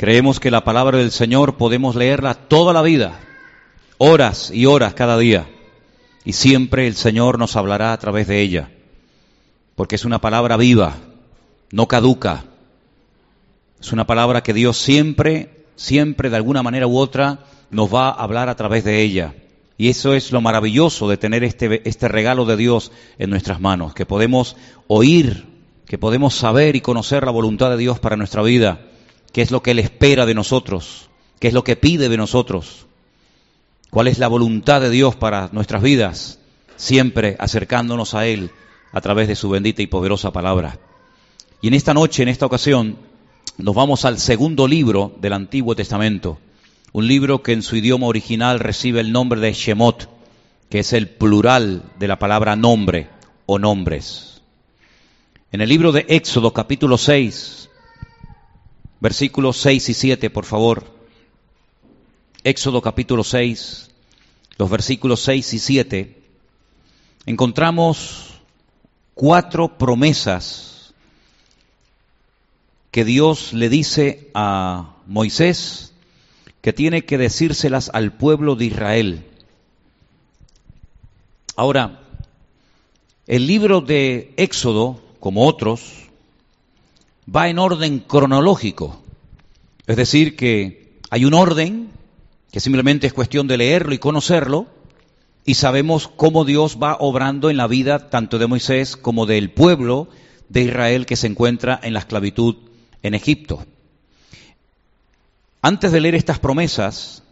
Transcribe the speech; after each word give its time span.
Creemos 0.00 0.40
que 0.40 0.50
la 0.50 0.64
palabra 0.64 0.96
del 0.96 1.10
Señor 1.10 1.58
podemos 1.58 1.94
leerla 1.94 2.32
toda 2.32 2.72
la 2.72 2.80
vida, 2.80 3.20
horas 3.98 4.50
y 4.50 4.64
horas 4.64 4.94
cada 4.94 5.18
día, 5.18 5.46
y 6.24 6.32
siempre 6.32 6.86
el 6.86 6.94
Señor 6.96 7.38
nos 7.38 7.54
hablará 7.54 7.92
a 7.92 7.98
través 7.98 8.26
de 8.26 8.40
ella, 8.40 8.70
porque 9.74 9.96
es 9.96 10.06
una 10.06 10.18
palabra 10.18 10.56
viva, 10.56 10.96
no 11.70 11.86
caduca. 11.86 12.46
Es 13.78 13.92
una 13.92 14.06
palabra 14.06 14.42
que 14.42 14.54
Dios 14.54 14.78
siempre, 14.78 15.66
siempre 15.76 16.30
de 16.30 16.36
alguna 16.36 16.62
manera 16.62 16.86
u 16.86 16.96
otra 16.96 17.40
nos 17.70 17.94
va 17.94 18.08
a 18.08 18.22
hablar 18.22 18.48
a 18.48 18.56
través 18.56 18.84
de 18.84 19.02
ella. 19.02 19.34
Y 19.76 19.90
eso 19.90 20.14
es 20.14 20.32
lo 20.32 20.40
maravilloso 20.40 21.10
de 21.10 21.18
tener 21.18 21.44
este, 21.44 21.86
este 21.86 22.08
regalo 22.08 22.46
de 22.46 22.56
Dios 22.56 22.90
en 23.18 23.28
nuestras 23.28 23.60
manos, 23.60 23.92
que 23.92 24.06
podemos 24.06 24.56
oír, 24.86 25.46
que 25.84 25.98
podemos 25.98 26.34
saber 26.34 26.74
y 26.74 26.80
conocer 26.80 27.22
la 27.22 27.32
voluntad 27.32 27.68
de 27.68 27.76
Dios 27.76 27.98
para 27.98 28.16
nuestra 28.16 28.40
vida 28.40 28.86
qué 29.32 29.42
es 29.42 29.50
lo 29.50 29.62
que 29.62 29.72
Él 29.72 29.78
espera 29.78 30.26
de 30.26 30.34
nosotros, 30.34 31.08
qué 31.38 31.48
es 31.48 31.54
lo 31.54 31.64
que 31.64 31.76
pide 31.76 32.08
de 32.08 32.16
nosotros, 32.16 32.86
cuál 33.90 34.08
es 34.08 34.18
la 34.18 34.28
voluntad 34.28 34.80
de 34.80 34.90
Dios 34.90 35.16
para 35.16 35.48
nuestras 35.52 35.82
vidas, 35.82 36.38
siempre 36.76 37.36
acercándonos 37.38 38.14
a 38.14 38.26
Él 38.26 38.50
a 38.92 39.00
través 39.00 39.28
de 39.28 39.36
su 39.36 39.48
bendita 39.50 39.82
y 39.82 39.86
poderosa 39.86 40.32
palabra. 40.32 40.78
Y 41.60 41.68
en 41.68 41.74
esta 41.74 41.94
noche, 41.94 42.22
en 42.22 42.28
esta 42.28 42.46
ocasión, 42.46 42.96
nos 43.58 43.74
vamos 43.74 44.04
al 44.04 44.18
segundo 44.18 44.66
libro 44.66 45.14
del 45.20 45.34
Antiguo 45.34 45.76
Testamento, 45.76 46.38
un 46.92 47.06
libro 47.06 47.42
que 47.42 47.52
en 47.52 47.62
su 47.62 47.76
idioma 47.76 48.06
original 48.06 48.58
recibe 48.58 49.00
el 49.00 49.12
nombre 49.12 49.40
de 49.40 49.52
Shemot, 49.52 50.08
que 50.68 50.80
es 50.80 50.92
el 50.92 51.08
plural 51.08 51.82
de 51.98 52.08
la 52.08 52.18
palabra 52.18 52.56
nombre 52.56 53.08
o 53.46 53.58
nombres. 53.58 54.40
En 55.52 55.60
el 55.60 55.68
libro 55.68 55.92
de 55.92 56.06
Éxodo 56.08 56.52
capítulo 56.52 56.96
6, 56.96 57.59
versículos 59.00 59.56
6 59.58 59.88
y 59.88 59.94
7, 59.94 60.30
por 60.30 60.44
favor. 60.44 60.84
Éxodo 62.44 62.80
capítulo 62.80 63.24
6, 63.24 63.90
los 64.58 64.70
versículos 64.70 65.20
6 65.20 65.54
y 65.54 65.58
7. 65.58 66.22
Encontramos 67.26 68.40
cuatro 69.14 69.76
promesas 69.76 70.94
que 72.90 73.04
Dios 73.04 73.52
le 73.52 73.68
dice 73.68 74.30
a 74.34 74.96
Moisés 75.06 75.92
que 76.60 76.72
tiene 76.72 77.04
que 77.04 77.18
decírselas 77.18 77.90
al 77.94 78.12
pueblo 78.12 78.56
de 78.56 78.66
Israel. 78.66 79.26
Ahora, 81.56 82.00
el 83.26 83.46
libro 83.46 83.80
de 83.80 84.34
Éxodo, 84.36 85.00
como 85.20 85.46
otros, 85.46 86.09
va 87.24 87.48
en 87.48 87.58
orden 87.58 88.00
cronológico. 88.00 89.02
Es 89.86 89.96
decir, 89.96 90.36
que 90.36 90.98
hay 91.10 91.24
un 91.24 91.34
orden 91.34 91.90
que 92.52 92.60
simplemente 92.60 93.06
es 93.06 93.12
cuestión 93.12 93.46
de 93.46 93.56
leerlo 93.56 93.94
y 93.94 93.98
conocerlo, 93.98 94.66
y 95.44 95.54
sabemos 95.54 96.08
cómo 96.08 96.44
Dios 96.44 96.78
va 96.82 96.96
obrando 97.00 97.50
en 97.50 97.56
la 97.56 97.66
vida 97.66 98.10
tanto 98.10 98.38
de 98.38 98.46
Moisés 98.46 98.96
como 98.96 99.26
del 99.26 99.50
pueblo 99.50 100.08
de 100.48 100.62
Israel 100.62 101.06
que 101.06 101.16
se 101.16 101.26
encuentra 101.26 101.78
en 101.82 101.94
la 101.94 102.00
esclavitud 102.00 102.56
en 103.02 103.14
Egipto. 103.14 103.64
Antes 105.62 105.92
de 105.92 106.00
leer 106.00 106.14
estas 106.14 106.38
promesas, 106.38 107.22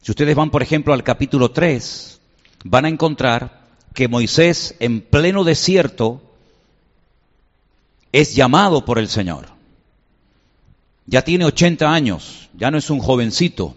si 0.00 0.10
ustedes 0.10 0.34
van, 0.34 0.50
por 0.50 0.62
ejemplo, 0.62 0.92
al 0.92 1.04
capítulo 1.04 1.50
3, 1.50 2.20
van 2.64 2.84
a 2.84 2.88
encontrar 2.88 3.62
que 3.94 4.08
Moisés 4.08 4.74
en 4.80 5.00
pleno 5.00 5.44
desierto 5.44 6.31
es 8.12 8.34
llamado 8.34 8.84
por 8.84 8.98
el 8.98 9.08
Señor. 9.08 9.46
Ya 11.06 11.22
tiene 11.22 11.44
80 11.44 11.92
años, 11.92 12.48
ya 12.54 12.70
no 12.70 12.78
es 12.78 12.90
un 12.90 13.00
jovencito. 13.00 13.76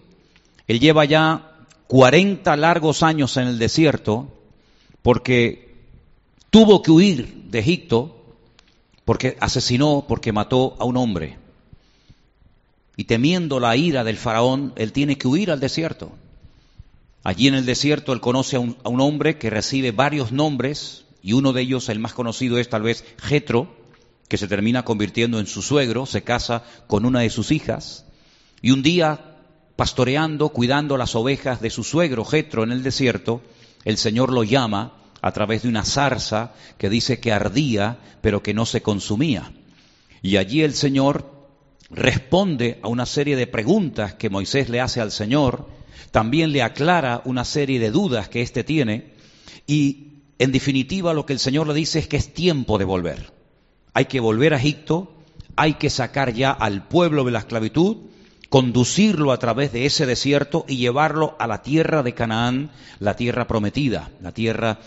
Él 0.68 0.80
lleva 0.80 1.06
ya 1.06 1.56
40 1.88 2.56
largos 2.58 3.02
años 3.02 3.38
en 3.38 3.48
el 3.48 3.58
desierto 3.58 4.28
porque 5.02 5.76
tuvo 6.50 6.82
que 6.82 6.92
huir 6.92 7.46
de 7.50 7.60
Egipto 7.60 8.16
porque 9.06 9.38
asesinó, 9.40 10.06
porque 10.08 10.34
mató 10.34 10.76
a 10.80 10.86
un 10.86 10.98
hombre. 10.98 11.38
Y 12.98 13.06
temiendo 13.06 13.60
la 13.60 13.78
ira 13.78 14.04
del 14.04 14.18
faraón, 14.18 14.74
él 14.76 14.92
tiene 14.92 15.18
que 15.18 15.28
huir 15.28 15.52
al 15.52 15.60
desierto. 15.60 16.12
Allí 17.24 17.48
en 17.48 17.56
el 17.56 17.66
desierto 17.66 18.14
él 18.14 18.20
conoce 18.20 18.56
a 18.56 18.60
un, 18.60 18.76
hombre 18.84 19.38
que 19.38 19.50
recibe 19.50 19.92
varios 19.92 20.32
nombres 20.32 21.06
y 21.22 21.34
uno 21.34 21.54
de 21.54 21.62
ellos, 21.62 21.90
el 21.90 22.00
más 22.00 22.14
conocido, 22.14 22.58
es 22.58 22.70
tal 22.70 22.84
vez 22.84 23.04
Jetro, 23.18 23.85
que 24.28 24.38
se 24.38 24.48
termina 24.48 24.84
convirtiendo 24.84 25.40
en 25.40 25.48
su 25.48 25.62
suegro, 25.62 26.06
se 26.06 26.24
casa 26.24 26.64
con 26.88 27.06
una 27.06 27.22
de 27.22 27.30
sus 27.30 27.52
hijas, 27.52 28.06
y 28.62 28.72
un 28.72 28.82
día, 28.82 29.36
pastoreando, 29.76 30.50
cuidando 30.50 30.98
las 30.98 31.16
ovejas 31.16 31.62
de 31.62 31.70
su 31.70 31.84
suegro 31.84 32.26
Jetro 32.26 32.64
en 32.64 32.72
el 32.72 32.82
desierto, 32.82 33.44
el 33.84 33.98
Señor 33.98 34.32
lo 34.32 34.44
llama 34.44 34.94
a 35.22 35.32
través 35.32 35.64
de 35.64 35.70
una 35.70 35.86
zarza 35.86 36.54
que 36.78 36.90
dice 36.90 37.20
que 37.20 37.32
ardía, 37.32 38.00
pero 38.22 38.42
que 38.42 38.56
no 38.56 38.66
se 38.66 38.82
consumía. 38.82 39.54
Y 40.24 40.38
allí 40.38 40.64
el 40.64 40.74
Señor 40.74 41.32
responde 41.92 42.80
a 42.82 42.88
una 42.88 43.06
serie 43.06 43.36
de 43.36 43.46
preguntas 43.46 44.16
que 44.16 44.32
Moisés 44.32 44.70
le 44.70 44.82
hace 44.82 45.02
al 45.02 45.12
Señor, 45.12 45.70
también 46.10 46.52
le 46.52 46.64
aclara 46.64 47.22
una 47.26 47.46
serie 47.46 47.80
de 47.80 47.92
dudas 47.92 48.30
que 48.30 48.42
éste 48.42 48.64
tiene, 48.64 49.14
y 49.68 50.22
en 50.40 50.52
definitiva 50.52 51.14
lo 51.14 51.28
que 51.28 51.34
el 51.34 51.40
Señor 51.40 51.68
le 51.68 51.76
dice 51.76 52.00
es 52.00 52.08
que 52.08 52.18
es 52.18 52.34
tiempo 52.34 52.80
de 52.80 52.86
volver 52.86 53.35
hay 53.96 54.06
que 54.06 54.20
volver 54.20 54.54
a 54.54 54.58
Egipto, 54.58 55.10
hay 55.56 55.76
que 55.76 55.90
sacar 55.90 56.34
ya 56.34 56.52
al 56.52 56.86
pueblo 56.86 57.24
de 57.24 57.32
la 57.32 57.40
esclavitud, 57.40 57.96
conducirlo 58.50 59.32
a 59.32 59.40
través 59.40 59.72
de 59.72 59.86
ese 59.86 60.06
desierto 60.06 60.66
y 60.68 60.76
llevarlo 60.76 61.38
a 61.40 61.48
la 61.48 61.62
tierra 61.62 62.04
de 62.04 62.14
Canaán, 62.14 62.72
la 63.00 63.16
tierra 63.16 63.48
prometida, 63.48 64.12
la 64.22 64.34
tierra 64.34 64.80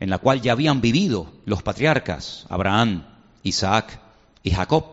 en 0.00 0.10
la 0.10 0.18
cual 0.18 0.42
ya 0.42 0.50
habían 0.50 0.80
vivido 0.80 1.30
los 1.44 1.62
patriarcas, 1.62 2.44
Abraham, 2.48 3.04
Isaac 3.44 4.00
y 4.42 4.50
Jacob. 4.50 4.84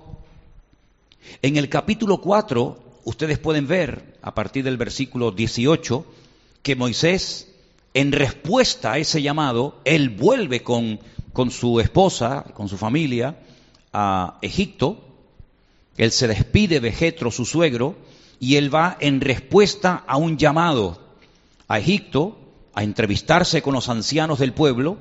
En 1.42 1.58
el 1.58 1.68
capítulo 1.68 2.22
4, 2.22 3.02
ustedes 3.06 3.40
pueden 3.40 3.66
ver, 3.66 4.20
a 4.22 4.36
partir 4.36 4.64
del 4.64 4.78
versículo 4.78 5.32
18, 5.32 6.06
que 6.62 6.76
Moisés, 6.76 7.52
en 7.96 8.12
respuesta 8.12 8.92
a 8.92 8.98
ese 9.00 9.24
llamado, 9.24 9.82
él 9.84 10.12
vuelve 10.12 10.62
con, 10.62 11.00
con 11.34 11.50
su 11.50 11.80
esposa, 11.80 12.46
con 12.54 12.70
su 12.70 12.78
familia, 12.78 13.36
a 13.94 14.40
Egipto, 14.42 14.98
él 15.98 16.12
se 16.12 16.28
despide 16.28 16.80
de 16.80 16.92
Jetro, 16.92 17.32
su 17.32 17.46
suegro, 17.46 17.96
y 18.40 18.56
él 18.56 18.74
va 18.74 18.98
en 19.00 19.22
respuesta 19.22 20.04
a 20.08 20.18
un 20.18 20.38
llamado 20.38 21.00
a 21.68 21.80
Egipto, 21.80 22.38
a 22.74 22.84
entrevistarse 22.84 23.62
con 23.62 23.74
los 23.74 23.90
ancianos 23.90 24.40
del 24.40 24.54
pueblo, 24.54 24.98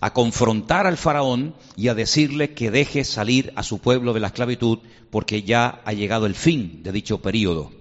a 0.00 0.12
confrontar 0.12 0.86
al 0.86 0.96
faraón 0.96 1.54
y 1.76 1.88
a 1.88 1.94
decirle 1.94 2.54
que 2.54 2.70
deje 2.70 3.04
salir 3.04 3.52
a 3.56 3.62
su 3.62 3.78
pueblo 3.78 4.12
de 4.12 4.20
la 4.20 4.28
esclavitud 4.28 4.78
porque 5.10 5.42
ya 5.42 5.80
ha 5.84 5.92
llegado 5.92 6.26
el 6.26 6.34
fin 6.34 6.82
de 6.82 6.92
dicho 6.92 7.20
periodo. 7.20 7.72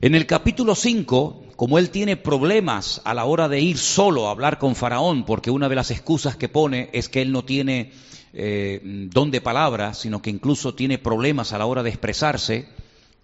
En 0.00 0.14
el 0.14 0.26
capítulo 0.26 0.74
5, 0.74 1.44
como 1.56 1.78
él 1.78 1.90
tiene 1.90 2.16
problemas 2.16 3.02
a 3.04 3.14
la 3.14 3.24
hora 3.24 3.48
de 3.48 3.60
ir 3.60 3.78
solo 3.78 4.28
a 4.28 4.30
hablar 4.30 4.58
con 4.58 4.74
Faraón, 4.74 5.24
porque 5.24 5.50
una 5.50 5.68
de 5.68 5.74
las 5.74 5.90
excusas 5.90 6.36
que 6.36 6.48
pone 6.48 6.88
es 6.92 7.08
que 7.08 7.22
él 7.22 7.32
no 7.32 7.44
tiene 7.44 7.92
eh, 8.32 8.80
don 9.12 9.30
de 9.30 9.40
palabra, 9.40 9.94
sino 9.94 10.22
que 10.22 10.30
incluso 10.30 10.74
tiene 10.74 10.98
problemas 10.98 11.52
a 11.52 11.58
la 11.58 11.66
hora 11.66 11.82
de 11.82 11.90
expresarse, 11.90 12.68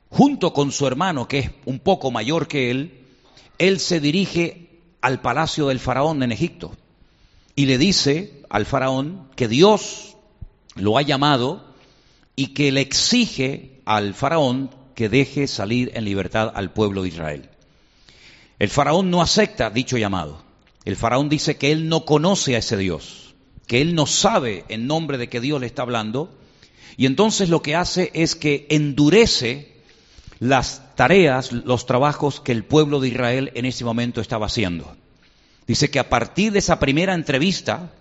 junto 0.09 0.53
con 0.53 0.73
su 0.73 0.87
hermano, 0.87 1.29
que 1.29 1.39
es 1.39 1.51
un 1.65 1.79
poco 1.79 2.11
mayor 2.11 2.49
que 2.49 2.71
él, 2.71 3.05
él 3.59 3.79
se 3.79 4.01
dirige 4.01 4.81
al 5.01 5.21
palacio 5.21 5.69
del 5.69 5.79
faraón 5.79 6.23
en 6.23 6.33
Egipto 6.33 6.73
y 7.55 7.67
le 7.67 7.79
dice 7.79 8.43
al 8.51 8.67
faraón 8.67 9.29
que 9.35 9.49
Dios 9.49 10.17
lo 10.75 10.99
ha 10.99 11.03
llamado 11.03 11.65
y 12.37 12.49
que 12.49 12.71
le 12.71 12.83
exige 12.83 13.81
al 13.85 14.15
faraón 14.15 14.71
que 14.95 15.09
deje 15.09 15.47
salir 15.47 15.91
en 15.95 16.05
libertad 16.05 16.53
al 16.55 16.73
pueblo 16.73 17.03
de 17.03 17.09
Israel. 17.09 17.51
El 18.59 18.69
faraón 18.69 19.11
no 19.11 19.23
acepta 19.23 19.71
dicho 19.71 19.97
llamado. 19.97 20.43
El 20.85 20.97
faraón 20.97 21.29
dice 21.29 21.57
que 21.57 21.73
él 21.73 21.89
no 21.89 22.05
conoce 22.05 22.55
a 22.55 22.59
ese 22.59 22.77
Dios 22.77 23.26
que 23.67 23.81
él 23.81 23.95
no 23.95 24.07
sabe 24.07 24.65
en 24.69 24.87
nombre 24.87 25.19
de 25.19 25.29
que 25.29 25.41
Dios 25.41 25.61
le 25.61 25.67
está 25.67 25.83
hablando, 25.83 26.33
y 26.97 27.07
entonces 27.07 27.49
lo 27.49 27.63
que 27.63 27.75
hace 27.75 28.11
es 28.15 28.35
que 28.35 28.67
endurece 28.71 29.77
las 30.39 30.95
tareas, 30.95 31.53
los 31.53 31.87
trabajos 31.87 32.41
que 32.41 32.53
el 32.53 32.65
pueblo 32.65 33.01
de 33.01 33.09
Israel 33.09 33.53
en 33.55 33.65
ese 33.65 33.85
momento 33.85 34.21
estaba 34.21 34.47
haciendo. 34.47 34.97
Dice 35.67 35.91
que 35.91 35.99
a 35.99 36.09
partir 36.09 36.53
de 36.53 36.61
esa 36.61 36.79
primera 36.79 37.15
entrevista, 37.15 37.93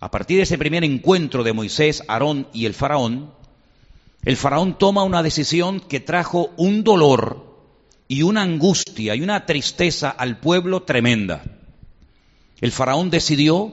a 0.00 0.10
partir 0.10 0.36
de 0.36 0.44
ese 0.44 0.58
primer 0.58 0.84
encuentro 0.84 1.42
de 1.42 1.52
Moisés, 1.52 2.02
Aarón 2.08 2.46
y 2.52 2.66
el 2.66 2.74
faraón, 2.74 3.32
el 4.24 4.36
faraón 4.36 4.78
toma 4.78 5.02
una 5.02 5.22
decisión 5.22 5.80
que 5.80 6.00
trajo 6.00 6.52
un 6.56 6.84
dolor 6.84 7.54
y 8.08 8.22
una 8.22 8.42
angustia 8.42 9.14
y 9.14 9.22
una 9.22 9.46
tristeza 9.46 10.10
al 10.10 10.38
pueblo 10.38 10.82
tremenda. 10.82 11.42
El 12.60 12.70
faraón 12.70 13.10
decidió 13.10 13.72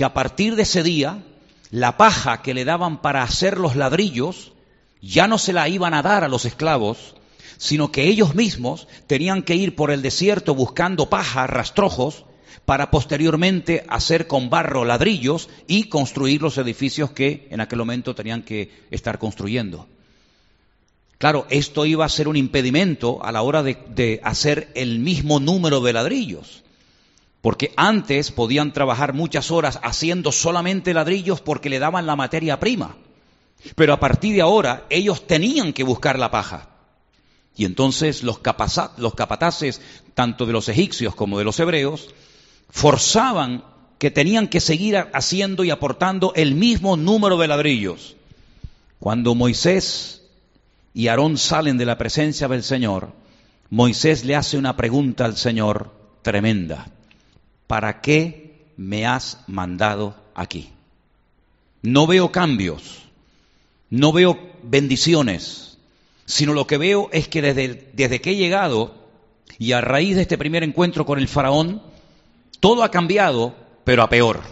que 0.00 0.04
a 0.06 0.14
partir 0.14 0.56
de 0.56 0.62
ese 0.62 0.82
día, 0.82 1.22
la 1.70 1.98
paja 1.98 2.40
que 2.40 2.54
le 2.54 2.64
daban 2.64 3.02
para 3.02 3.22
hacer 3.22 3.58
los 3.58 3.76
ladrillos, 3.76 4.52
ya 5.02 5.28
no 5.28 5.36
se 5.36 5.52
la 5.52 5.68
iban 5.68 5.92
a 5.92 6.00
dar 6.00 6.24
a 6.24 6.28
los 6.28 6.46
esclavos, 6.46 7.16
sino 7.58 7.92
que 7.92 8.04
ellos 8.04 8.34
mismos 8.34 8.88
tenían 9.06 9.42
que 9.42 9.56
ir 9.56 9.76
por 9.76 9.90
el 9.90 10.00
desierto 10.00 10.54
buscando 10.54 11.10
paja, 11.10 11.46
rastrojos, 11.46 12.24
para 12.64 12.90
posteriormente 12.90 13.84
hacer 13.90 14.26
con 14.26 14.48
barro 14.48 14.86
ladrillos 14.86 15.50
y 15.66 15.90
construir 15.90 16.40
los 16.40 16.56
edificios 16.56 17.10
que 17.10 17.46
en 17.50 17.60
aquel 17.60 17.80
momento 17.80 18.14
tenían 18.14 18.42
que 18.42 18.72
estar 18.90 19.18
construyendo. 19.18 19.86
Claro, 21.18 21.46
esto 21.50 21.84
iba 21.84 22.06
a 22.06 22.08
ser 22.08 22.26
un 22.26 22.36
impedimento 22.36 23.22
a 23.22 23.32
la 23.32 23.42
hora 23.42 23.62
de, 23.62 24.18
hacer 24.24 24.70
el 24.74 24.98
mismo 24.98 25.40
número 25.40 25.82
de 25.82 25.92
ladrillos, 25.92 26.62
porque 27.40 27.72
antes 27.76 28.30
podían 28.30 28.72
trabajar 28.72 29.14
muchas 29.14 29.50
horas 29.50 29.80
haciendo 29.82 30.30
solamente 30.32 30.92
ladrillos 30.92 31.40
porque 31.40 31.70
le 31.70 31.78
daban 31.78 32.06
la 32.06 32.16
materia 32.16 32.60
prima, 32.60 32.96
pero 33.74 33.94
a 33.94 34.00
partir 34.00 34.34
de 34.34 34.42
ahora 34.42 34.84
ellos 34.90 35.26
tenían 35.26 35.72
que 35.72 35.84
buscar 35.84 36.18
la 36.18 36.30
paja. 36.30 36.68
Y 37.56 37.64
entonces 37.64 38.22
los, 38.22 38.40
los 38.96 39.14
capataces, 39.14 39.80
tanto 40.14 40.46
de 40.46 40.52
los 40.52 40.68
egipcios 40.68 41.14
como 41.14 41.38
de 41.38 41.44
los 41.44 41.58
hebreos, 41.60 42.08
forzaban 42.70 43.64
que 43.98 44.10
tenían 44.10 44.48
que 44.48 44.60
seguir 44.60 44.96
haciendo 45.12 45.64
y 45.64 45.70
aportando 45.70 46.32
el 46.34 46.54
mismo 46.54 46.96
número 46.96 47.36
de 47.36 47.48
ladrillos. 47.48 48.16
Cuando 48.98 49.34
Moisés 49.34 50.22
y 50.94 51.08
Aarón 51.08 51.36
salen 51.36 51.76
de 51.76 51.86
la 51.86 51.98
presencia 51.98 52.48
del 52.48 52.62
Señor, 52.62 53.12
Moisés 53.68 54.24
le 54.24 54.36
hace 54.36 54.56
una 54.56 54.76
pregunta 54.76 55.24
al 55.24 55.36
Señor 55.36 55.90
tremenda. 56.22 56.90
¿Para 57.70 58.00
qué 58.00 58.64
me 58.76 59.06
has 59.06 59.44
mandado 59.46 60.16
aquí? 60.34 60.70
No 61.82 62.08
veo 62.08 62.32
cambios, 62.32 63.02
no 63.90 64.10
veo 64.12 64.36
bendiciones, 64.64 65.78
sino 66.26 66.52
lo 66.52 66.66
que 66.66 66.78
veo 66.78 67.08
es 67.12 67.28
que 67.28 67.40
desde, 67.40 67.92
desde 67.92 68.20
que 68.20 68.32
he 68.32 68.36
llegado 68.36 68.92
y 69.56 69.70
a 69.70 69.80
raíz 69.80 70.16
de 70.16 70.22
este 70.22 70.36
primer 70.36 70.64
encuentro 70.64 71.06
con 71.06 71.20
el 71.20 71.28
faraón, 71.28 71.80
todo 72.58 72.82
ha 72.82 72.90
cambiado, 72.90 73.54
pero 73.84 74.02
a 74.02 74.08
peor. 74.08 74.42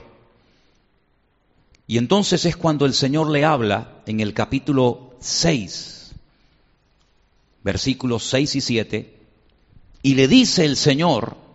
Y 1.89 1.99
entonces 1.99 2.45
es 2.45 2.57
cuando 2.57 2.87
el 2.87 2.95
Señor 2.95 3.31
le 3.31 3.45
habla 3.45 3.97
en 4.07 4.21
el 4.21 4.33
capítulo 4.33 5.17
6 5.19 6.13
versículos 7.65 8.23
6 8.29 8.55
y 8.55 8.61
7, 8.61 9.19
y 10.05 10.15
le 10.15 10.29
dice 10.29 10.65
el 10.65 10.77
Señor 10.77 11.48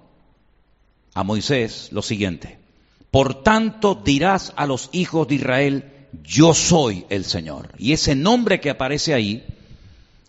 a 1.13 1.24
Moisés 1.24 1.89
lo 1.92 2.01
siguiente, 2.01 2.60
por 3.12 3.44
tanto 3.44 3.95
dirás 3.95 4.54
a 4.56 4.65
los 4.65 4.89
hijos 4.92 5.27
de 5.27 5.36
Israel, 5.36 6.07
yo 6.24 6.54
soy 6.54 7.06
el 7.10 7.25
Señor. 7.25 7.69
Y 7.77 7.94
ese 7.94 8.15
nombre 8.15 8.60
que 8.60 8.69
aparece 8.69 9.13
ahí 9.13 9.45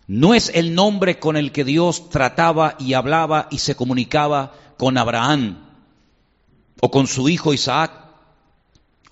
no 0.07 0.33
es 0.33 0.51
el 0.53 0.75
nombre 0.75 1.19
con 1.19 1.37
el 1.37 1.51
que 1.51 1.63
Dios 1.63 2.09
trataba 2.09 2.75
y 2.79 2.93
hablaba 2.93 3.47
y 3.49 3.59
se 3.59 3.75
comunicaba 3.75 4.53
con 4.77 4.97
Abraham 4.97 5.65
o 6.81 6.91
con 6.91 7.07
su 7.07 7.29
hijo 7.29 7.53
Isaac 7.53 7.91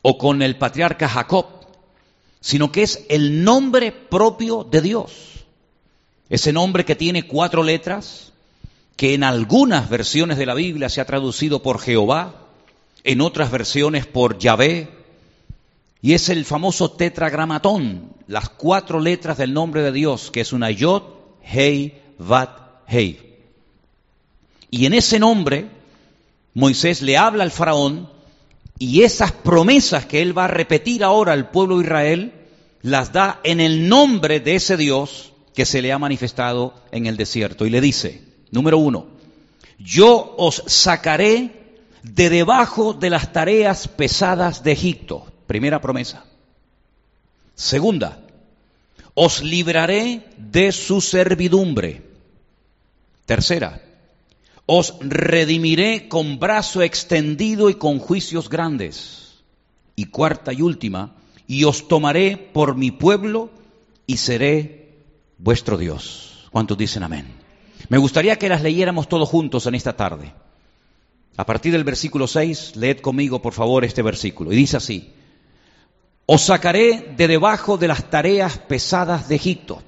o 0.01 0.17
con 0.17 0.41
el 0.41 0.57
patriarca 0.57 1.07
Jacob, 1.07 1.45
sino 2.41 2.71
que 2.71 2.83
es 2.83 3.05
el 3.09 3.43
nombre 3.43 3.91
propio 3.91 4.63
de 4.63 4.81
Dios. 4.81 5.45
Ese 6.29 6.53
nombre 6.53 6.85
que 6.85 6.95
tiene 6.95 7.25
cuatro 7.25 7.63
letras, 7.63 8.32
que 8.95 9.13
en 9.13 9.23
algunas 9.23 9.89
versiones 9.89 10.37
de 10.37 10.45
la 10.45 10.53
Biblia 10.53 10.89
se 10.89 11.01
ha 11.01 11.05
traducido 11.05 11.61
por 11.61 11.79
Jehová, 11.79 12.35
en 13.03 13.21
otras 13.21 13.51
versiones 13.51 14.05
por 14.05 14.37
Yahvé, 14.37 14.89
y 16.01 16.13
es 16.13 16.29
el 16.29 16.45
famoso 16.45 16.91
tetragramatón, 16.91 18.13
las 18.27 18.49
cuatro 18.49 18.99
letras 18.99 19.37
del 19.37 19.53
nombre 19.53 19.81
de 19.81 19.91
Dios, 19.91 20.31
que 20.31 20.41
es 20.41 20.53
una 20.53 20.69
Yod, 20.69 21.03
Hei, 21.41 22.01
Vat, 22.17 22.59
Hei. 22.87 23.19
Y 24.69 24.85
en 24.85 24.93
ese 24.93 25.19
nombre, 25.19 25.69
Moisés 26.53 27.01
le 27.01 27.17
habla 27.17 27.43
al 27.43 27.51
faraón 27.51 28.09
y 28.79 29.03
esas 29.03 29.31
promesas 29.31 30.05
que 30.05 30.21
él 30.21 30.37
va 30.37 30.45
a 30.45 30.49
repetir 30.49 31.03
ahora 31.03 31.33
al 31.33 31.51
pueblo 31.51 31.77
de 31.77 31.85
Israel, 31.85 32.33
las 32.81 33.13
da 33.13 33.39
en 33.43 33.61
el 33.61 33.87
nombre 33.87 34.39
de 34.39 34.55
ese 34.55 34.77
Dios 34.77 35.31
que 35.55 35.65
se 35.65 35.81
le 35.81 35.93
ha 35.93 35.99
manifestado 35.99 36.73
en 36.91 37.05
el 37.05 37.15
desierto. 37.15 37.65
Y 37.65 37.69
le 37.69 37.79
dice, 37.79 38.32
número 38.53 38.77
uno, 38.77 39.07
yo 39.79 40.35
os 40.37 40.63
sacaré 40.67 41.79
de 42.03 42.29
debajo 42.29 42.93
de 42.93 43.09
las 43.09 43.33
tareas 43.33 43.87
pesadas 43.87 44.63
de 44.63 44.71
Egipto. 44.71 45.25
Primera 45.47 45.81
promesa. 45.81 46.23
Segunda, 47.55 48.21
os 49.13 49.41
libraré 49.41 50.29
de 50.37 50.71
su 50.71 51.01
servidumbre. 51.01 52.03
Tercera, 53.25 53.81
os 54.65 54.95
redimiré 55.01 56.07
con 56.07 56.39
brazo 56.39 56.81
extendido 56.81 57.69
y 57.69 57.75
con 57.75 57.99
juicios 57.99 58.49
grandes. 58.49 59.43
Y 59.95 60.05
cuarta 60.05 60.53
y 60.53 60.61
última, 60.61 61.15
y 61.47 61.65
os 61.65 61.87
tomaré 61.87 62.37
por 62.37 62.75
mi 62.75 62.91
pueblo 62.91 63.49
y 64.07 64.17
seré 64.17 64.95
vuestro 65.37 65.77
Dios. 65.77 66.49
¿Cuántos 66.51 66.77
dicen 66.77 67.03
amén? 67.03 67.42
Me 67.89 67.97
gustaría 67.97 68.37
que 68.37 68.49
las 68.49 68.61
leyéramos 68.61 69.07
todos 69.07 69.29
juntos 69.29 69.65
en 69.67 69.75
esta 69.75 69.95
tarde. 69.95 70.33
A 71.35 71.45
partir 71.45 71.71
del 71.71 71.83
versículo 71.83 72.27
6, 72.27 72.75
leed 72.75 72.99
conmigo 72.99 73.41
por 73.41 73.53
favor 73.53 73.83
este 73.83 74.01
versículo. 74.01 74.51
Y 74.51 74.55
dice 74.55 74.77
así, 74.77 75.11
os 76.25 76.41
sacaré 76.43 77.13
de 77.17 77.27
debajo 77.27 77.77
de 77.77 77.87
las 77.87 78.09
tareas 78.09 78.57
pesadas 78.59 79.27
de 79.27 79.35
Egipto. 79.35 79.81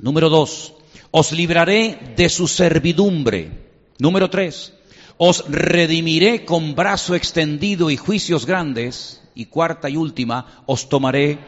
Número 0.00 0.28
2, 0.28 0.74
os 1.10 1.32
libraré 1.32 1.98
de 2.16 2.28
su 2.28 2.46
servidumbre. 2.46 3.50
Número 3.98 4.28
3, 4.28 4.72
os 5.16 5.44
redimiré 5.48 6.44
con 6.44 6.74
brazo 6.74 7.14
extendido 7.14 7.90
y 7.90 7.96
juicios 7.96 8.46
grandes. 8.46 9.20
Y 9.34 9.46
cuarta 9.46 9.90
y 9.90 9.96
última, 9.96 10.62
os 10.66 10.88
tomaré 10.88 11.38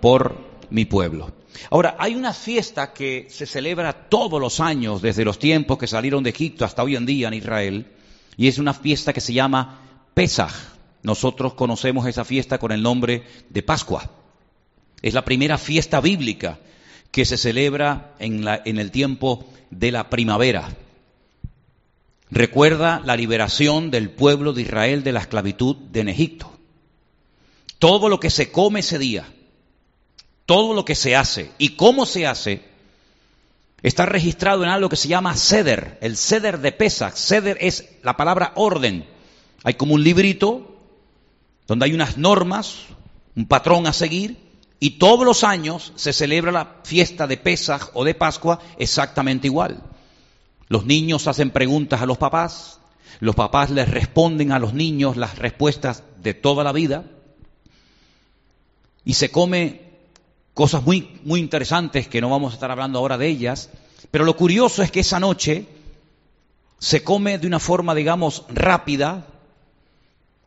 por 0.00 0.38
mi 0.70 0.86
pueblo. 0.86 1.32
Ahora, 1.70 1.96
hay 1.98 2.14
una 2.14 2.32
fiesta 2.32 2.92
que 2.92 3.26
se 3.30 3.46
celebra 3.46 4.08
todos 4.08 4.40
los 4.40 4.60
años, 4.60 5.02
desde 5.02 5.24
los 5.24 5.38
tiempos 5.38 5.78
que 5.78 5.86
salieron 5.86 6.24
de 6.24 6.30
Egipto 6.30 6.64
hasta 6.64 6.82
hoy 6.82 6.96
en 6.96 7.06
día 7.06 7.28
en 7.28 7.34
Israel, 7.34 7.86
y 8.36 8.48
es 8.48 8.58
una 8.58 8.74
fiesta 8.74 9.12
que 9.12 9.20
se 9.20 9.32
llama 9.32 9.80
Pesaj. 10.14 10.52
Nosotros 11.02 11.54
conocemos 11.54 12.06
esa 12.06 12.24
fiesta 12.24 12.58
con 12.58 12.72
el 12.72 12.82
nombre 12.82 13.24
de 13.50 13.62
Pascua. 13.62 14.10
Es 15.02 15.14
la 15.14 15.24
primera 15.24 15.58
fiesta 15.58 16.00
bíblica 16.00 16.58
que 17.10 17.24
se 17.24 17.36
celebra 17.36 18.14
en, 18.18 18.44
en 18.64 18.78
el 18.78 18.90
tiempo 18.90 19.44
de 19.70 19.92
la 19.92 20.10
primavera. 20.10 20.74
Recuerda 22.30 23.00
la 23.04 23.16
liberación 23.16 23.90
del 23.90 24.10
pueblo 24.10 24.52
de 24.52 24.62
Israel 24.62 25.04
de 25.04 25.12
la 25.12 25.20
esclavitud 25.20 25.76
en 25.94 26.08
Egipto. 26.08 26.50
Todo 27.78 28.08
lo 28.08 28.18
que 28.18 28.30
se 28.30 28.50
come 28.50 28.80
ese 28.80 28.98
día, 28.98 29.26
todo 30.46 30.74
lo 30.74 30.84
que 30.84 30.94
se 30.94 31.16
hace 31.16 31.52
y 31.58 31.70
cómo 31.70 32.06
se 32.06 32.26
hace 32.26 32.62
está 33.82 34.06
registrado 34.06 34.64
en 34.64 34.70
algo 34.70 34.88
que 34.88 34.96
se 34.96 35.08
llama 35.08 35.36
ceder, 35.36 35.98
el 36.00 36.16
ceder 36.16 36.60
de 36.60 36.72
Pesach. 36.72 37.14
Ceder 37.14 37.58
es 37.60 37.90
la 38.02 38.16
palabra 38.16 38.52
orden. 38.56 39.06
Hay 39.62 39.74
como 39.74 39.94
un 39.94 40.02
librito 40.02 40.78
donde 41.66 41.86
hay 41.86 41.92
unas 41.92 42.16
normas, 42.16 42.86
un 43.36 43.46
patrón 43.46 43.86
a 43.86 43.92
seguir, 43.92 44.38
y 44.80 44.92
todos 44.92 45.24
los 45.24 45.44
años 45.44 45.92
se 45.96 46.12
celebra 46.12 46.52
la 46.52 46.76
fiesta 46.84 47.26
de 47.26 47.36
Pesach 47.36 47.90
o 47.94 48.04
de 48.04 48.14
Pascua 48.14 48.60
exactamente 48.78 49.46
igual. 49.46 49.82
Los 50.68 50.86
niños 50.86 51.26
hacen 51.26 51.50
preguntas 51.50 52.02
a 52.02 52.06
los 52.06 52.18
papás, 52.18 52.80
los 53.20 53.34
papás 53.34 53.70
les 53.70 53.88
responden 53.88 54.52
a 54.52 54.58
los 54.58 54.74
niños 54.74 55.16
las 55.16 55.38
respuestas 55.38 56.02
de 56.22 56.34
toda 56.34 56.64
la 56.64 56.72
vida, 56.72 57.04
y 59.04 59.14
se 59.14 59.30
come 59.30 59.83
cosas 60.54 60.84
muy, 60.84 61.20
muy 61.24 61.40
interesantes 61.40 62.08
que 62.08 62.20
no 62.20 62.30
vamos 62.30 62.52
a 62.52 62.54
estar 62.54 62.70
hablando 62.70 62.98
ahora 62.98 63.18
de 63.18 63.26
ellas, 63.26 63.70
pero 64.10 64.24
lo 64.24 64.36
curioso 64.36 64.82
es 64.82 64.90
que 64.90 65.00
esa 65.00 65.20
noche 65.20 65.66
se 66.78 67.02
come 67.02 67.38
de 67.38 67.46
una 67.46 67.58
forma, 67.58 67.94
digamos, 67.94 68.44
rápida, 68.48 69.26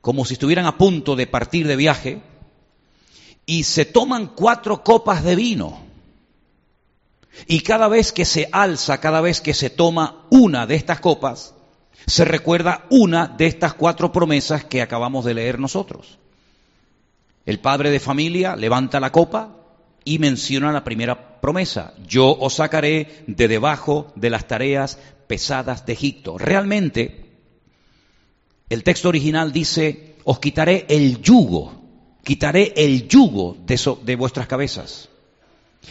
como 0.01 0.23
si 0.23 0.33
estuvieran 0.33 0.65
a 0.65 0.77
punto 0.77 1.15
de 1.15 1.27
partir 1.27 1.67
de 1.67 1.75
viaje, 1.75 2.21
y 3.45 3.63
se 3.63 3.85
toman 3.85 4.27
cuatro 4.27 4.83
copas 4.83 5.23
de 5.23 5.35
vino. 5.35 5.79
Y 7.47 7.61
cada 7.61 7.87
vez 7.87 8.11
que 8.11 8.25
se 8.25 8.49
alza, 8.51 8.99
cada 8.99 9.21
vez 9.21 9.41
que 9.41 9.53
se 9.53 9.69
toma 9.69 10.25
una 10.29 10.65
de 10.65 10.75
estas 10.75 10.99
copas, 10.99 11.53
se 12.05 12.23
recuerda 12.23 12.85
una 12.89 13.27
de 13.27 13.47
estas 13.47 13.73
cuatro 13.73 14.11
promesas 14.11 14.63
que 14.63 14.81
acabamos 14.81 15.25
de 15.25 15.33
leer 15.33 15.59
nosotros. 15.59 16.17
El 17.45 17.59
padre 17.59 17.91
de 17.91 17.99
familia 17.99 18.55
levanta 18.55 18.99
la 18.99 19.11
copa, 19.11 19.56
y 20.07 20.19
menciona 20.19 20.71
la 20.71 20.85
primera 20.85 21.41
promesa, 21.41 21.93
yo 22.07 22.33
os 22.39 22.55
sacaré 22.55 23.23
de 23.27 23.49
debajo 23.49 24.13
de 24.15 24.29
las 24.29 24.47
tareas 24.47 24.97
pesadas 25.27 25.85
de 25.85 25.93
Egipto. 25.93 26.37
Realmente, 26.37 27.25
el 28.69 28.83
texto 28.83 29.09
original 29.09 29.51
dice, 29.51 30.15
os 30.23 30.39
quitaré 30.39 30.85
el 30.87 31.21
yugo, 31.21 31.73
quitaré 32.23 32.73
el 32.77 33.09
yugo 33.09 33.57
de, 33.65 33.79
de 34.03 34.15
vuestras 34.15 34.47
cabezas. 34.47 35.09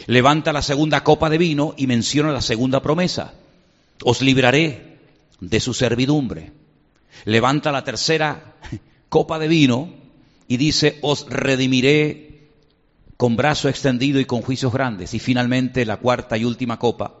Levanta 0.07 0.51
la 0.51 0.63
segunda 0.63 1.03
copa 1.03 1.29
de 1.29 1.37
vino 1.37 1.75
y 1.77 1.85
menciona 1.85 2.31
la 2.31 2.41
segunda 2.41 2.81
promesa. 2.81 3.35
Os 4.03 4.23
libraré 4.23 4.97
de 5.39 5.59
su 5.59 5.75
servidumbre. 5.75 6.53
Levanta 7.25 7.71
la 7.71 7.83
tercera 7.83 8.55
copa 9.09 9.37
de 9.37 9.47
vino 9.47 9.93
y 10.47 10.57
dice, 10.57 10.97
os 11.01 11.27
redimiré 11.29 12.26
con 13.17 13.35
brazo 13.35 13.67
extendido 13.67 14.19
y 14.19 14.25
con 14.25 14.41
juicios 14.41 14.71
grandes. 14.71 15.13
Y 15.13 15.19
finalmente 15.19 15.85
la 15.85 15.97
cuarta 15.97 16.37
y 16.37 16.45
última 16.45 16.77
copa 16.77 17.15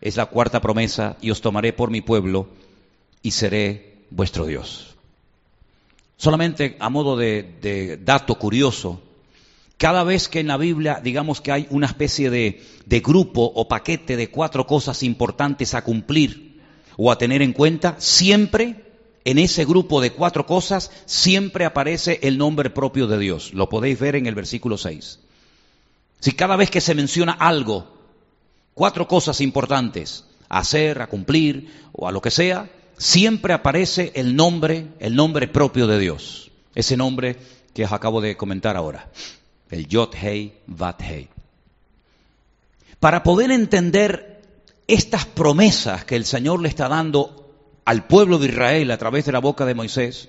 es 0.00 0.16
la 0.16 0.26
cuarta 0.26 0.60
promesa, 0.60 1.16
y 1.20 1.30
os 1.30 1.40
tomaré 1.40 1.72
por 1.72 1.90
mi 1.90 2.00
pueblo 2.00 2.48
y 3.22 3.30
seré 3.32 3.98
vuestro 4.10 4.46
Dios. 4.46 4.96
Solamente 6.16 6.76
a 6.80 6.88
modo 6.90 7.16
de, 7.16 7.98
dato 8.02 8.34
curioso, 8.36 9.02
cada 9.76 10.04
vez 10.04 10.28
que 10.28 10.40
en 10.40 10.48
la 10.48 10.56
Biblia 10.56 11.00
digamos 11.02 11.40
que 11.40 11.52
hay 11.52 11.66
una 11.70 11.86
especie 11.86 12.30
de, 12.30 12.62
de 12.84 13.00
grupo 13.00 13.50
o 13.54 13.68
paquete 13.68 14.16
de 14.16 14.30
cuatro 14.30 14.66
cosas 14.66 15.02
importantes 15.02 15.74
a 15.74 15.84
cumplir 15.84 16.60
o 16.96 17.10
a 17.10 17.16
tener 17.16 17.40
en 17.40 17.52
cuenta, 17.52 17.96
siempre 17.98 18.89
en 19.24 19.38
ese 19.38 19.64
grupo 19.64 20.00
de 20.00 20.12
cuatro 20.12 20.46
cosas 20.46 20.90
siempre 21.06 21.64
aparece 21.64 22.20
el 22.22 22.38
nombre 22.38 22.70
propio 22.70 23.06
de 23.06 23.18
Dios. 23.18 23.52
Lo 23.52 23.68
podéis 23.68 23.98
ver 23.98 24.16
en 24.16 24.26
el 24.26 24.34
versículo 24.34 24.78
6. 24.78 25.18
Si 26.20 26.32
cada 26.32 26.56
vez 26.56 26.70
que 26.70 26.80
se 26.80 26.94
menciona 26.94 27.32
algo, 27.32 27.86
cuatro 28.74 29.08
cosas 29.08 29.40
importantes, 29.40 30.24
a 30.48 30.58
hacer, 30.58 31.00
a 31.00 31.06
cumplir 31.06 31.70
o 31.92 32.08
a 32.08 32.12
lo 32.12 32.20
que 32.20 32.30
sea, 32.30 32.70
siempre 32.98 33.54
aparece 33.54 34.12
el 34.14 34.36
nombre, 34.36 34.88
el 34.98 35.16
nombre 35.16 35.48
propio 35.48 35.86
de 35.86 35.98
Dios. 35.98 36.50
Ese 36.74 36.96
nombre 36.96 37.36
que 37.74 37.84
os 37.84 37.92
acabo 37.92 38.20
de 38.20 38.36
comentar 38.36 38.76
ahora. 38.76 39.10
El 39.70 39.86
Yod 39.86 40.14
Hei 40.14 40.54
Vat 40.66 41.00
Hei. 41.02 41.28
Para 42.98 43.22
poder 43.22 43.50
entender 43.50 44.42
estas 44.86 45.24
promesas 45.24 46.04
que 46.04 46.16
el 46.16 46.24
Señor 46.24 46.60
le 46.60 46.68
está 46.68 46.88
dando 46.88 47.39
al 47.84 48.06
pueblo 48.06 48.38
de 48.38 48.48
Israel 48.48 48.90
a 48.90 48.98
través 48.98 49.24
de 49.24 49.32
la 49.32 49.38
boca 49.38 49.64
de 49.66 49.74
Moisés, 49.74 50.28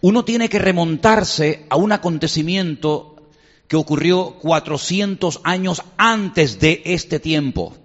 uno 0.00 0.24
tiene 0.24 0.48
que 0.48 0.58
remontarse 0.58 1.66
a 1.70 1.76
un 1.76 1.92
acontecimiento 1.92 3.16
que 3.68 3.76
ocurrió 3.76 4.34
400 4.40 5.40
años 5.44 5.82
antes 5.96 6.60
de 6.60 6.82
este 6.84 7.20
tiempo. 7.20 7.76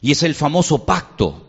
Y 0.00 0.12
es 0.12 0.22
el 0.22 0.34
famoso 0.34 0.84
pacto 0.84 1.44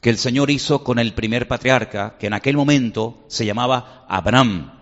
que 0.00 0.10
el 0.10 0.18
Señor 0.18 0.50
hizo 0.50 0.82
con 0.82 0.98
el 0.98 1.14
primer 1.14 1.46
patriarca, 1.46 2.16
que 2.18 2.26
en 2.26 2.34
aquel 2.34 2.56
momento 2.56 3.24
se 3.28 3.46
llamaba 3.46 4.04
Abraham. 4.08 4.72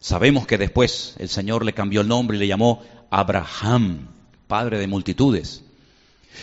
Sabemos 0.00 0.46
que 0.46 0.58
después 0.58 1.14
el 1.18 1.28
Señor 1.28 1.64
le 1.64 1.74
cambió 1.74 2.00
el 2.00 2.08
nombre 2.08 2.36
y 2.36 2.40
le 2.40 2.46
llamó 2.48 2.82
Abraham, 3.10 4.08
padre 4.46 4.78
de 4.78 4.86
multitudes. 4.86 5.62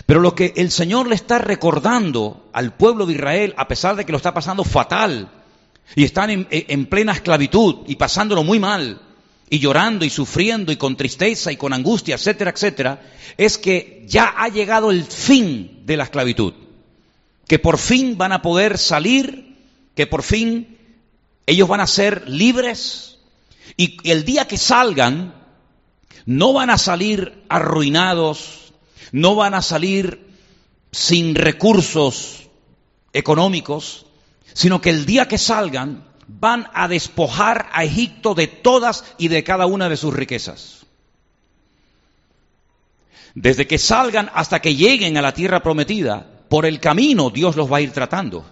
Pero 0.06 0.20
lo 0.20 0.36
que 0.36 0.54
el 0.56 0.72
Señor 0.72 1.08
le 1.08 1.16
está 1.16 1.40
recordando 1.40 2.50
al 2.54 2.74
pueblo 2.74 3.06
de 3.06 3.14
Israel, 3.14 3.54
a 3.58 3.68
pesar 3.68 3.96
de 3.96 4.06
que 4.06 4.12
lo 4.12 4.18
está 4.18 4.34
pasando 4.34 4.64
fatal, 4.64 5.30
y 5.96 6.04
están 6.04 6.48
en, 6.50 6.86
plena 6.86 7.14
esclavitud 7.14 7.78
y 7.88 7.96
pasándolo 7.96 8.44
muy 8.44 8.60
mal, 8.60 9.02
y 9.50 9.60
llorando 9.60 10.06
y 10.06 10.10
sufriendo 10.10 10.72
y 10.72 10.78
con 10.78 10.96
tristeza 10.96 11.52
y 11.52 11.58
con 11.58 11.74
angustia, 11.74 12.16
etcétera, 12.16 12.52
etcétera, 12.52 13.02
es 13.38 13.58
que 13.58 14.06
ya 14.08 14.34
ha 14.38 14.48
llegado 14.50 14.92
el 14.92 15.04
fin 15.04 15.82
de 15.86 15.98
la 15.98 16.04
esclavitud, 16.04 16.54
que 17.48 17.58
por 17.58 17.78
fin 17.80 18.18
van 18.18 18.32
a 18.32 18.42
poder 18.42 18.78
salir, 18.78 19.58
que 19.96 20.06
por 20.06 20.22
fin 20.22 20.78
ellos 21.48 21.68
van 21.68 21.82
a 21.82 21.88
ser 21.88 22.30
libres 22.30 23.18
y 23.76 23.98
el 24.10 24.24
día 24.24 24.48
que 24.48 24.58
salgan 24.58 25.34
no 26.26 26.54
van 26.54 26.70
a 26.70 26.78
salir 26.78 27.44
arruinados, 27.50 28.59
no 29.12 29.36
van 29.36 29.54
a 29.54 29.62
salir 29.62 30.28
sin 30.92 31.36
recursos 31.36 32.50
económicos, 33.14 34.06
sino 34.54 34.82
que 34.82 34.90
el 34.90 35.06
día 35.06 35.28
que 35.28 35.38
salgan 35.38 36.06
van 36.28 36.68
a 36.74 36.88
despojar 36.88 37.70
a 37.74 37.84
Egipto 37.84 38.36
de 38.36 38.48
todas 38.48 39.04
y 39.18 39.30
de 39.30 39.44
cada 39.44 39.66
una 39.66 39.90
de 39.90 39.98
sus 39.98 40.14
riquezas. 40.14 40.86
Desde 43.34 43.68
que 43.68 43.78
salgan 43.78 44.30
hasta 44.34 44.62
que 44.62 44.76
lleguen 44.76 45.18
a 45.18 45.22
la 45.22 45.34
tierra 45.34 45.62
prometida, 45.62 46.28
por 46.50 46.66
el 46.66 46.80
camino 46.80 47.30
Dios 47.30 47.56
los 47.56 47.72
va 47.72 47.78
a 47.78 47.82
ir 47.82 47.92
tratando. 47.92 48.46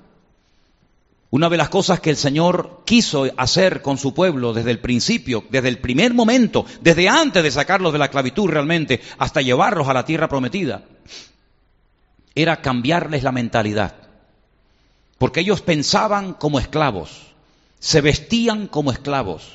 Una 1.30 1.50
de 1.50 1.58
las 1.58 1.70
cosas 1.70 2.00
que 2.00 2.10
el 2.10 2.16
Señor 2.16 2.84
quiso 2.86 3.26
hacer 3.36 3.82
con 3.82 3.98
su 3.98 4.14
pueblo 4.14 4.54
desde 4.54 4.72
el 4.72 4.80
principio, 4.80 5.44
desde 5.50 5.68
el 5.68 5.80
primer 5.80 6.14
momento, 6.14 6.66
desde 6.82 7.10
antes 7.10 7.44
de 7.44 7.52
sacarlos 7.52 7.92
de 7.92 8.00
la 8.00 8.06
esclavitud 8.06 8.48
realmente, 8.50 9.02
hasta 9.18 9.42
llevarlos 9.42 9.90
a 9.90 9.94
la 9.94 10.06
tierra 10.06 10.30
prometida, 10.30 10.86
era 12.34 12.62
cambiarles 12.62 13.24
la 13.24 13.34
mentalidad. 13.34 13.96
Porque 15.18 15.42
ellos 15.42 15.62
pensaban 15.62 16.34
como 16.34 16.60
esclavos, 16.60 17.34
se 17.80 18.00
vestían 18.00 18.68
como 18.68 18.92
esclavos, 18.92 19.52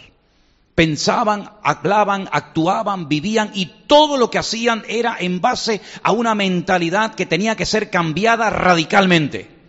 pensaban, 0.75 1.53
hablaban, 1.63 2.29
actuaban, 2.33 3.09
vivían 3.09 3.51
y 3.55 3.67
todo 3.87 4.19
lo 4.19 4.31
que 4.31 4.39
hacían 4.39 4.83
era 4.89 5.17
en 5.19 5.41
base 5.41 5.81
a 6.03 6.13
una 6.13 6.35
mentalidad 6.35 7.15
que 7.15 7.25
tenía 7.25 7.57
que 7.57 7.65
ser 7.65 7.89
cambiada 7.89 8.51
radicalmente. 8.51 9.62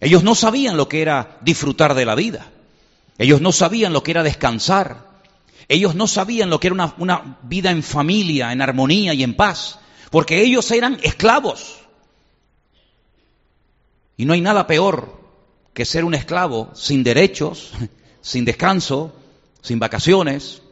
Ellos 0.00 0.22
no 0.22 0.34
sabían 0.34 0.76
lo 0.76 0.88
que 0.88 1.02
era 1.02 1.38
disfrutar 1.40 1.94
de 1.94 2.04
la 2.04 2.14
vida. 2.14 2.50
Ellos 3.18 3.40
no 3.40 3.50
sabían 3.52 3.92
lo 3.92 4.02
que 4.02 4.12
era 4.12 4.22
descansar. 4.22 5.08
Ellos 5.66 5.94
no 5.94 6.06
sabían 6.06 6.50
lo 6.50 6.60
que 6.60 6.68
era 6.68 6.94
una, 6.98 7.38
vida 7.42 7.70
en 7.70 7.82
familia, 7.82 8.52
en 8.52 8.62
armonía 8.62 9.12
y 9.14 9.22
en 9.22 9.34
paz. 9.34 9.80
Porque 10.10 10.40
ellos 10.42 10.70
eran 10.70 10.98
esclavos. 11.02 11.78
Y 14.16 14.24
no 14.24 14.32
hay 14.32 14.40
nada 14.40 14.66
peor 14.66 15.20
que 15.74 15.84
ser 15.84 16.04
un 16.04 16.14
esclavo 16.14 16.70
sin 16.74 17.02
derechos, 17.02 17.72
sin 18.20 18.44
descanso, 18.44 19.12
sin 19.62 19.78
vacaciones, 19.78 20.62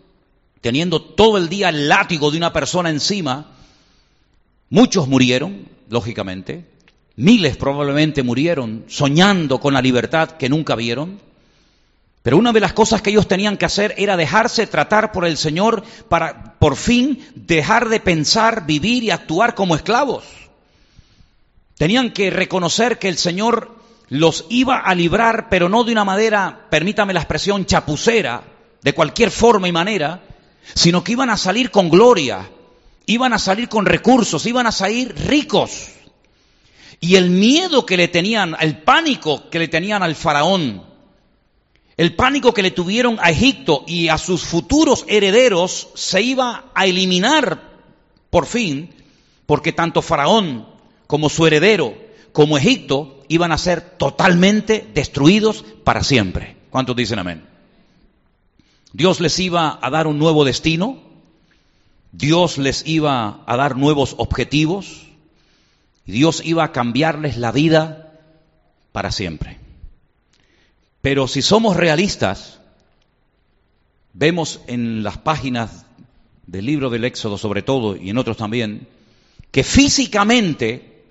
teniendo 0.61 1.02
todo 1.02 1.37
el 1.37 1.49
día 1.49 1.68
el 1.68 1.88
látigo 1.88 2.30
de 2.30 2.38
una 2.38 2.52
persona 2.52 2.90
encima. 2.90 3.56
Muchos 4.71 5.09
murieron, 5.09 5.68
lógicamente, 5.88 6.64
Miles 7.16 7.56
probablemente 7.56 8.23
murieron 8.23 8.85
soñando 8.88 9.58
con 9.58 9.75
la 9.75 9.80
libertad 9.80 10.32
que 10.32 10.49
nunca 10.49 10.75
vieron. 10.75 11.18
Pero 12.23 12.37
una 12.37 12.52
de 12.52 12.61
las 12.61 12.73
cosas 12.73 13.02
que 13.02 13.11
ellos 13.11 13.28
tenían 13.28 13.56
que 13.56 13.64
hacer 13.64 13.94
era 13.96 14.16
dejarse 14.16 14.66
tratar 14.66 15.12
por 15.12 15.25
el 15.25 15.37
Señor 15.37 15.82
para 16.08 16.54
por 16.58 16.76
fin 16.76 17.25
dejar 17.35 17.88
de 17.88 18.00
pensar, 18.00 18.66
vivir 18.66 19.04
y 19.04 19.11
actuar 19.11 19.54
como 19.54 19.76
esclavos. 19.76 20.25
Tenían 21.78 22.11
que 22.11 22.30
reconocer 22.30 22.99
que 22.99 23.08
el 23.08 23.16
Señor 23.16 23.76
los 24.08 24.46
iba 24.49 24.78
a 24.78 24.94
librar, 24.94 25.49
pero 25.49 25.68
no 25.68 25.85
de 25.85 25.92
una 25.92 26.04
manera, 26.04 26.66
permítame 26.70 27.14
la 27.14 27.20
expresión, 27.20 27.64
chapucera, 27.64 28.42
de 28.82 28.92
cualquier 28.92 29.30
forma 29.30 29.68
y 29.68 29.73
manera, 29.73 30.20
sino 30.75 31.02
que 31.02 31.12
iban 31.12 31.30
a 31.30 31.37
salir 31.37 31.70
con 31.70 31.88
gloria, 31.88 32.49
iban 33.06 33.32
a 33.32 33.38
salir 33.38 33.68
con 33.68 33.87
recursos, 33.87 34.46
iban 34.46 34.66
a 34.66 34.73
salir 34.73 35.14
ricos. 35.26 35.96
Y 37.00 37.17
el 37.17 37.31
miedo 37.31 37.85
que 37.85 37.97
le 37.97 38.09
tenían, 38.09 38.57
el 38.61 38.79
pánico 38.79 39.49
que 39.50 39.59
le 39.59 39.69
tenían 39.69 40.03
al 40.03 40.15
faraón, 40.15 40.83
el 41.97 42.15
pánico 42.15 42.53
que 42.53 42.62
le 42.62 42.71
tuvieron 42.71 43.19
a 43.21 43.31
Egipto 43.31 43.85
y 43.87 44.09
a 44.09 44.19
sus 44.19 44.45
futuros 44.45 45.05
herederos 45.09 45.88
se 45.95 46.21
iba 46.23 46.67
a 46.75 46.87
eliminar 46.87 47.62
por 48.31 48.47
fin, 48.47 48.91
porque 49.47 49.73
tanto 49.73 50.03
faraón 50.03 50.67
como 51.07 51.29
su 51.29 51.47
heredero, 51.47 51.95
como 52.33 52.59
Egipto, 52.59 53.23
iban 53.29 53.53
a 53.53 53.59
ser 53.59 53.81
totalmente 53.81 54.87
destruidos 54.93 55.65
para 55.85 56.03
siempre. 56.03 56.57
¿Cuántos 56.71 56.97
dicen 56.97 57.19
amén? 57.19 57.45
Dios 58.93 59.21
les 59.21 59.38
iba 59.38 59.79
a 59.81 59.91
dar 59.91 60.07
un 60.07 60.19
nuevo 60.19 60.45
destino, 60.45 60.99
Dios 62.12 62.59
les 62.59 62.87
iba 62.87 63.43
a 63.47 63.57
dar 63.57 63.76
nuevos 63.76 64.15
objetivos, 64.19 65.05
Dios 66.06 66.42
iba 66.44 66.64
a 66.64 66.72
cambiarles 66.72 67.36
la 67.36 67.52
vida 67.52 68.12
para 68.92 69.10
siempre. 69.10 69.58
Pero 71.02 71.28
si 71.28 71.42
somos 71.42 71.76
realistas, 71.76 72.60
vemos 74.12 74.60
en 74.66 75.02
las 75.02 75.18
páginas 75.18 75.84
del 76.46 76.64
libro 76.64 76.90
del 76.90 77.04
Éxodo 77.04 77.38
sobre 77.38 77.62
todo 77.62 77.96
y 77.96 78.10
en 78.10 78.18
otros 78.18 78.36
también, 78.36 78.88
que 79.50 79.64
físicamente 79.64 81.04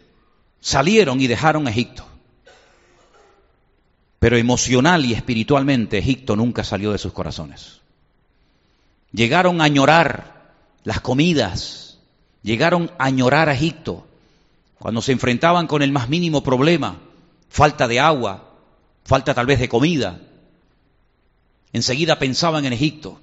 salieron 0.60 1.20
y 1.22 1.28
dejaron 1.28 1.68
Egipto. 1.68 2.06
Pero 4.20 4.38
emocional 4.38 5.06
y 5.06 5.14
espiritualmente 5.14 5.98
Egipto 5.98 6.36
nunca 6.36 6.64
salió 6.64 6.92
de 6.92 6.98
sus 6.98 7.14
corazones. 7.14 7.82
Llegaron 9.12 9.62
a 9.62 9.66
añorar 9.66 10.54
las 10.84 11.02
comidas, 11.02 12.00
llegaron 12.42 12.92
a 12.98 13.06
añorar 13.06 13.50
a 13.50 13.54
Egipto, 13.54 14.08
cuando 14.80 15.02
se 15.02 15.12
enfrentaban 15.12 15.68
con 15.68 15.82
el 15.82 15.92
más 15.92 16.10
mínimo 16.10 16.44
problema, 16.44 17.00
falta 17.50 17.88
de 17.88 18.00
agua, 18.00 18.54
falta 19.04 19.34
tal 19.34 19.46
vez 19.46 19.60
de 19.60 19.70
comida, 19.70 20.20
enseguida 21.74 22.20
pensaban 22.20 22.66
en 22.66 22.74
Egipto 22.74 23.20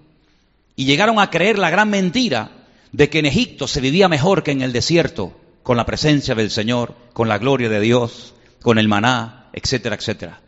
y 0.77 0.85
llegaron 0.85 1.19
a 1.19 1.31
creer 1.31 1.59
la 1.59 1.71
gran 1.71 1.91
mentira 1.91 2.51
de 2.93 3.09
que 3.09 3.19
en 3.19 3.27
Egipto 3.27 3.67
se 3.67 3.81
vivía 3.81 4.09
mejor 4.09 4.43
que 4.43 4.51
en 4.51 4.63
el 4.63 4.73
desierto, 4.73 5.33
con 5.63 5.77
la 5.77 5.87
presencia 5.87 6.35
del 6.35 6.51
Señor, 6.51 6.95
con 7.13 7.29
la 7.29 7.39
gloria 7.39 7.69
de 7.69 7.81
Dios, 7.81 8.35
con 8.61 8.79
el 8.79 8.89
maná, 8.89 9.49
etcétera, 9.53 9.97
etcétera. 9.97 10.41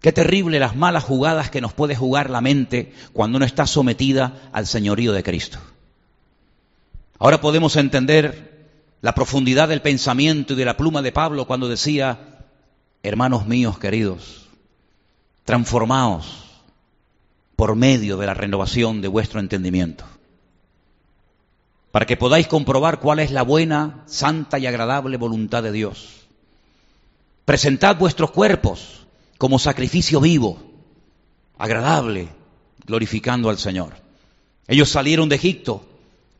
Qué 0.00 0.12
terrible 0.12 0.60
las 0.60 0.76
malas 0.76 1.04
jugadas 1.04 1.50
que 1.50 1.60
nos 1.60 1.72
puede 1.72 1.96
jugar 1.96 2.30
la 2.30 2.40
mente 2.40 2.92
cuando 3.12 3.36
uno 3.36 3.46
está 3.46 3.66
sometida 3.66 4.48
al 4.52 4.66
señorío 4.66 5.12
de 5.12 5.24
Cristo. 5.24 5.58
Ahora 7.18 7.40
podemos 7.40 7.74
entender 7.76 8.47
la 9.00 9.14
profundidad 9.14 9.68
del 9.68 9.82
pensamiento 9.82 10.54
y 10.54 10.56
de 10.56 10.64
la 10.64 10.76
pluma 10.76 11.02
de 11.02 11.12
Pablo 11.12 11.46
cuando 11.46 11.68
decía, 11.68 12.46
hermanos 13.02 13.46
míos 13.46 13.78
queridos, 13.78 14.48
transformaos 15.44 16.44
por 17.56 17.74
medio 17.74 18.16
de 18.16 18.26
la 18.26 18.34
renovación 18.34 19.00
de 19.00 19.08
vuestro 19.08 19.40
entendimiento, 19.40 20.04
para 21.90 22.06
que 22.06 22.16
podáis 22.16 22.46
comprobar 22.46 23.00
cuál 23.00 23.20
es 23.20 23.30
la 23.30 23.42
buena, 23.42 24.02
santa 24.06 24.58
y 24.58 24.66
agradable 24.66 25.16
voluntad 25.16 25.62
de 25.62 25.72
Dios. 25.72 26.26
Presentad 27.44 27.96
vuestros 27.96 28.30
cuerpos 28.30 29.06
como 29.38 29.58
sacrificio 29.58 30.20
vivo, 30.20 30.58
agradable, 31.56 32.28
glorificando 32.84 33.48
al 33.48 33.58
Señor. 33.58 33.94
Ellos 34.66 34.90
salieron 34.90 35.28
de 35.28 35.36
Egipto, 35.36 35.84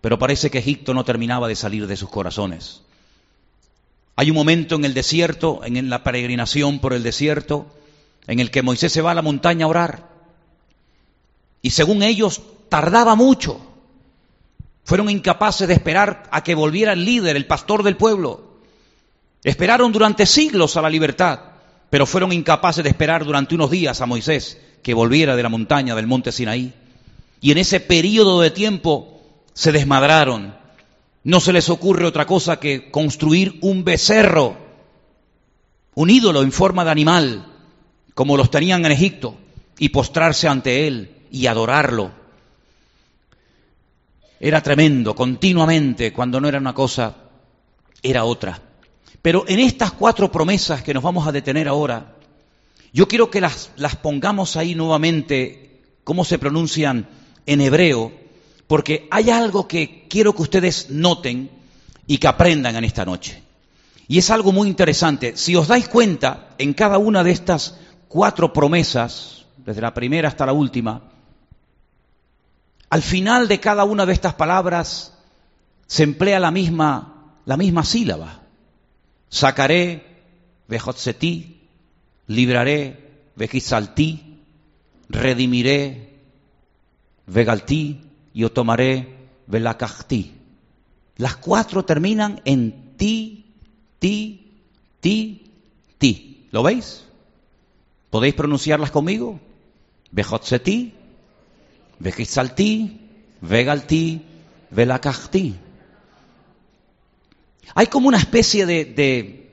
pero 0.00 0.18
parece 0.18 0.50
que 0.50 0.58
Egipto 0.58 0.94
no 0.94 1.04
terminaba 1.04 1.48
de 1.48 1.56
salir 1.56 1.86
de 1.86 1.96
sus 1.96 2.08
corazones. 2.08 2.82
Hay 4.16 4.30
un 4.30 4.36
momento 4.36 4.74
en 4.76 4.84
el 4.84 4.94
desierto, 4.94 5.60
en 5.64 5.90
la 5.90 6.02
peregrinación 6.02 6.80
por 6.80 6.92
el 6.92 7.02
desierto, 7.02 7.66
en 8.26 8.40
el 8.40 8.50
que 8.50 8.62
Moisés 8.62 8.92
se 8.92 9.00
va 9.00 9.12
a 9.12 9.14
la 9.14 9.22
montaña 9.22 9.64
a 9.64 9.68
orar. 9.68 10.08
Y 11.62 11.70
según 11.70 12.02
ellos, 12.02 12.42
tardaba 12.68 13.14
mucho. 13.14 13.60
Fueron 14.84 15.10
incapaces 15.10 15.68
de 15.68 15.74
esperar 15.74 16.28
a 16.30 16.42
que 16.42 16.54
volviera 16.54 16.92
el 16.92 17.04
líder, 17.04 17.36
el 17.36 17.46
pastor 17.46 17.82
del 17.82 17.96
pueblo. 17.96 18.58
Esperaron 19.44 19.92
durante 19.92 20.26
siglos 20.26 20.76
a 20.76 20.82
la 20.82 20.90
libertad, 20.90 21.40
pero 21.90 22.06
fueron 22.06 22.32
incapaces 22.32 22.84
de 22.84 22.90
esperar 22.90 23.24
durante 23.24 23.54
unos 23.54 23.70
días 23.70 24.00
a 24.00 24.06
Moisés 24.06 24.58
que 24.82 24.94
volviera 24.94 25.36
de 25.36 25.42
la 25.42 25.48
montaña 25.48 25.94
del 25.94 26.06
monte 26.06 26.32
Sinaí. 26.32 26.72
Y 27.40 27.52
en 27.52 27.58
ese 27.58 27.80
periodo 27.80 28.40
de 28.40 28.50
tiempo 28.50 29.17
se 29.58 29.72
desmadraron. 29.72 30.54
No 31.24 31.40
se 31.40 31.52
les 31.52 31.68
ocurre 31.68 32.06
otra 32.06 32.26
cosa 32.26 32.60
que 32.60 32.92
construir 32.92 33.58
un 33.60 33.82
becerro, 33.82 34.56
un 35.96 36.10
ídolo 36.10 36.42
en 36.42 36.52
forma 36.52 36.84
de 36.84 36.92
animal, 36.92 37.46
como 38.14 38.36
los 38.36 38.52
tenían 38.52 38.86
en 38.86 38.92
Egipto, 38.92 39.36
y 39.76 39.88
postrarse 39.88 40.46
ante 40.46 40.86
él 40.86 41.10
y 41.32 41.48
adorarlo. 41.48 42.12
Era 44.38 44.62
tremendo, 44.62 45.16
continuamente, 45.16 46.12
cuando 46.12 46.40
no 46.40 46.46
era 46.46 46.58
una 46.58 46.72
cosa, 46.72 47.16
era 48.00 48.22
otra. 48.22 48.62
Pero 49.22 49.44
en 49.48 49.58
estas 49.58 49.90
cuatro 49.90 50.30
promesas 50.30 50.84
que 50.84 50.94
nos 50.94 51.02
vamos 51.02 51.26
a 51.26 51.32
detener 51.32 51.66
ahora, 51.66 52.14
yo 52.92 53.08
quiero 53.08 53.28
que 53.28 53.40
las, 53.40 53.72
las 53.74 53.96
pongamos 53.96 54.56
ahí 54.56 54.76
nuevamente, 54.76 55.80
cómo 56.04 56.24
se 56.24 56.38
pronuncian 56.38 57.08
en 57.44 57.60
hebreo, 57.60 58.17
porque 58.68 59.08
hay 59.10 59.30
algo 59.30 59.66
que 59.66 60.06
quiero 60.08 60.34
que 60.34 60.42
ustedes 60.42 60.90
noten 60.90 61.50
y 62.06 62.18
que 62.18 62.28
aprendan 62.28 62.76
en 62.76 62.84
esta 62.84 63.04
noche. 63.04 63.42
Y 64.06 64.18
es 64.18 64.30
algo 64.30 64.52
muy 64.52 64.68
interesante. 64.68 65.36
Si 65.36 65.56
os 65.56 65.68
dais 65.68 65.88
cuenta, 65.88 66.50
en 66.58 66.74
cada 66.74 66.98
una 66.98 67.24
de 67.24 67.32
estas 67.32 67.74
cuatro 68.08 68.52
promesas, 68.52 69.46
desde 69.56 69.80
la 69.80 69.94
primera 69.94 70.28
hasta 70.28 70.46
la 70.46 70.52
última, 70.52 71.02
al 72.90 73.02
final 73.02 73.48
de 73.48 73.58
cada 73.58 73.84
una 73.84 74.06
de 74.06 74.12
estas 74.12 74.34
palabras 74.34 75.14
se 75.86 76.02
emplea 76.02 76.38
la 76.38 76.50
misma, 76.50 77.34
la 77.46 77.56
misma 77.56 77.84
sílaba. 77.84 78.42
Sacaré, 79.30 80.22
vejotzetí, 80.68 81.68
libraré, 82.26 83.20
vejizaltí, 83.36 84.42
redimiré, 85.08 86.18
vegaltí, 87.26 88.07
yo 88.38 88.52
tomaré 88.52 89.16
velacachti. 89.48 90.32
Las 91.16 91.36
cuatro 91.38 91.84
terminan 91.84 92.40
en 92.44 92.94
ti, 92.96 93.52
ti, 93.98 94.52
ti, 95.00 95.50
ti. 95.98 96.46
¿Lo 96.52 96.62
veis? 96.62 97.04
¿Podéis 98.10 98.34
pronunciarlas 98.34 98.92
conmigo? 98.92 99.40
Bejotzeti, 100.12 100.94
Vejizalti, 101.98 103.00
Vegalti, 103.40 104.22
Velacachti. 104.70 105.56
Hay 107.74 107.88
como 107.88 108.06
una 108.06 108.18
especie 108.18 108.66
de, 108.66 109.50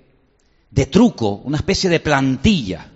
de 0.69 0.86
truco, 0.86 1.41
una 1.43 1.58
especie 1.58 1.89
de 1.89 2.00
plantilla 2.00 2.91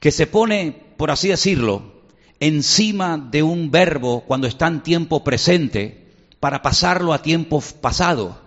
que 0.00 0.10
se 0.10 0.26
pone, 0.26 0.72
por 0.98 1.10
así 1.10 1.28
decirlo, 1.28 1.95
encima 2.40 3.18
de 3.18 3.42
un 3.42 3.70
verbo 3.70 4.22
cuando 4.26 4.46
está 4.46 4.66
en 4.66 4.82
tiempo 4.82 5.24
presente 5.24 6.06
para 6.40 6.62
pasarlo 6.62 7.12
a 7.12 7.22
tiempo 7.22 7.62
pasado. 7.80 8.40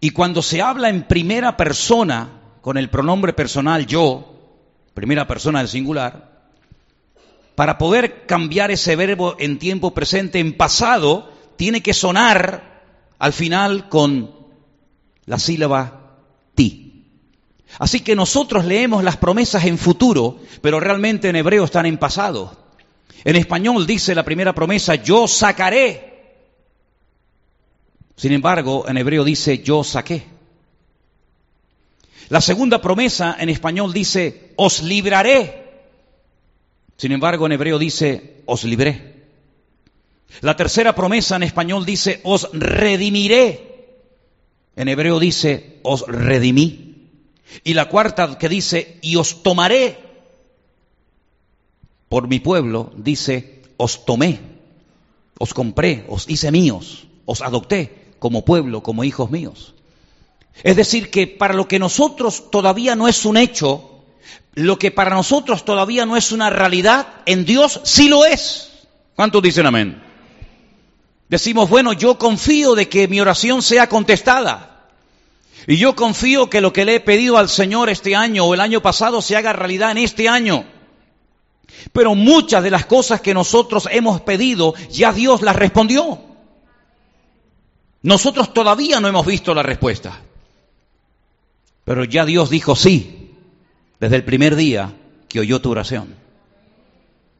Y 0.00 0.10
cuando 0.10 0.42
se 0.42 0.60
habla 0.60 0.90
en 0.90 1.04
primera 1.04 1.56
persona, 1.56 2.28
con 2.60 2.76
el 2.76 2.90
pronombre 2.90 3.32
personal 3.32 3.86
yo, 3.86 4.34
primera 4.94 5.26
persona 5.26 5.58
del 5.60 5.68
singular, 5.68 6.34
para 7.54 7.78
poder 7.78 8.26
cambiar 8.26 8.70
ese 8.70 8.96
verbo 8.96 9.36
en 9.38 9.58
tiempo 9.58 9.92
presente 9.92 10.40
en 10.40 10.56
pasado, 10.56 11.30
tiene 11.56 11.82
que 11.82 11.94
sonar 11.94 12.82
al 13.18 13.32
final 13.32 13.88
con 13.88 14.34
la 15.26 15.38
sílaba. 15.38 16.03
Así 17.78 18.00
que 18.00 18.14
nosotros 18.14 18.64
leemos 18.64 19.02
las 19.02 19.16
promesas 19.16 19.64
en 19.64 19.78
futuro, 19.78 20.38
pero 20.60 20.80
realmente 20.80 21.28
en 21.28 21.36
hebreo 21.36 21.64
están 21.64 21.86
en 21.86 21.98
pasado. 21.98 22.56
En 23.24 23.36
español 23.36 23.86
dice 23.86 24.14
la 24.14 24.24
primera 24.24 24.54
promesa, 24.54 24.94
yo 24.96 25.26
sacaré. 25.26 26.14
Sin 28.16 28.32
embargo, 28.32 28.84
en 28.88 28.96
hebreo 28.96 29.24
dice, 29.24 29.58
yo 29.58 29.82
saqué. 29.82 30.24
La 32.28 32.40
segunda 32.40 32.80
promesa 32.80 33.36
en 33.38 33.48
español 33.48 33.92
dice, 33.92 34.52
os 34.56 34.82
libraré. 34.82 35.64
Sin 36.96 37.12
embargo, 37.12 37.46
en 37.46 37.52
hebreo 37.52 37.78
dice, 37.78 38.42
os 38.46 38.64
libré. 38.64 39.14
La 40.40 40.56
tercera 40.56 40.94
promesa 40.94 41.36
en 41.36 41.42
español 41.42 41.84
dice, 41.84 42.20
os 42.24 42.48
redimiré. 42.52 43.88
En 44.76 44.88
hebreo 44.88 45.18
dice, 45.18 45.80
os 45.82 46.06
redimí. 46.06 46.93
Y 47.62 47.74
la 47.74 47.88
cuarta 47.88 48.38
que 48.38 48.48
dice, 48.48 48.98
y 49.02 49.16
os 49.16 49.42
tomaré 49.42 49.98
por 52.08 52.28
mi 52.28 52.40
pueblo, 52.40 52.92
dice, 52.96 53.62
os 53.76 54.04
tomé, 54.04 54.40
os 55.38 55.54
compré, 55.54 56.04
os 56.08 56.28
hice 56.28 56.50
míos, 56.50 57.06
os 57.26 57.42
adopté 57.42 58.14
como 58.18 58.44
pueblo, 58.44 58.82
como 58.82 59.04
hijos 59.04 59.30
míos. 59.30 59.74
Es 60.62 60.76
decir, 60.76 61.10
que 61.10 61.26
para 61.26 61.54
lo 61.54 61.66
que 61.66 61.78
nosotros 61.78 62.50
todavía 62.50 62.94
no 62.94 63.08
es 63.08 63.24
un 63.24 63.36
hecho, 63.36 63.90
lo 64.54 64.78
que 64.78 64.90
para 64.90 65.10
nosotros 65.10 65.64
todavía 65.64 66.06
no 66.06 66.16
es 66.16 66.32
una 66.32 66.50
realidad, 66.50 67.08
en 67.26 67.44
Dios 67.44 67.80
sí 67.84 68.08
lo 68.08 68.24
es. 68.24 68.70
¿Cuántos 69.16 69.42
dicen 69.42 69.66
amén? 69.66 70.02
Decimos, 71.28 71.68
bueno, 71.68 71.92
yo 71.92 72.18
confío 72.18 72.74
de 72.74 72.88
que 72.88 73.08
mi 73.08 73.20
oración 73.20 73.62
sea 73.62 73.88
contestada. 73.88 74.73
Y 75.66 75.76
yo 75.76 75.94
confío 75.94 76.50
que 76.50 76.60
lo 76.60 76.72
que 76.72 76.84
le 76.84 76.96
he 76.96 77.00
pedido 77.00 77.38
al 77.38 77.48
Señor 77.48 77.88
este 77.88 78.14
año 78.14 78.44
o 78.44 78.54
el 78.54 78.60
año 78.60 78.82
pasado 78.82 79.22
se 79.22 79.36
haga 79.36 79.52
realidad 79.52 79.92
en 79.92 79.98
este 79.98 80.28
año. 80.28 80.64
Pero 81.92 82.14
muchas 82.14 82.62
de 82.62 82.70
las 82.70 82.86
cosas 82.86 83.20
que 83.20 83.34
nosotros 83.34 83.88
hemos 83.90 84.20
pedido, 84.20 84.74
ya 84.90 85.12
Dios 85.12 85.42
las 85.42 85.56
respondió. 85.56 86.20
Nosotros 88.02 88.52
todavía 88.52 89.00
no 89.00 89.08
hemos 89.08 89.24
visto 89.24 89.54
la 89.54 89.62
respuesta. 89.62 90.20
Pero 91.84 92.04
ya 92.04 92.26
Dios 92.26 92.50
dijo 92.50 92.76
sí, 92.76 93.32
desde 93.98 94.16
el 94.16 94.24
primer 94.24 94.56
día 94.56 94.92
que 95.28 95.40
oyó 95.40 95.60
tu 95.60 95.70
oración. 95.70 96.14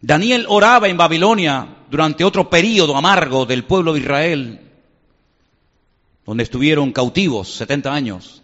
Daniel 0.01 0.47
oraba 0.49 0.89
en 0.89 0.97
Babilonia 0.97 1.77
durante 1.91 2.25
otro 2.25 2.49
periodo 2.49 2.97
amargo 2.97 3.47
del 3.47 3.65
pueblo 3.65 3.93
de 3.93 4.01
Israel 4.01 4.64
donde 6.27 6.45
estuvieron 6.45 6.93
cautivos 6.93 7.55
70 7.55 7.93
años. 7.93 8.43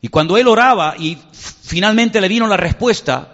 Y 0.00 0.08
cuando 0.08 0.36
él 0.36 0.48
oraba 0.48 0.94
y 0.98 1.18
finalmente 1.32 2.20
le 2.20 2.28
vino 2.28 2.46
la 2.46 2.56
respuesta, 2.56 3.32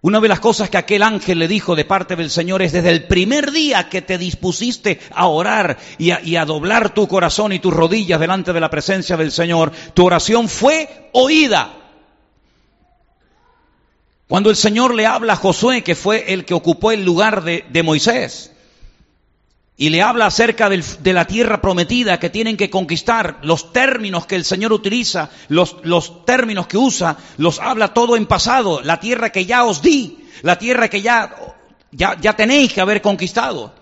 una 0.00 0.20
de 0.20 0.28
las 0.28 0.40
cosas 0.40 0.70
que 0.70 0.76
aquel 0.76 1.02
ángel 1.02 1.38
le 1.38 1.48
dijo 1.48 1.74
de 1.74 1.84
parte 1.84 2.14
del 2.14 2.30
Señor 2.30 2.62
es 2.62 2.72
desde 2.72 2.90
el 2.90 3.04
primer 3.04 3.50
día 3.50 3.88
que 3.88 4.02
te 4.02 4.18
dispusiste 4.18 5.00
a 5.10 5.26
orar 5.26 5.78
y 5.98 6.36
a, 6.36 6.44
doblar 6.44 6.92
tu 6.92 7.08
corazón 7.08 7.52
y 7.52 7.58
tus 7.58 7.72
rodillas 7.72 8.20
delante 8.20 8.52
de 8.52 8.60
la 8.60 8.70
presencia 8.70 9.16
del 9.16 9.32
Señor, 9.32 9.72
tu 9.94 10.04
oración 10.04 10.48
fue 10.48 11.08
oída. 11.12 11.74
Cuando 14.28 14.50
el 14.50 14.56
Señor 14.56 14.94
le 14.94 15.06
habla 15.06 15.34
a 15.34 15.36
Josué, 15.36 15.82
que 15.82 15.94
fue 15.94 16.32
el 16.32 16.44
que 16.44 16.54
ocupó 16.54 16.92
el 16.92 17.04
lugar 17.04 17.42
de 17.42 17.82
Moisés, 17.82 18.53
y 19.76 19.88
le 19.90 20.02
habla 20.02 20.26
acerca 20.26 20.68
de 20.68 21.12
la 21.12 21.26
tierra 21.26 21.60
prometida 21.60 22.20
que 22.20 22.30
tienen 22.30 22.56
que 22.56 22.70
conquistar, 22.70 23.40
los 23.42 23.72
términos 23.72 24.24
que 24.26 24.36
el 24.36 24.44
Señor 24.44 24.72
utiliza, 24.72 25.30
los, 25.48 25.76
los 25.82 26.24
términos 26.24 26.68
que 26.68 26.78
usa, 26.78 27.16
los 27.38 27.58
habla 27.58 27.92
todo 27.92 28.16
en 28.16 28.26
pasado, 28.26 28.82
la 28.82 29.00
tierra 29.00 29.30
que 29.30 29.46
ya 29.46 29.64
os 29.64 29.82
di, 29.82 30.28
la 30.42 30.58
tierra 30.58 30.88
que 30.88 31.02
ya, 31.02 31.56
ya, 31.90 32.16
ya 32.20 32.36
tenéis 32.36 32.72
que 32.72 32.80
haber 32.80 33.02
conquistado. 33.02 33.74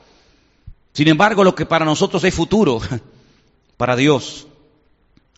Sin 0.94 1.08
embargo, 1.08 1.44
lo 1.44 1.54
que 1.54 1.66
para 1.66 1.84
nosotros 1.84 2.24
es 2.24 2.34
futuro, 2.34 2.80
para 3.76 3.94
Dios 3.94 4.46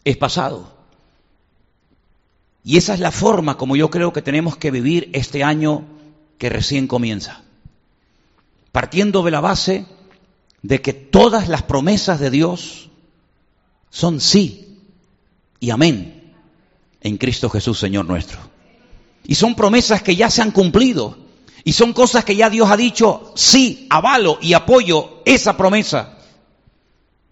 es 0.05 0.17
pasado. 0.17 0.73
Y 2.63 2.77
esa 2.77 2.95
es 2.95 3.01
la 3.01 3.11
forma 3.11 3.57
como 3.57 3.75
yo 3.75 3.91
creo 3.91 4.13
que 4.13 4.23
tenemos 4.23 4.57
que 4.57 4.71
vivir 4.71 5.11
este 5.15 5.43
año 5.43 5.85
que 6.39 6.49
recién 6.49 6.87
comienza. 6.87 7.43
Partiendo 8.71 9.23
de 9.23 9.31
la 9.33 9.41
base 9.41 9.87
de 10.65 10.81
que 10.81 10.95
todas 10.95 11.49
las 11.49 11.63
promesas 11.63 12.19
de 12.19 12.31
Dios 12.31 12.89
son 13.91 14.19
sí 14.19 14.79
y 15.61 15.69
amén 15.69 16.33
en 17.03 17.19
Cristo 17.19 17.51
Jesús, 17.51 17.79
Señor 17.79 18.07
nuestro. 18.07 18.39
Y 19.25 19.35
son 19.35 19.57
promesas 19.57 20.03
que 20.03 20.17
ya 20.17 20.31
se 20.31 20.41
han 20.41 20.53
cumplido. 20.53 21.19
Y 21.65 21.75
son 21.75 21.93
cosas 21.93 22.25
que 22.25 22.35
ya 22.35 22.49
Dios 22.49 22.71
ha 22.71 22.79
dicho, 22.79 23.33
sí, 23.37 23.87
avalo 23.91 24.39
y 24.41 24.55
apoyo 24.55 25.21
esa 25.27 25.55
promesa. 25.55 26.17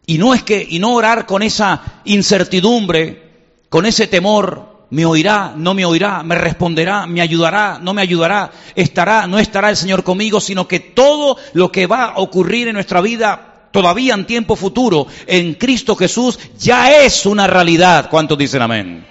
Y 0.05 0.19
no 0.19 0.35
es 0.35 0.43
que, 0.43 0.67
y 0.69 0.79
no 0.79 0.93
orar 0.93 1.25
con 1.25 1.43
esa 1.43 2.03
incertidumbre, 2.05 3.31
con 3.71 3.87
ese 3.87 4.09
temor, 4.09 4.82
me 4.93 5.07
oirá, 5.07 5.55
no 5.57 5.73
me 5.73 5.87
oirá, 5.87 6.23
me 6.23 6.35
responderá, 6.35 7.07
me 7.07 7.23
ayudará, 7.23 7.79
no 7.81 7.95
me 7.95 8.03
ayudará, 8.03 8.53
estará, 8.75 9.27
no 9.27 9.39
estará 9.39 9.71
el 9.71 9.77
Señor 9.79 10.05
conmigo, 10.05 10.39
sino 10.39 10.69
que 10.69 10.81
todo 10.81 11.39
lo 11.55 11.73
que 11.73 11.87
va 11.87 12.05
a 12.05 12.19
ocurrir 12.19 12.69
en 12.69 12.75
nuestra 12.75 13.01
vida 13.01 13.69
todavía 13.71 14.13
en 14.13 14.27
tiempo 14.27 14.55
futuro, 14.55 15.07
en 15.27 15.55
Cristo 15.55 15.97
Jesús, 15.97 16.39
ya 16.59 16.93
es 16.93 17.25
una 17.25 17.47
realidad. 17.47 18.11
¿Cuántos 18.11 18.37
dicen 18.37 18.61
amén? 18.61 19.07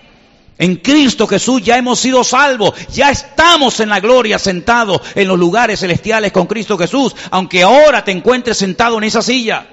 En 0.59 0.75
Cristo 0.75 1.25
Jesús 1.25 1.63
ya 1.63 1.79
hemos 1.79 1.99
sido 1.99 2.23
salvos, 2.23 2.75
ya 2.93 3.09
estamos 3.09 3.79
en 3.79 3.89
la 3.89 3.99
gloria 3.99 4.37
sentados 4.37 5.01
en 5.15 5.27
los 5.27 5.39
lugares 5.39 5.79
celestiales 5.79 6.31
con 6.31 6.45
Cristo 6.45 6.77
Jesús, 6.77 7.15
aunque 7.31 7.63
ahora 7.63 8.03
te 8.03 8.11
encuentres 8.11 8.59
sentado 8.59 8.99
en 8.99 9.05
esa 9.05 9.23
silla. 9.23 9.65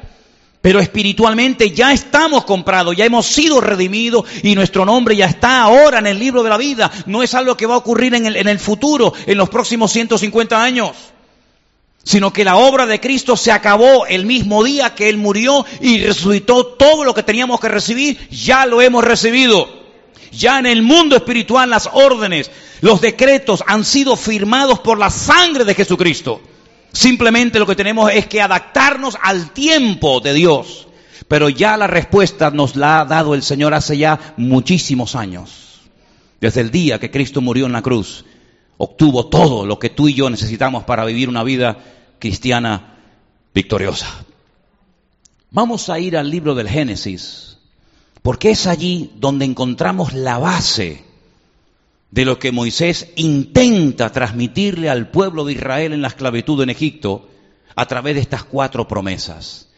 Pero 0.61 0.81
espiritualmente 0.81 1.71
ya 1.71 1.93
estamos 1.93 2.45
comprados, 2.45 2.97
ya 2.97 3.05
hemos 3.05 3.27
sido 3.27 3.61
redimidos 3.61 4.25
y 4.43 4.55
nuestro 4.55 4.85
nombre 4.85 5.15
ya 5.15 5.27
está 5.27 5.63
ahora 5.63 6.01
en 6.01 6.09
el 6.09 6.19
libro 6.19 6.43
de 6.43 6.51
la 6.51 6.57
vida. 6.57 6.91
No 7.07 7.23
es 7.23 7.33
algo 7.35 7.57
que 7.57 7.67
va 7.67 7.75
a 7.75 7.79
ocurrir 7.79 8.15
en 8.15 8.27
el, 8.27 8.59
futuro, 8.59 9.13
en 9.27 9.39
los 9.39 9.49
próximos 9.49 9.93
150 9.93 10.63
años 10.63 10.93
sino 12.05 12.33
que 12.33 12.45
la 12.45 12.57
obra 12.57 12.87
de 12.87 13.01
Cristo 13.01 13.37
se 13.37 13.53
acabó 13.53 14.07
el 14.07 14.25
mismo 14.25 14.65
día 14.65 14.95
que 14.95 15.11
Él 15.11 15.19
murió 15.19 15.67
y 15.83 15.99
resucitó 15.99 16.65
todo 16.65 17.05
lo 17.05 17.13
que 17.13 17.23
teníamos 17.23 17.61
que 17.61 17.69
recibir, 17.69 18.29
ya 18.31 18.65
lo 18.65 18.81
hemos 18.81 19.05
recibido. 19.05 19.69
Ya 20.33 20.59
en 20.59 20.65
el 20.65 20.81
mundo 20.81 21.17
espiritual 21.17 21.69
las 21.69 21.87
órdenes, 21.93 22.51
los 22.81 23.03
decretos 23.03 23.63
han 23.67 23.85
sido 23.85 24.17
firmados 24.17 24.79
por 24.79 24.99
la 24.99 25.11
sangre 25.11 25.67
de 25.67 25.75
Jesucristo. 25.75 26.41
Simplemente 26.93 27.59
lo 27.59 27.67
que 27.67 27.77
tenemos 27.77 28.11
es 28.13 28.27
que 28.27 28.41
adaptarnos 28.41 29.17
al 29.23 29.51
tiempo 29.51 30.21
de 30.21 30.33
Dios. 30.33 30.89
Pero 31.29 31.49
ya 31.49 31.77
la 31.77 31.87
respuesta 31.87 32.51
nos 32.51 32.77
la 32.77 33.01
ha 33.01 33.05
dado 33.05 33.35
el 33.35 33.43
Señor 33.43 33.75
hace 33.75 33.99
ya 33.99 34.35
muchísimos 34.37 35.15
años. 35.15 35.81
Desde 36.41 36.61
el 36.61 36.71
día 36.71 36.99
que 36.99 37.11
Cristo 37.11 37.41
murió 37.41 37.67
en 37.67 37.73
la 37.73 37.83
cruz, 37.83 38.25
obtuvo 38.79 39.27
todo 39.27 39.67
lo 39.67 39.79
que 39.79 39.91
tú 39.91 40.09
y 40.09 40.15
yo 40.15 40.31
necesitamos 40.31 40.85
para 40.85 41.05
vivir 41.05 41.29
una 41.29 41.43
vida 41.43 41.79
cristiana 42.19 42.95
victoriosa. 43.53 44.07
Vamos 45.51 45.91
a 45.91 45.99
ir 45.99 46.17
al 46.17 46.31
libro 46.31 46.55
del 46.55 46.69
Génesis, 46.69 47.59
porque 48.23 48.51
es 48.51 48.67
allí 48.67 49.11
donde 49.17 49.45
encontramos 49.45 50.13
la 50.13 50.39
base 50.39 51.05
de 52.11 52.25
lo 52.25 52.39
que 52.39 52.53
Moisés 52.53 53.13
intenta 53.17 54.11
transmitirle 54.13 54.89
al 54.89 55.11
pueblo 55.11 55.45
de 55.45 55.53
Israel 55.53 55.93
en 55.93 56.03
la 56.03 56.09
esclavitud 56.09 56.63
en 56.63 56.71
Egipto 56.71 57.29
a 57.77 57.87
través 57.87 58.15
de 58.15 58.23
estas 58.23 58.45
cuatro 58.45 58.89
promesas. 58.89 59.69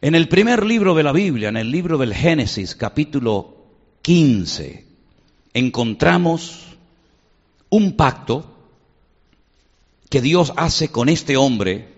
En 0.00 0.14
el 0.14 0.28
primer 0.28 0.64
libro 0.64 0.94
de 0.94 1.02
la 1.02 1.12
Biblia, 1.12 1.48
en 1.48 1.56
el 1.56 1.70
libro 1.70 1.98
del 1.98 2.14
Génesis, 2.14 2.74
capítulo 2.74 3.66
15, 4.02 4.86
encontramos 5.52 6.76
un 7.68 7.96
pacto 7.96 8.56
que 10.08 10.20
Dios 10.20 10.52
hace 10.56 10.88
con 10.88 11.08
este 11.08 11.36
hombre, 11.36 11.88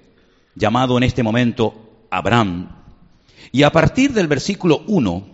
llamado 0.54 0.96
en 0.98 1.04
este 1.04 1.22
momento 1.22 2.06
Abraham. 2.10 2.70
Y 3.52 3.62
a 3.62 3.72
partir 3.72 4.12
del 4.12 4.26
versículo 4.26 4.82
1 4.86 5.26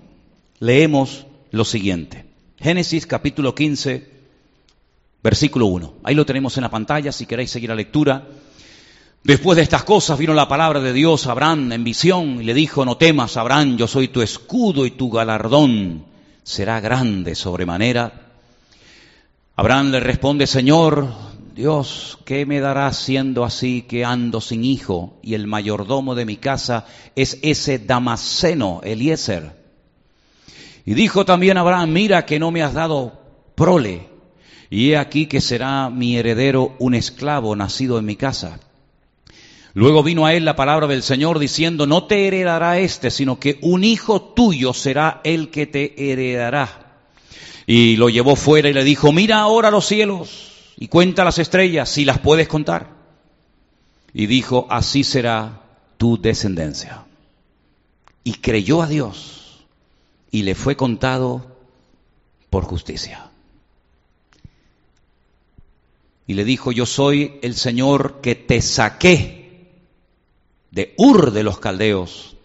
leemos 0.60 1.26
lo 1.50 1.64
siguiente. 1.64 2.26
Génesis 2.58 3.06
capítulo 3.06 3.54
15, 3.54 4.17
versículo 5.22 5.66
1. 5.66 5.94
Ahí 6.04 6.14
lo 6.14 6.26
tenemos 6.26 6.56
en 6.56 6.62
la 6.62 6.70
pantalla 6.70 7.12
si 7.12 7.26
queréis 7.26 7.50
seguir 7.50 7.70
la 7.70 7.76
lectura. 7.76 8.26
Después 9.24 9.56
de 9.56 9.62
estas 9.62 9.84
cosas 9.84 10.18
vino 10.18 10.32
la 10.32 10.48
palabra 10.48 10.80
de 10.80 10.92
Dios 10.92 11.26
a 11.26 11.32
Abraham 11.32 11.72
en 11.72 11.84
visión 11.84 12.40
y 12.40 12.44
le 12.44 12.54
dijo, 12.54 12.84
no 12.84 12.96
temas, 12.96 13.36
Abraham, 13.36 13.76
yo 13.76 13.86
soy 13.86 14.08
tu 14.08 14.22
escudo 14.22 14.86
y 14.86 14.92
tu 14.92 15.10
galardón 15.10 16.04
será 16.44 16.80
grande 16.80 17.34
sobremanera. 17.34 18.28
Abraham 19.56 19.90
le 19.90 20.00
responde, 20.00 20.46
Señor, 20.46 21.08
Dios, 21.54 22.18
¿qué 22.24 22.46
me 22.46 22.60
darás 22.60 22.96
siendo 22.96 23.44
así 23.44 23.82
que 23.82 24.04
ando 24.04 24.40
sin 24.40 24.64
hijo 24.64 25.18
y 25.22 25.34
el 25.34 25.48
mayordomo 25.48 26.14
de 26.14 26.24
mi 26.24 26.36
casa 26.36 26.86
es 27.16 27.38
ese 27.42 27.80
Damasceno, 27.80 28.80
Eliezer? 28.84 29.58
Y 30.86 30.94
dijo 30.94 31.24
también 31.24 31.58
Abraham, 31.58 31.92
mira 31.92 32.24
que 32.24 32.38
no 32.38 32.52
me 32.52 32.62
has 32.62 32.72
dado 32.72 33.20
prole 33.56 34.08
y 34.70 34.90
he 34.90 34.96
aquí 34.96 35.26
que 35.26 35.40
será 35.40 35.90
mi 35.90 36.16
heredero 36.16 36.74
un 36.78 36.94
esclavo 36.94 37.56
nacido 37.56 37.98
en 37.98 38.04
mi 38.04 38.16
casa. 38.16 38.60
Luego 39.74 40.02
vino 40.02 40.26
a 40.26 40.34
él 40.34 40.44
la 40.44 40.56
palabra 40.56 40.86
del 40.86 41.02
Señor 41.02 41.38
diciendo, 41.38 41.86
no 41.86 42.04
te 42.04 42.26
heredará 42.26 42.78
este, 42.78 43.10
sino 43.10 43.38
que 43.38 43.58
un 43.62 43.84
hijo 43.84 44.20
tuyo 44.20 44.72
será 44.72 45.20
el 45.24 45.50
que 45.50 45.66
te 45.66 46.10
heredará. 46.10 47.02
Y 47.66 47.96
lo 47.96 48.08
llevó 48.08 48.34
fuera 48.34 48.68
y 48.68 48.72
le 48.72 48.82
dijo, 48.82 49.12
mira 49.12 49.38
ahora 49.38 49.70
los 49.70 49.86
cielos 49.86 50.72
y 50.78 50.88
cuenta 50.88 51.24
las 51.24 51.38
estrellas, 51.38 51.88
si 51.88 52.04
las 52.04 52.18
puedes 52.18 52.48
contar. 52.48 52.88
Y 54.12 54.26
dijo, 54.26 54.66
así 54.70 55.04
será 55.04 55.62
tu 55.96 56.20
descendencia. 56.20 57.04
Y 58.24 58.34
creyó 58.34 58.82
a 58.82 58.86
Dios 58.86 59.66
y 60.30 60.42
le 60.42 60.54
fue 60.54 60.76
contado 60.76 61.56
por 62.50 62.64
justicia. 62.64 63.27
Y 66.28 66.34
le 66.34 66.44
dijo, 66.44 66.72
yo 66.72 66.84
soy 66.84 67.38
el 67.40 67.54
Señor 67.54 68.20
que 68.20 68.34
te 68.34 68.60
saqué 68.60 69.72
de 70.70 70.92
Ur 70.98 71.32
de 71.32 71.42
los 71.42 71.58
Caldeos 71.58 72.36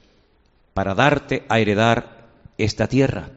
para 0.74 0.96
darte 0.96 1.44
a 1.50 1.60
heredar 1.60 2.30
esta 2.58 2.88
tierra. 2.88 3.32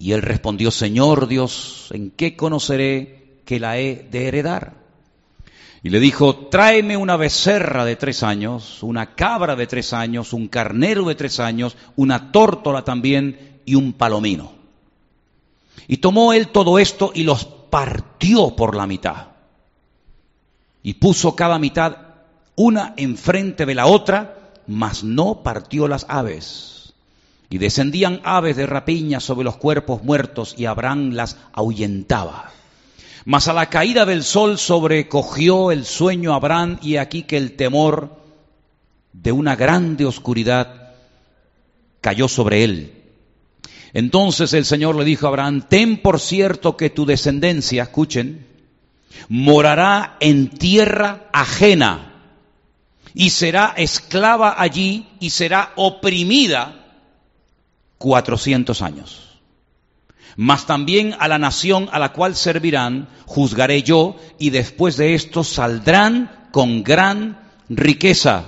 Y 0.00 0.12
él 0.12 0.22
respondió, 0.22 0.72
Señor 0.72 1.28
Dios, 1.28 1.90
¿en 1.92 2.10
qué 2.10 2.34
conoceré 2.36 3.40
que 3.44 3.60
la 3.60 3.78
he 3.78 4.08
de 4.10 4.26
heredar? 4.26 4.74
Y 5.84 5.90
le 5.90 6.00
dijo, 6.00 6.48
tráeme 6.48 6.96
una 6.96 7.16
becerra 7.16 7.84
de 7.84 7.94
tres 7.94 8.24
años, 8.24 8.82
una 8.82 9.14
cabra 9.14 9.54
de 9.54 9.68
tres 9.68 9.92
años, 9.92 10.32
un 10.32 10.48
carnero 10.48 11.04
de 11.04 11.14
tres 11.14 11.38
años, 11.38 11.76
una 11.94 12.32
tórtola 12.32 12.82
también 12.82 13.60
y 13.64 13.76
un 13.76 13.92
palomino. 13.92 14.50
Y 15.86 15.98
tomó 15.98 16.32
él 16.32 16.48
todo 16.48 16.80
esto 16.80 17.12
y 17.14 17.22
los 17.22 17.44
partió 17.44 18.56
por 18.56 18.74
la 18.74 18.88
mitad 18.88 19.31
y 20.82 20.94
puso 20.94 21.36
cada 21.36 21.58
mitad 21.58 21.96
una 22.54 22.94
enfrente 22.96 23.66
de 23.66 23.74
la 23.74 23.86
otra, 23.86 24.52
mas 24.66 25.04
no 25.04 25.42
partió 25.42 25.88
las 25.88 26.06
aves. 26.08 26.94
Y 27.50 27.58
descendían 27.58 28.20
aves 28.24 28.56
de 28.56 28.66
rapiña 28.66 29.20
sobre 29.20 29.44
los 29.44 29.56
cuerpos 29.56 30.02
muertos 30.02 30.54
y 30.56 30.66
Abraham 30.66 31.12
las 31.12 31.36
ahuyentaba. 31.52 32.50
Mas 33.24 33.46
a 33.48 33.52
la 33.52 33.66
caída 33.66 34.04
del 34.04 34.24
sol 34.24 34.58
sobrecogió 34.58 35.70
el 35.70 35.84
sueño 35.84 36.34
Abraham 36.34 36.78
y 36.82 36.96
aquí 36.96 37.22
que 37.22 37.36
el 37.36 37.56
temor 37.56 38.16
de 39.12 39.32
una 39.32 39.54
grande 39.54 40.06
oscuridad 40.06 40.94
cayó 42.00 42.26
sobre 42.26 42.64
él. 42.64 43.02
Entonces 43.92 44.54
el 44.54 44.64
Señor 44.64 44.96
le 44.96 45.04
dijo 45.04 45.26
a 45.26 45.28
Abraham, 45.28 45.66
ten 45.68 45.98
por 45.98 46.18
cierto 46.18 46.76
que 46.76 46.90
tu 46.90 47.04
descendencia, 47.04 47.84
escuchen, 47.84 48.46
morará 49.28 50.16
en 50.20 50.48
tierra 50.48 51.28
ajena 51.32 52.12
y 53.14 53.30
será 53.30 53.74
esclava 53.76 54.60
allí 54.60 55.06
y 55.20 55.30
será 55.30 55.72
oprimida 55.76 56.82
cuatrocientos 57.98 58.82
años. 58.82 59.40
Mas 60.36 60.66
también 60.66 61.14
a 61.18 61.28
la 61.28 61.38
nación 61.38 61.88
a 61.92 61.98
la 61.98 62.12
cual 62.12 62.36
servirán 62.36 63.08
juzgaré 63.26 63.82
yo 63.82 64.16
y 64.38 64.50
después 64.50 64.96
de 64.96 65.14
esto 65.14 65.44
saldrán 65.44 66.48
con 66.52 66.82
gran 66.82 67.38
riqueza. 67.68 68.44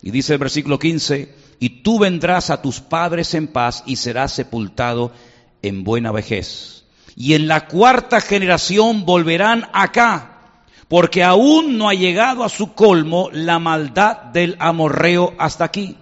Y 0.00 0.10
dice 0.10 0.32
el 0.32 0.38
versículo 0.38 0.78
15, 0.78 1.34
y 1.60 1.68
tú 1.82 1.98
vendrás 1.98 2.50
a 2.50 2.60
tus 2.60 2.80
padres 2.80 3.34
en 3.34 3.46
paz 3.46 3.84
y 3.86 3.96
serás 3.96 4.32
sepultado 4.32 5.12
en 5.60 5.84
buena 5.84 6.10
vejez. 6.10 6.81
Y 7.16 7.34
en 7.34 7.48
la 7.48 7.66
cuarta 7.66 8.20
generación 8.20 9.04
volverán 9.04 9.68
acá, 9.72 10.58
porque 10.88 11.22
aún 11.22 11.78
no 11.78 11.88
ha 11.88 11.94
llegado 11.94 12.44
a 12.44 12.48
su 12.48 12.74
colmo 12.74 13.28
la 13.32 13.58
maldad 13.58 14.16
del 14.32 14.56
amorreo 14.58 15.34
hasta 15.38 15.64
aquí. 15.64 15.96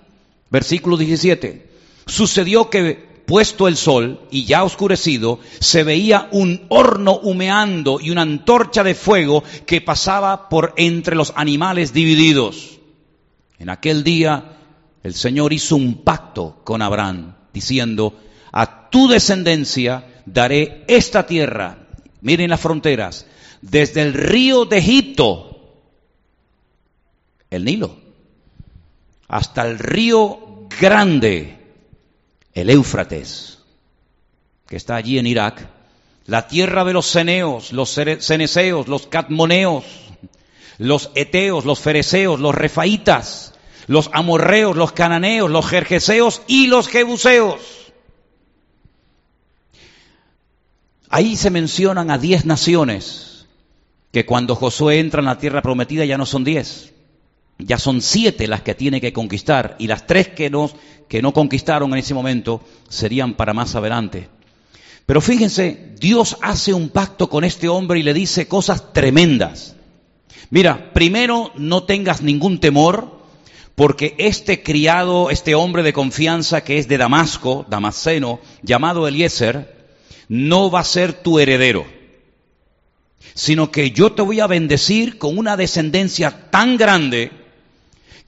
Versículo 0.51 0.97
17. 0.97 1.71
Sucedió 2.07 2.71
que 2.71 3.11
puesto 3.31 3.69
el 3.69 3.77
sol 3.77 4.23
y 4.33 4.45
ya 4.45 4.65
oscurecido, 4.65 5.39
se 5.61 5.85
veía 5.85 6.29
un 6.33 6.67
horno 6.69 7.17
humeando 7.23 8.01
y 8.01 8.11
una 8.11 8.23
antorcha 8.23 8.83
de 8.83 8.97
fuego 8.97 9.45
que 9.67 9.81
pasaba 9.81 10.49
por 10.49 10.75
entre 10.77 11.15
los 11.15 11.33
animales 11.37 11.93
divididos. 11.93 12.81
En 13.61 13.71
aquel 13.71 14.03
día 14.03 14.57
el 15.05 15.15
Señor 15.15 15.53
hizo 15.53 15.77
un 15.77 16.03
pacto 16.03 16.61
con 16.65 16.83
Abraham, 16.83 17.37
diciendo, 17.55 18.19
a 18.51 18.91
tu 18.91 19.07
descendencia 19.07 20.05
daré 20.27 20.85
esta 20.89 21.27
tierra, 21.27 21.79
miren 22.21 22.51
las 22.51 22.61
fronteras, 22.61 23.27
desde 23.63 24.03
el 24.03 24.15
río 24.15 24.65
de 24.65 24.79
Egipto, 24.79 25.75
el 27.51 27.65
Nilo, 27.65 27.97
hasta 29.29 29.67
el 29.67 29.79
río 29.79 30.67
grande, 30.81 31.59
el 32.55 32.71
Éufrates, 32.71 33.59
que 34.67 34.77
está 34.77 34.97
allí 34.97 35.19
en 35.19 35.27
Irak, 35.27 35.69
la 36.27 36.47
tierra 36.47 36.85
de 36.85 36.93
los 36.93 37.07
ceneos, 37.07 37.73
los 37.73 37.91
ceneseos, 37.91 38.87
los 38.89 39.07
catmoneos, 39.09 39.85
los 40.79 41.11
eteos, 41.15 41.65
los 41.65 41.81
fereceos, 41.81 42.41
los 42.41 42.55
refaitas, 42.55 43.55
los 43.87 44.11
amorreos, 44.13 44.77
los 44.77 44.93
cananeos, 44.93 45.51
los 45.51 45.67
jerjeseos 45.67 46.43
y 46.47 46.69
los 46.69 46.89
jebuseos. 46.89 47.80
Ahí 51.11 51.37
se 51.37 51.51
mencionan 51.51 52.11
a 52.11 52.19
diez 52.19 52.45
naciones 52.45 53.47
que 54.13 54.25
cuando 54.25 54.55
Josué 54.55 55.01
entra 55.01 55.19
en 55.19 55.27
la 55.27 55.39
tierra 55.39 55.61
prometida 55.61 56.05
ya 56.05 56.17
no 56.17 56.25
son 56.25 56.45
diez, 56.45 56.93
ya 57.59 57.79
son 57.79 58.01
siete 58.01 58.47
las 58.47 58.63
que 58.63 58.77
tiene 58.77 59.01
que 59.01 59.13
conquistar 59.13 59.75
y 59.81 59.89
las 59.89 60.07
tres 60.07 60.29
que 60.29 60.51
no, 60.51 60.71
que 61.09 61.21
no 61.21 61.33
conquistaron 61.33 61.93
en 61.93 61.99
ese 61.99 62.15
momento 62.15 62.63
serían 62.89 63.35
para 63.35 63.53
más 63.53 63.75
adelante. 63.75 64.29
Pero 65.05 65.21
fíjense, 65.21 65.95
Dios 65.99 66.37
hace 66.43 66.73
un 66.73 66.89
pacto 66.89 67.29
con 67.29 67.43
este 67.43 67.69
hombre 67.69 67.99
y 67.99 68.05
le 68.05 68.15
dice 68.15 68.47
cosas 68.47 68.93
tremendas. 68.93 69.75
Mira, 70.51 70.93
primero 70.93 71.51
no 71.57 71.83
tengas 71.83 72.23
ningún 72.23 72.61
temor 72.61 73.19
porque 73.75 74.15
este 74.19 74.63
criado, 74.63 75.31
este 75.31 75.57
hombre 75.57 75.83
de 75.83 75.93
confianza 75.93 76.63
que 76.63 76.79
es 76.79 76.87
de 76.87 76.99
Damasco, 76.99 77.67
Damasceno, 77.69 78.39
llamado 78.63 79.09
Eliezer, 79.09 79.80
no 80.31 80.71
va 80.71 80.79
a 80.79 80.85
ser 80.85 81.13
tu 81.13 81.41
heredero, 81.41 81.85
sino 83.35 83.73
que 83.73 83.91
yo 83.91 84.13
te 84.13 84.23
voy 84.23 84.39
a 84.39 84.47
bendecir 84.47 85.19
con 85.19 85.37
una 85.37 85.57
descendencia 85.57 86.51
tan 86.53 86.77
grande 86.77 87.33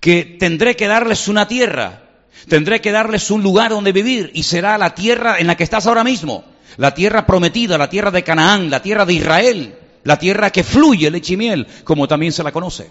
que 0.00 0.24
tendré 0.24 0.74
que 0.74 0.88
darles 0.88 1.28
una 1.28 1.46
tierra, 1.46 2.02
tendré 2.48 2.80
que 2.80 2.90
darles 2.90 3.30
un 3.30 3.44
lugar 3.44 3.70
donde 3.70 3.92
vivir 3.92 4.32
y 4.34 4.42
será 4.42 4.76
la 4.78 4.96
tierra 4.96 5.38
en 5.38 5.46
la 5.46 5.56
que 5.56 5.62
estás 5.62 5.86
ahora 5.86 6.02
mismo, 6.02 6.44
la 6.76 6.92
tierra 6.92 7.24
prometida, 7.24 7.78
la 7.78 7.88
tierra 7.88 8.10
de 8.10 8.24
Canaán, 8.24 8.68
la 8.68 8.82
tierra 8.82 9.06
de 9.06 9.12
Israel, 9.12 9.78
la 10.02 10.18
tierra 10.18 10.50
que 10.50 10.64
fluye 10.64 11.08
leche 11.08 11.34
y 11.34 11.36
miel, 11.36 11.68
como 11.84 12.08
también 12.08 12.32
se 12.32 12.42
la 12.42 12.50
conoce. 12.50 12.90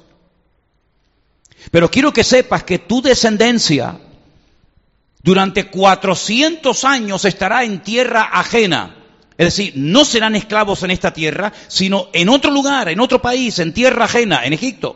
Pero 1.69 1.91
quiero 1.91 2.13
que 2.13 2.23
sepas 2.23 2.63
que 2.63 2.79
tu 2.79 3.01
descendencia 3.01 3.99
durante 5.21 5.67
400 5.67 6.85
años 6.85 7.25
estará 7.25 7.65
en 7.65 7.83
tierra 7.83 8.29
ajena. 8.31 8.99
Es 9.41 9.57
decir, 9.57 9.73
no 9.75 10.05
serán 10.05 10.35
esclavos 10.35 10.83
en 10.83 10.91
esta 10.91 11.11
tierra, 11.11 11.51
sino 11.67 12.09
en 12.13 12.29
otro 12.29 12.51
lugar, 12.51 12.89
en 12.89 12.99
otro 12.99 13.23
país, 13.23 13.57
en 13.57 13.73
tierra 13.73 14.05
ajena, 14.05 14.45
en 14.45 14.53
Egipto. 14.53 14.95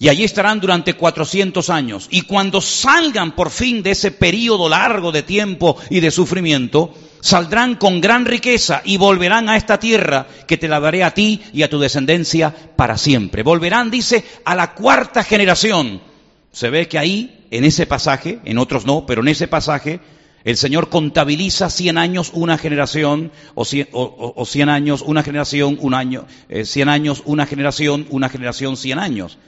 Y 0.00 0.08
allí 0.08 0.24
estarán 0.24 0.58
durante 0.58 0.94
400 0.94 1.70
años. 1.70 2.08
Y 2.10 2.22
cuando 2.22 2.60
salgan 2.60 3.36
por 3.36 3.50
fin 3.50 3.84
de 3.84 3.92
ese 3.92 4.10
periodo 4.10 4.68
largo 4.68 5.12
de 5.12 5.22
tiempo 5.22 5.76
y 5.90 6.00
de 6.00 6.10
sufrimiento, 6.10 6.92
saldrán 7.20 7.76
con 7.76 8.00
gran 8.00 8.24
riqueza 8.24 8.82
y 8.84 8.96
volverán 8.96 9.48
a 9.48 9.56
esta 9.56 9.78
tierra 9.78 10.26
que 10.48 10.56
te 10.56 10.66
la 10.66 10.80
daré 10.80 11.04
a 11.04 11.14
ti 11.14 11.40
y 11.52 11.62
a 11.62 11.70
tu 11.70 11.78
descendencia 11.78 12.52
para 12.74 12.98
siempre. 12.98 13.44
Volverán, 13.44 13.92
dice, 13.92 14.24
a 14.44 14.56
la 14.56 14.74
cuarta 14.74 15.22
generación. 15.22 16.02
Se 16.50 16.68
ve 16.68 16.88
que 16.88 16.98
ahí, 16.98 17.46
en 17.52 17.62
ese 17.62 17.86
pasaje, 17.86 18.40
en 18.44 18.58
otros 18.58 18.86
no, 18.86 19.06
pero 19.06 19.22
en 19.22 19.28
ese 19.28 19.46
pasaje, 19.46 20.00
el 20.44 20.56
Señor 20.56 20.88
contabiliza 20.88 21.70
100 21.70 21.98
años 21.98 22.30
una 22.34 22.58
generación, 22.58 23.30
o 23.54 23.64
100, 23.64 24.68
años 24.68 25.02
una 25.02 25.22
generación, 25.22 25.78
un 25.80 25.94
año, 25.94 26.26
100 26.48 26.88
eh, 26.88 26.92
años 26.92 27.22
una 27.26 27.46
generación, 27.46 28.06
una 28.10 28.28
generación 28.28 28.76
100 28.76 28.98
años. 28.98 29.38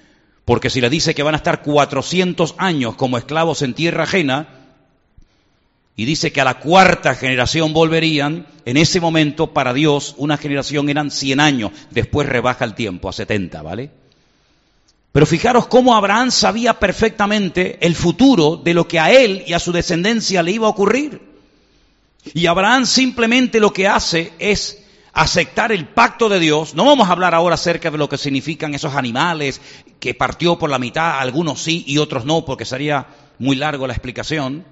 Porque 0.45 0.71
si 0.71 0.81
le 0.81 0.91
dice 0.91 1.15
que 1.15 1.23
van 1.23 1.35
a 1.35 1.39
estar 1.39 1.63
400 1.63 2.55
años 2.59 2.95
como 2.95 3.19
esclavos 3.19 3.63
en 3.63 3.75
tierra 3.75 4.05
ajena, 4.05 4.49
y 5.97 6.05
dice 6.05 6.33
que 6.33 6.41
a 6.41 6.45
la 6.45 6.59
cuarta 6.59 7.15
generación 7.15 7.73
volverían, 7.73 8.47
en 8.65 8.77
ese 8.77 9.01
momento 9.01 9.53
para 9.53 9.73
Dios 9.73 10.15
una 10.19 10.37
generación 10.37 10.89
eran 10.89 11.11
100 11.11 11.41
años, 11.41 11.73
después 11.91 12.29
rebaja 12.29 12.65
el 12.65 12.75
tiempo 12.75 13.09
a 13.09 13.13
70, 13.13 13.63
¿vale? 13.63 13.91
Pero 15.15 15.27
fijaros 15.27 15.69
cómo 15.69 15.95
Abraham 15.95 16.33
sabía 16.33 16.81
perfectamente 16.81 17.79
el 17.81 17.95
futuro 17.95 18.57
de 18.57 18.75
lo 18.75 18.89
que 18.89 18.99
a 18.99 19.13
él 19.13 19.45
y 19.47 19.53
a 19.53 19.61
su 19.61 19.71
descendencia 19.71 20.43
le 20.43 20.51
iba 20.51 20.67
a 20.67 20.71
ocurrir. 20.71 21.23
Y 22.33 22.47
Abraham 22.47 22.85
simplemente 22.85 23.61
lo 23.61 23.73
que 23.73 23.87
hace 23.87 24.33
es 24.41 24.83
aceptar 25.13 25.71
el 25.71 25.87
pacto 25.87 26.29
de 26.29 26.41
Dios. 26.41 26.75
No 26.75 26.85
vamos 26.85 27.09
a 27.09 27.13
hablar 27.13 27.33
ahora 27.33 27.55
acerca 27.55 27.93
de 27.93 27.99
lo 27.99 28.09
que 28.09 28.19
significan 28.19 28.75
esos 28.75 28.97
animales 28.97 29.61
que 30.01 30.15
partió 30.15 30.59
por 30.59 30.69
la 30.69 30.81
mitad, 30.81 31.21
algunos 31.21 31.63
sí 31.63 31.85
y 31.87 31.99
otros 31.99 32.25
no, 32.25 32.45
porque 32.45 32.65
sería 32.65 33.07
muy 33.39 33.55
largo 33.55 33.87
la 33.87 33.93
explicación. 33.93 34.65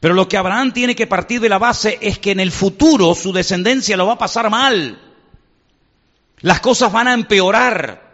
Pero 0.00 0.14
lo 0.14 0.26
que 0.28 0.36
Abraham 0.36 0.72
tiene 0.72 0.96
que 0.96 1.06
partir 1.06 1.40
de 1.40 1.48
la 1.48 1.58
base 1.58 1.96
es 2.02 2.18
que 2.18 2.32
en 2.32 2.40
el 2.40 2.50
futuro 2.50 3.14
su 3.14 3.32
descendencia 3.32 3.96
lo 3.96 4.08
va 4.08 4.14
a 4.14 4.18
pasar 4.18 4.50
mal. 4.50 5.00
Las 6.40 6.58
cosas 6.58 6.90
van 6.90 7.06
a 7.06 7.14
empeorar. 7.14 8.09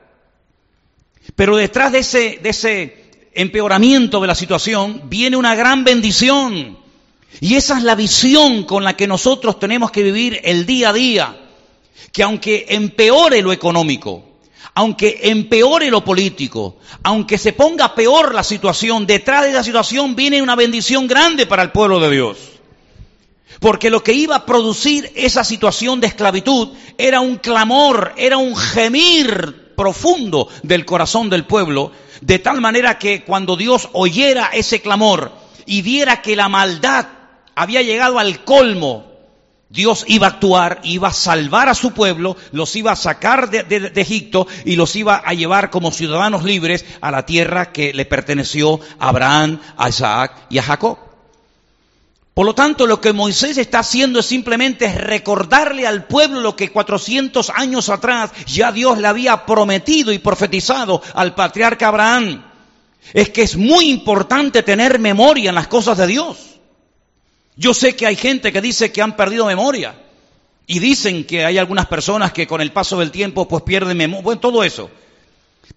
Pero 1.36 1.56
detrás 1.56 1.92
de 1.92 1.98
ese, 2.00 2.40
de 2.42 2.48
ese 2.48 3.06
empeoramiento 3.34 4.20
de 4.20 4.26
la 4.26 4.34
situación 4.34 5.02
viene 5.04 5.36
una 5.36 5.54
gran 5.54 5.84
bendición. 5.84 6.78
Y 7.40 7.54
esa 7.54 7.76
es 7.76 7.84
la 7.84 7.94
visión 7.94 8.64
con 8.64 8.82
la 8.82 8.96
que 8.96 9.06
nosotros 9.06 9.58
tenemos 9.58 9.90
que 9.90 10.02
vivir 10.02 10.40
el 10.42 10.64
día 10.64 10.88
a 10.88 10.92
día 10.94 11.36
que 12.12 12.22
aunque 12.22 12.64
empeore 12.70 13.42
lo 13.42 13.52
económico, 13.52 14.38
aunque 14.72 15.20
empeore 15.24 15.90
lo 15.90 16.02
político, 16.02 16.78
aunque 17.02 17.36
se 17.36 17.52
ponga 17.52 17.94
peor 17.94 18.34
la 18.34 18.42
situación, 18.42 19.06
detrás 19.06 19.42
de 19.42 19.50
esa 19.50 19.62
situación 19.62 20.16
viene 20.16 20.40
una 20.40 20.56
bendición 20.56 21.06
grande 21.06 21.44
para 21.44 21.62
el 21.62 21.72
pueblo 21.72 22.00
de 22.00 22.10
Dios. 22.10 22.38
Porque 23.60 23.90
lo 23.90 24.02
que 24.02 24.14
iba 24.14 24.36
a 24.36 24.46
producir 24.46 25.12
esa 25.14 25.44
situación 25.44 26.00
de 26.00 26.06
esclavitud 26.06 26.70
era 26.96 27.20
un 27.20 27.36
clamor, 27.36 28.14
era 28.16 28.38
un 28.38 28.56
gemir 28.56 29.65
profundo 29.76 30.48
del 30.62 30.84
corazón 30.84 31.30
del 31.30 31.44
pueblo, 31.44 31.92
de 32.20 32.38
tal 32.38 32.60
manera 32.60 32.98
que 32.98 33.22
cuando 33.22 33.56
Dios 33.56 33.88
oyera 33.92 34.50
ese 34.52 34.80
clamor 34.80 35.32
y 35.66 35.82
viera 35.82 36.22
que 36.22 36.34
la 36.34 36.48
maldad 36.48 37.06
había 37.54 37.82
llegado 37.82 38.18
al 38.18 38.44
colmo 38.44 39.16
Dios 39.68 40.04
iba 40.06 40.28
a 40.28 40.30
actuar, 40.30 40.80
iba 40.84 41.08
a 41.08 41.12
salvar 41.12 41.68
a 41.68 41.74
su 41.74 41.90
pueblo, 41.90 42.36
los 42.52 42.76
iba 42.76 42.92
a 42.92 42.96
sacar 42.96 43.50
de, 43.50 43.92
Egipto 43.96 44.46
y 44.64 44.76
los 44.76 44.94
iba 44.94 45.16
a 45.16 45.34
llevar 45.34 45.70
como 45.70 45.90
ciudadanos 45.90 46.44
libres 46.44 46.84
a 47.00 47.10
la 47.10 47.26
tierra 47.26 47.72
que 47.72 47.92
le 47.92 48.04
perteneció 48.04 48.80
a 49.00 49.08
Abraham, 49.08 49.60
a 49.76 49.88
Isaac 49.88 50.46
y 50.50 50.58
a 50.58 50.62
Jacob. 50.62 50.98
Por 52.36 52.44
lo 52.44 52.54
tanto, 52.54 52.86
lo 52.86 53.00
que 53.00 53.14
Moisés 53.14 53.56
está 53.56 53.78
haciendo 53.78 54.20
es 54.20 54.26
simplemente 54.26 54.92
recordarle 54.92 55.86
al 55.86 56.04
pueblo 56.04 56.42
lo 56.42 56.54
que 56.54 56.70
400 56.70 57.48
años 57.48 57.88
atrás 57.88 58.30
ya 58.46 58.72
Dios 58.72 58.98
le 58.98 59.08
había 59.08 59.46
prometido 59.46 60.12
y 60.12 60.18
profetizado 60.18 61.00
al 61.14 61.34
patriarca 61.34 61.88
Abraham. 61.88 62.44
Es 63.14 63.30
que 63.30 63.40
es 63.40 63.56
muy 63.56 63.88
importante 63.88 64.62
tener 64.62 64.98
memoria 64.98 65.48
en 65.48 65.54
las 65.54 65.66
cosas 65.66 65.96
de 65.96 66.06
Dios. 66.08 66.36
Yo 67.56 67.72
sé 67.72 67.96
que 67.96 68.06
hay 68.06 68.16
gente 68.16 68.52
que 68.52 68.60
dice 68.60 68.92
que 68.92 69.00
han 69.00 69.16
perdido 69.16 69.46
memoria. 69.46 69.98
Y 70.66 70.78
dicen 70.78 71.24
que 71.24 71.46
hay 71.46 71.56
algunas 71.56 71.86
personas 71.86 72.34
que 72.34 72.46
con 72.46 72.60
el 72.60 72.70
paso 72.70 72.98
del 72.98 73.10
tiempo 73.10 73.48
pues 73.48 73.62
pierden 73.62 73.96
memoria. 73.96 74.22
Bueno, 74.22 74.40
todo 74.42 74.62
eso. 74.62 74.90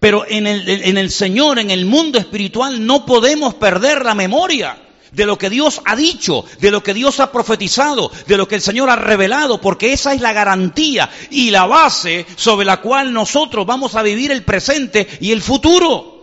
Pero 0.01 0.25
en 0.27 0.45
el, 0.45 0.67
en 0.67 0.97
el 0.97 1.09
Señor, 1.09 1.57
en 1.57 1.71
el 1.71 1.85
mundo 1.85 2.19
espiritual, 2.19 2.85
no 2.85 3.05
podemos 3.05 3.53
perder 3.53 4.03
la 4.03 4.13
memoria 4.13 4.77
de 5.11 5.25
lo 5.25 5.37
que 5.37 5.49
Dios 5.49 5.81
ha 5.85 5.95
dicho, 5.95 6.45
de 6.59 6.71
lo 6.71 6.83
que 6.83 6.93
Dios 6.93 7.19
ha 7.19 7.31
profetizado, 7.31 8.11
de 8.27 8.37
lo 8.37 8.47
que 8.47 8.55
el 8.55 8.61
Señor 8.61 8.89
ha 8.89 8.95
revelado, 8.95 9.59
porque 9.61 9.93
esa 9.93 10.13
es 10.13 10.21
la 10.21 10.33
garantía 10.33 11.09
y 11.29 11.51
la 11.51 11.65
base 11.65 12.25
sobre 12.35 12.65
la 12.65 12.77
cual 12.77 13.13
nosotros 13.13 13.65
vamos 13.65 13.95
a 13.95 14.03
vivir 14.03 14.31
el 14.31 14.43
presente 14.43 15.07
y 15.19 15.31
el 15.31 15.41
futuro. 15.41 16.19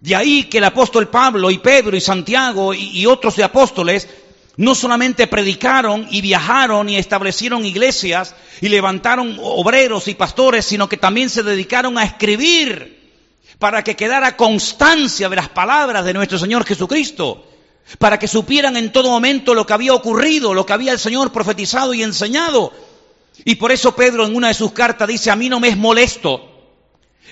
De 0.00 0.14
ahí 0.14 0.44
que 0.44 0.58
el 0.58 0.64
apóstol 0.64 1.08
Pablo 1.08 1.50
y 1.50 1.58
Pedro 1.58 1.96
y 1.96 2.00
Santiago 2.00 2.72
y, 2.72 3.04
otros 3.06 3.34
de 3.36 3.42
apóstoles 3.42 4.08
no 4.56 4.74
solamente 4.74 5.26
predicaron 5.26 6.06
y 6.10 6.20
viajaron 6.20 6.88
y 6.88 6.96
establecieron 6.96 7.64
iglesias 7.64 8.34
y 8.60 8.68
levantaron 8.68 9.38
obreros 9.40 10.08
y 10.08 10.14
pastores, 10.14 10.64
sino 10.64 10.88
que 10.88 10.96
también 10.96 11.30
se 11.30 11.42
dedicaron 11.42 11.96
a 11.98 12.04
escribir 12.04 12.98
para 13.58 13.82
que 13.82 13.96
quedara 13.96 14.36
constancia 14.36 15.28
de 15.28 15.36
las 15.36 15.48
palabras 15.48 16.04
de 16.04 16.14
nuestro 16.14 16.38
Señor 16.38 16.64
Jesucristo, 16.64 17.44
para 17.98 18.18
que 18.18 18.28
supieran 18.28 18.76
en 18.76 18.92
todo 18.92 19.10
momento 19.10 19.54
lo 19.54 19.66
que 19.66 19.72
había 19.72 19.94
ocurrido, 19.94 20.52
lo 20.52 20.66
que 20.66 20.74
había 20.74 20.92
el 20.92 20.98
Señor 20.98 21.32
profetizado 21.32 21.94
y 21.94 22.02
enseñado. 22.02 22.72
Y 23.44 23.54
por 23.54 23.72
eso 23.72 23.96
Pedro 23.96 24.26
en 24.26 24.36
una 24.36 24.48
de 24.48 24.54
sus 24.54 24.72
cartas 24.72 25.08
dice, 25.08 25.30
a 25.30 25.36
mí 25.36 25.48
no 25.48 25.60
me 25.60 25.68
es 25.68 25.76
molesto 25.76 26.48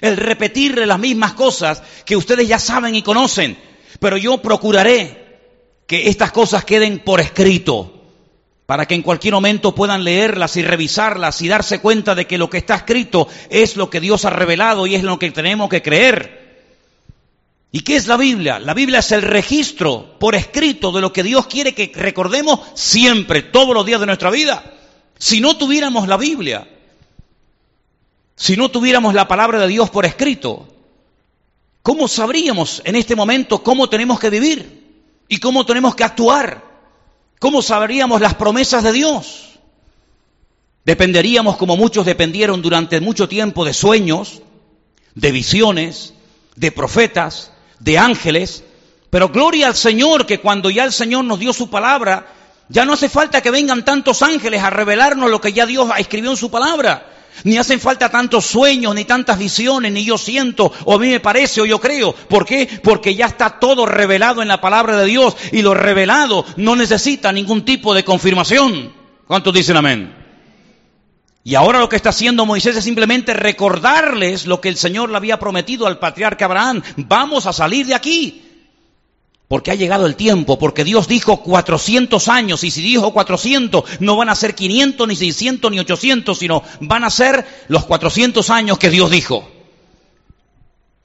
el 0.00 0.16
repetirle 0.16 0.86
las 0.86 0.98
mismas 0.98 1.32
cosas 1.32 1.82
que 2.04 2.16
ustedes 2.16 2.48
ya 2.48 2.58
saben 2.58 2.94
y 2.94 3.02
conocen, 3.02 3.58
pero 3.98 4.16
yo 4.16 4.38
procuraré 4.38 5.26
que 5.86 6.08
estas 6.08 6.32
cosas 6.32 6.64
queden 6.64 6.98
por 6.98 7.20
escrito, 7.20 7.92
para 8.66 8.86
que 8.86 8.94
en 8.94 9.02
cualquier 9.02 9.34
momento 9.34 9.74
puedan 9.74 10.04
leerlas 10.04 10.56
y 10.56 10.62
revisarlas 10.62 11.40
y 11.40 11.48
darse 11.48 11.80
cuenta 11.80 12.14
de 12.14 12.26
que 12.26 12.38
lo 12.38 12.50
que 12.50 12.58
está 12.58 12.74
escrito 12.74 13.28
es 13.48 13.76
lo 13.76 13.88
que 13.88 14.00
Dios 14.00 14.24
ha 14.24 14.30
revelado 14.30 14.86
y 14.86 14.96
es 14.96 15.04
lo 15.04 15.18
que 15.18 15.30
tenemos 15.30 15.68
que 15.68 15.82
creer. 15.82 16.45
¿Y 17.72 17.80
qué 17.80 17.96
es 17.96 18.06
la 18.06 18.16
Biblia? 18.16 18.58
La 18.58 18.74
Biblia 18.74 19.00
es 19.00 19.12
el 19.12 19.22
registro 19.22 20.18
por 20.18 20.34
escrito 20.34 20.92
de 20.92 21.00
lo 21.00 21.12
que 21.12 21.22
Dios 21.22 21.46
quiere 21.46 21.74
que 21.74 21.92
recordemos 21.94 22.60
siempre, 22.74 23.42
todos 23.42 23.74
los 23.74 23.84
días 23.84 24.00
de 24.00 24.06
nuestra 24.06 24.30
vida. 24.30 24.74
Si 25.18 25.40
no 25.40 25.56
tuviéramos 25.56 26.08
la 26.08 26.16
Biblia, 26.16 26.68
si 28.36 28.56
no 28.56 28.70
tuviéramos 28.70 29.14
la 29.14 29.28
palabra 29.28 29.60
de 29.60 29.68
Dios 29.68 29.90
por 29.90 30.06
escrito, 30.06 30.68
¿cómo 31.82 32.06
sabríamos 32.06 32.82
en 32.84 32.96
este 32.96 33.16
momento 33.16 33.62
cómo 33.62 33.88
tenemos 33.88 34.20
que 34.20 34.30
vivir 34.30 34.84
y 35.28 35.38
cómo 35.38 35.66
tenemos 35.66 35.94
que 35.94 36.04
actuar? 36.04 36.64
¿Cómo 37.38 37.62
sabríamos 37.62 38.20
las 38.20 38.34
promesas 38.34 38.82
de 38.84 38.92
Dios? 38.92 39.58
Dependeríamos 40.84 41.56
como 41.56 41.76
muchos 41.76 42.06
dependieron 42.06 42.62
durante 42.62 43.00
mucho 43.00 43.28
tiempo 43.28 43.64
de 43.64 43.74
sueños, 43.74 44.40
de 45.14 45.32
visiones, 45.32 46.14
de 46.54 46.70
profetas, 46.70 47.52
de 47.78 47.98
ángeles, 47.98 48.64
pero 49.10 49.28
gloria 49.28 49.68
al 49.68 49.76
Señor 49.76 50.26
que 50.26 50.40
cuando 50.40 50.70
ya 50.70 50.84
el 50.84 50.92
Señor 50.92 51.24
nos 51.24 51.38
dio 51.38 51.52
su 51.52 51.70
palabra, 51.70 52.26
ya 52.68 52.84
no 52.84 52.94
hace 52.94 53.08
falta 53.08 53.40
que 53.40 53.50
vengan 53.50 53.84
tantos 53.84 54.22
ángeles 54.22 54.62
a 54.62 54.70
revelarnos 54.70 55.30
lo 55.30 55.40
que 55.40 55.52
ya 55.52 55.66
Dios 55.66 55.88
escribió 55.98 56.30
en 56.30 56.36
su 56.36 56.50
palabra. 56.50 57.12
Ni 57.44 57.58
hacen 57.58 57.80
falta 57.80 58.08
tantos 58.08 58.46
sueños, 58.46 58.94
ni 58.94 59.04
tantas 59.04 59.38
visiones, 59.38 59.92
ni 59.92 60.04
yo 60.04 60.16
siento, 60.16 60.72
o 60.84 60.94
a 60.94 60.98
mí 60.98 61.08
me 61.08 61.20
parece, 61.20 61.60
o 61.60 61.66
yo 61.66 61.78
creo. 61.78 62.14
¿Por 62.14 62.46
qué? 62.46 62.80
Porque 62.82 63.14
ya 63.14 63.26
está 63.26 63.60
todo 63.60 63.84
revelado 63.84 64.40
en 64.40 64.48
la 64.48 64.60
palabra 64.60 64.96
de 64.96 65.04
Dios 65.04 65.36
y 65.52 65.60
lo 65.60 65.74
revelado 65.74 66.46
no 66.56 66.76
necesita 66.76 67.32
ningún 67.32 67.64
tipo 67.64 67.94
de 67.94 68.04
confirmación. 68.04 68.92
¿Cuántos 69.26 69.52
dicen 69.52 69.76
amén? 69.76 70.25
Y 71.46 71.54
ahora 71.54 71.78
lo 71.78 71.88
que 71.88 71.94
está 71.94 72.08
haciendo 72.08 72.44
Moisés 72.44 72.74
es 72.74 72.82
simplemente 72.82 73.32
recordarles 73.32 74.46
lo 74.46 74.60
que 74.60 74.68
el 74.68 74.76
Señor 74.76 75.10
le 75.10 75.16
había 75.16 75.38
prometido 75.38 75.86
al 75.86 76.00
patriarca 76.00 76.46
Abraham. 76.46 76.82
Vamos 76.96 77.46
a 77.46 77.52
salir 77.52 77.86
de 77.86 77.94
aquí. 77.94 78.42
Porque 79.46 79.70
ha 79.70 79.76
llegado 79.76 80.06
el 80.06 80.16
tiempo, 80.16 80.58
porque 80.58 80.82
Dios 80.82 81.06
dijo 81.06 81.44
400 81.44 82.26
años, 82.26 82.64
y 82.64 82.72
si 82.72 82.82
dijo 82.82 83.12
400, 83.12 83.84
no 84.00 84.16
van 84.16 84.28
a 84.28 84.34
ser 84.34 84.56
500, 84.56 85.06
ni 85.06 85.14
600, 85.14 85.70
ni 85.70 85.78
800, 85.78 86.36
sino 86.36 86.64
van 86.80 87.04
a 87.04 87.10
ser 87.10 87.46
los 87.68 87.84
400 87.84 88.50
años 88.50 88.80
que 88.80 88.90
Dios 88.90 89.08
dijo. 89.12 89.48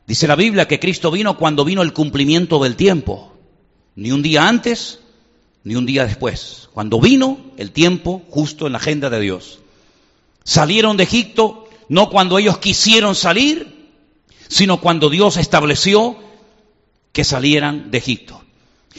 Dice 0.08 0.26
la 0.26 0.36
Biblia 0.36 0.68
que 0.68 0.80
Cristo 0.80 1.12
vino 1.12 1.38
cuando 1.38 1.64
vino 1.64 1.84
el 1.84 1.94
cumplimiento 1.94 2.58
del 2.64 2.76
tiempo, 2.76 3.32
ni 3.96 4.12
un 4.12 4.24
día 4.24 4.48
antes, 4.48 5.02
ni 5.64 5.76
un 5.76 5.86
día 5.86 6.04
después, 6.04 6.68
cuando 6.74 7.00
vino 7.00 7.38
el 7.58 7.70
tiempo 7.70 8.24
justo 8.32 8.66
en 8.66 8.72
la 8.72 8.80
agenda 8.80 9.12
de 9.12 9.20
Dios. 9.20 9.61
Salieron 10.44 10.98
de 10.98 11.04
Egipto 11.04 11.70
no 11.90 12.10
cuando 12.10 12.38
ellos 12.38 12.58
quisieron 12.58 13.16
salir, 13.16 13.90
sino 14.48 14.80
cuando 14.80 15.10
Dios 15.10 15.38
estableció 15.38 16.18
que 17.12 17.24
salieran 17.24 17.92
de 17.92 17.98
Egipto. 17.98 18.42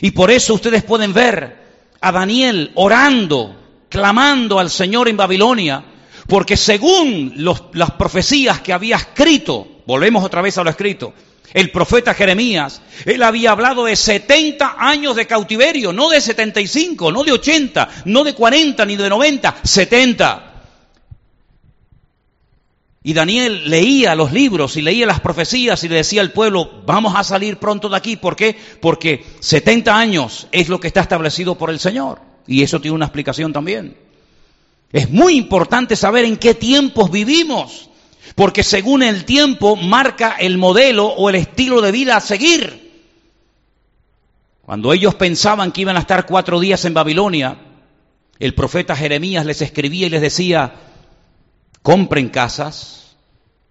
Y 0.00 0.10
por 0.10 0.30
eso 0.30 0.54
ustedes 0.54 0.82
pueden 0.82 1.12
ver 1.12 1.62
a 2.00 2.12
Daniel 2.12 2.70
orando, 2.74 3.56
clamando 3.88 4.58
al 4.58 4.70
Señor 4.70 5.08
en 5.08 5.16
Babilonia, 5.16 5.84
porque 6.26 6.56
según 6.56 7.34
las 7.72 7.90
profecías 7.92 8.60
que 8.60 8.72
había 8.72 8.96
escrito, 8.96 9.82
volvemos 9.86 10.24
otra 10.24 10.42
vez 10.42 10.58
a 10.58 10.64
lo 10.64 10.70
escrito, 10.70 11.14
el 11.54 11.70
profeta 11.70 12.14
Jeremías, 12.14 12.80
él 13.04 13.22
había 13.22 13.52
hablado 13.52 13.84
de 13.84 13.96
70 13.96 14.76
años 14.78 15.16
de 15.16 15.26
cautiverio, 15.26 15.92
no 15.92 16.08
de 16.08 16.20
75, 16.20 17.12
no 17.12 17.24
de 17.24 17.32
80, 17.32 17.88
no 18.06 18.24
de 18.24 18.34
40 18.34 18.84
ni 18.86 18.96
de 18.96 19.08
90, 19.08 19.56
70. 19.62 20.51
Y 23.04 23.14
Daniel 23.14 23.68
leía 23.68 24.14
los 24.14 24.32
libros 24.32 24.76
y 24.76 24.82
leía 24.82 25.06
las 25.06 25.20
profecías 25.20 25.82
y 25.82 25.88
le 25.88 25.96
decía 25.96 26.20
al 26.20 26.30
pueblo, 26.30 26.82
vamos 26.86 27.14
a 27.16 27.24
salir 27.24 27.56
pronto 27.56 27.88
de 27.88 27.96
aquí. 27.96 28.16
¿Por 28.16 28.36
qué? 28.36 28.56
Porque 28.80 29.24
70 29.40 29.96
años 29.96 30.46
es 30.52 30.68
lo 30.68 30.78
que 30.78 30.86
está 30.86 31.00
establecido 31.00 31.56
por 31.56 31.70
el 31.70 31.80
Señor. 31.80 32.20
Y 32.46 32.62
eso 32.62 32.80
tiene 32.80 32.94
una 32.94 33.06
explicación 33.06 33.52
también. 33.52 33.96
Es 34.92 35.10
muy 35.10 35.34
importante 35.36 35.96
saber 35.96 36.24
en 36.26 36.36
qué 36.36 36.54
tiempos 36.54 37.10
vivimos, 37.10 37.88
porque 38.36 38.62
según 38.62 39.02
el 39.02 39.24
tiempo 39.24 39.74
marca 39.74 40.36
el 40.38 40.58
modelo 40.58 41.06
o 41.06 41.28
el 41.28 41.36
estilo 41.36 41.80
de 41.80 41.90
vida 41.90 42.16
a 42.16 42.20
seguir. 42.20 42.82
Cuando 44.62 44.92
ellos 44.92 45.16
pensaban 45.16 45.72
que 45.72 45.80
iban 45.80 45.96
a 45.96 46.00
estar 46.00 46.24
cuatro 46.24 46.60
días 46.60 46.84
en 46.84 46.94
Babilonia, 46.94 47.58
el 48.38 48.54
profeta 48.54 48.94
Jeremías 48.94 49.44
les 49.44 49.60
escribía 49.60 50.06
y 50.06 50.10
les 50.10 50.20
decía, 50.20 50.74
compren 51.82 52.28
casas, 52.28 53.16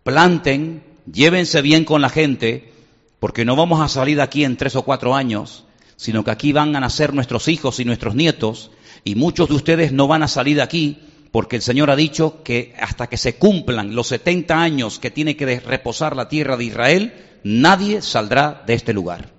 planten, 0.04 0.84
llévense 1.12 1.62
bien 1.62 1.86
con 1.86 2.02
la 2.02 2.10
gente, 2.10 2.72
porque 3.20 3.46
no 3.46 3.56
vamos 3.56 3.82
a 3.82 3.88
salir 3.88 4.18
de 4.18 4.24
aquí 4.24 4.44
en 4.44 4.58
tres 4.58 4.76
o 4.76 4.84
cuatro 4.84 5.16
años, 5.16 5.66
sino 5.96 6.24
que 6.24 6.32
aquí 6.32 6.52
van 6.52 6.76
a 6.76 6.80
nacer 6.80 7.14
nuestros 7.14 7.48
hijos 7.48 7.80
y 7.80 7.86
nuestros 7.86 8.16
nietos, 8.16 8.72
y 9.04 9.16
muchos 9.16 9.50
de 9.50 9.56
ustedes 9.56 9.92
no 9.92 10.08
van 10.08 10.24
a 10.24 10.28
salir 10.28 10.58
de 10.58 10.62
aquí, 10.62 11.00
porque 11.32 11.56
el 11.56 11.62
Señor 11.62 11.90
ha 11.90 11.96
dicho 11.96 12.44
que 12.44 12.76
hasta 12.80 13.08
que 13.08 13.18
se 13.18 13.36
cumplan 13.36 13.96
los 13.96 14.08
70 14.08 14.62
años 14.62 15.00
que 15.00 15.12
tiene 15.12 15.38
que 15.38 15.60
reposar 15.60 16.16
la 16.16 16.28
tierra 16.28 16.58
de 16.58 16.66
Israel, 16.66 17.14
nadie 17.44 18.02
saldrá 18.02 18.64
de 18.68 18.74
este 18.74 18.94
lugar. 18.94 19.30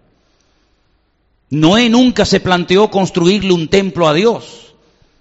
Noé 1.50 1.90
nunca 1.90 2.24
se 2.24 2.40
planteó 2.40 2.90
construirle 2.90 3.52
un 3.52 3.68
templo 3.68 4.08
a 4.08 4.14
Dios 4.14 4.71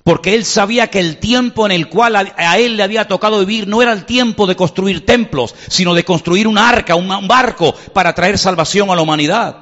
porque 0.03 0.33
él 0.33 0.45
sabía 0.45 0.89
que 0.89 0.99
el 0.99 1.17
tiempo 1.17 1.65
en 1.65 1.71
el 1.71 1.87
cual 1.87 2.15
a, 2.15 2.57
él 2.57 2.77
le 2.77 2.83
había 2.83 3.07
tocado 3.07 3.39
vivir 3.39 3.67
no 3.67 3.81
era 3.81 3.93
el 3.93 4.05
tiempo 4.05 4.47
de 4.47 4.55
construir 4.55 5.05
templos, 5.05 5.53
sino 5.67 5.93
de 5.93 6.03
construir 6.03 6.47
un 6.47 6.57
arca, 6.57 6.95
un 6.95 7.27
barco 7.27 7.73
para 7.93 8.13
traer 8.13 8.37
salvación 8.37 8.89
a 8.89 8.95
la 8.95 9.01
humanidad. 9.01 9.57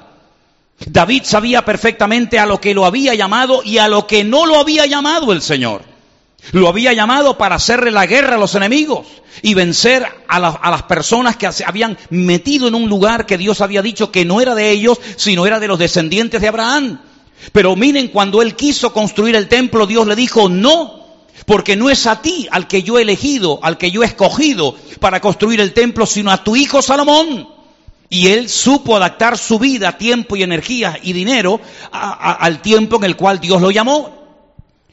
David 0.86 1.24
sabía 1.26 1.66
perfectamente 1.66 2.40
a 2.40 2.46
lo 2.46 2.62
que 2.62 2.74
lo 2.74 2.86
había 2.86 3.14
llamado 3.14 3.62
y 3.64 3.80
a 3.80 3.88
lo 3.90 4.08
que 4.08 4.24
no 4.24 4.46
lo 4.46 4.60
había 4.60 4.86
llamado 4.86 5.34
el 5.34 5.42
Señor. 5.42 5.82
Lo 6.54 6.70
había 6.70 6.94
llamado 6.94 7.38
para 7.38 7.56
hacerle 7.56 7.92
la 7.92 8.06
guerra 8.06 8.36
a 8.36 8.40
los 8.40 8.56
enemigos 8.56 9.06
y 9.42 9.56
vencer 9.56 10.06
a, 10.28 10.38
a, 10.38 10.72
las 10.72 10.84
personas 10.84 11.36
que 11.36 11.52
se 11.52 11.66
habían 11.66 11.98
metido 12.10 12.70
en 12.70 12.76
un 12.76 12.88
lugar 12.88 13.26
que 13.26 13.38
Dios 13.38 13.60
había 13.60 13.82
dicho 13.82 14.10
que 14.10 14.24
no 14.24 14.40
era 14.40 14.56
de 14.56 14.72
ellos, 14.72 15.00
sino 15.18 15.46
era 15.46 15.60
de 15.60 15.68
los 15.68 15.80
descendientes 15.80 16.40
de 16.40 16.48
Abraham. 16.48 17.02
Pero 17.52 17.76
miren, 17.76 18.10
cuando 18.10 18.42
él 18.42 18.56
quiso 18.56 18.94
construir 18.94 19.36
el 19.36 19.48
templo, 19.48 19.88
Dios 19.88 20.06
le 20.08 20.16
dijo, 20.16 20.50
no, 20.50 21.00
porque 21.46 21.76
no 21.76 21.90
es 21.90 22.06
a 22.06 22.22
ti 22.22 22.48
al 22.52 22.68
que 22.68 22.84
yo 22.84 23.00
he 23.00 23.04
elegido, 23.04 23.60
al 23.64 23.78
que 23.78 23.92
yo 23.92 24.04
he 24.04 24.06
escogido 24.06 24.76
para 25.00 25.20
construir 25.20 25.60
el 25.62 25.74
templo, 25.74 26.06
sino 26.06 26.32
a 26.32 26.44
tu 26.44 26.56
hijo 26.56 26.82
Salomón. 26.82 27.48
Y 28.10 28.28
él 28.28 28.50
supo 28.50 28.96
adaptar 28.96 29.38
su 29.38 29.60
vida, 29.60 29.98
tiempo 29.98 30.36
y 30.36 30.44
energía 30.44 31.00
y 31.02 31.14
dinero 31.14 31.62
al 31.92 32.62
tiempo 32.62 32.98
en 32.98 33.04
el 33.04 33.16
cual 33.16 33.40
Dios 33.40 33.62
lo 33.62 33.72
llamó. 33.72 34.20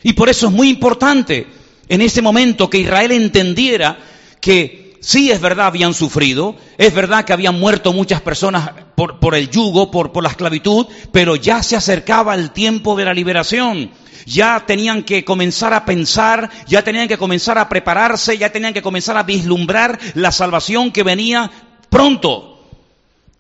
Y 0.02 0.12
por 0.12 0.28
eso 0.28 0.46
es 0.46 0.52
muy 0.52 0.68
importante 0.68 1.46
en 1.88 2.00
ese 2.02 2.20
momento 2.20 2.68
que 2.68 2.78
Israel 2.78 3.12
entendiera 3.12 3.98
que 4.40 4.85
Sí, 5.06 5.30
es 5.30 5.40
verdad, 5.40 5.66
habían 5.66 5.94
sufrido, 5.94 6.56
es 6.78 6.92
verdad 6.92 7.24
que 7.24 7.32
habían 7.32 7.60
muerto 7.60 7.92
muchas 7.92 8.20
personas 8.20 8.72
por, 8.96 9.36
el 9.36 9.48
yugo, 9.48 9.88
por, 9.88 10.10
por 10.10 10.24
la 10.24 10.30
esclavitud, 10.30 10.88
pero 11.12 11.36
ya 11.36 11.62
se 11.62 11.76
acercaba 11.76 12.34
el 12.34 12.50
tiempo 12.50 12.96
de 12.96 13.04
la 13.04 13.14
liberación. 13.14 13.92
Ya 14.26 14.64
tenían 14.66 15.04
que 15.04 15.24
comenzar 15.24 15.74
a 15.74 15.84
pensar, 15.84 16.50
ya 16.66 16.82
tenían 16.82 17.06
que 17.06 17.18
comenzar 17.18 17.56
a 17.56 17.68
prepararse, 17.68 18.36
ya 18.36 18.50
tenían 18.50 18.74
que 18.74 18.82
comenzar 18.82 19.16
a 19.16 19.22
vislumbrar 19.22 19.96
la 20.14 20.32
salvación 20.32 20.90
que 20.90 21.04
venía 21.04 21.52
pronto. 21.88 22.64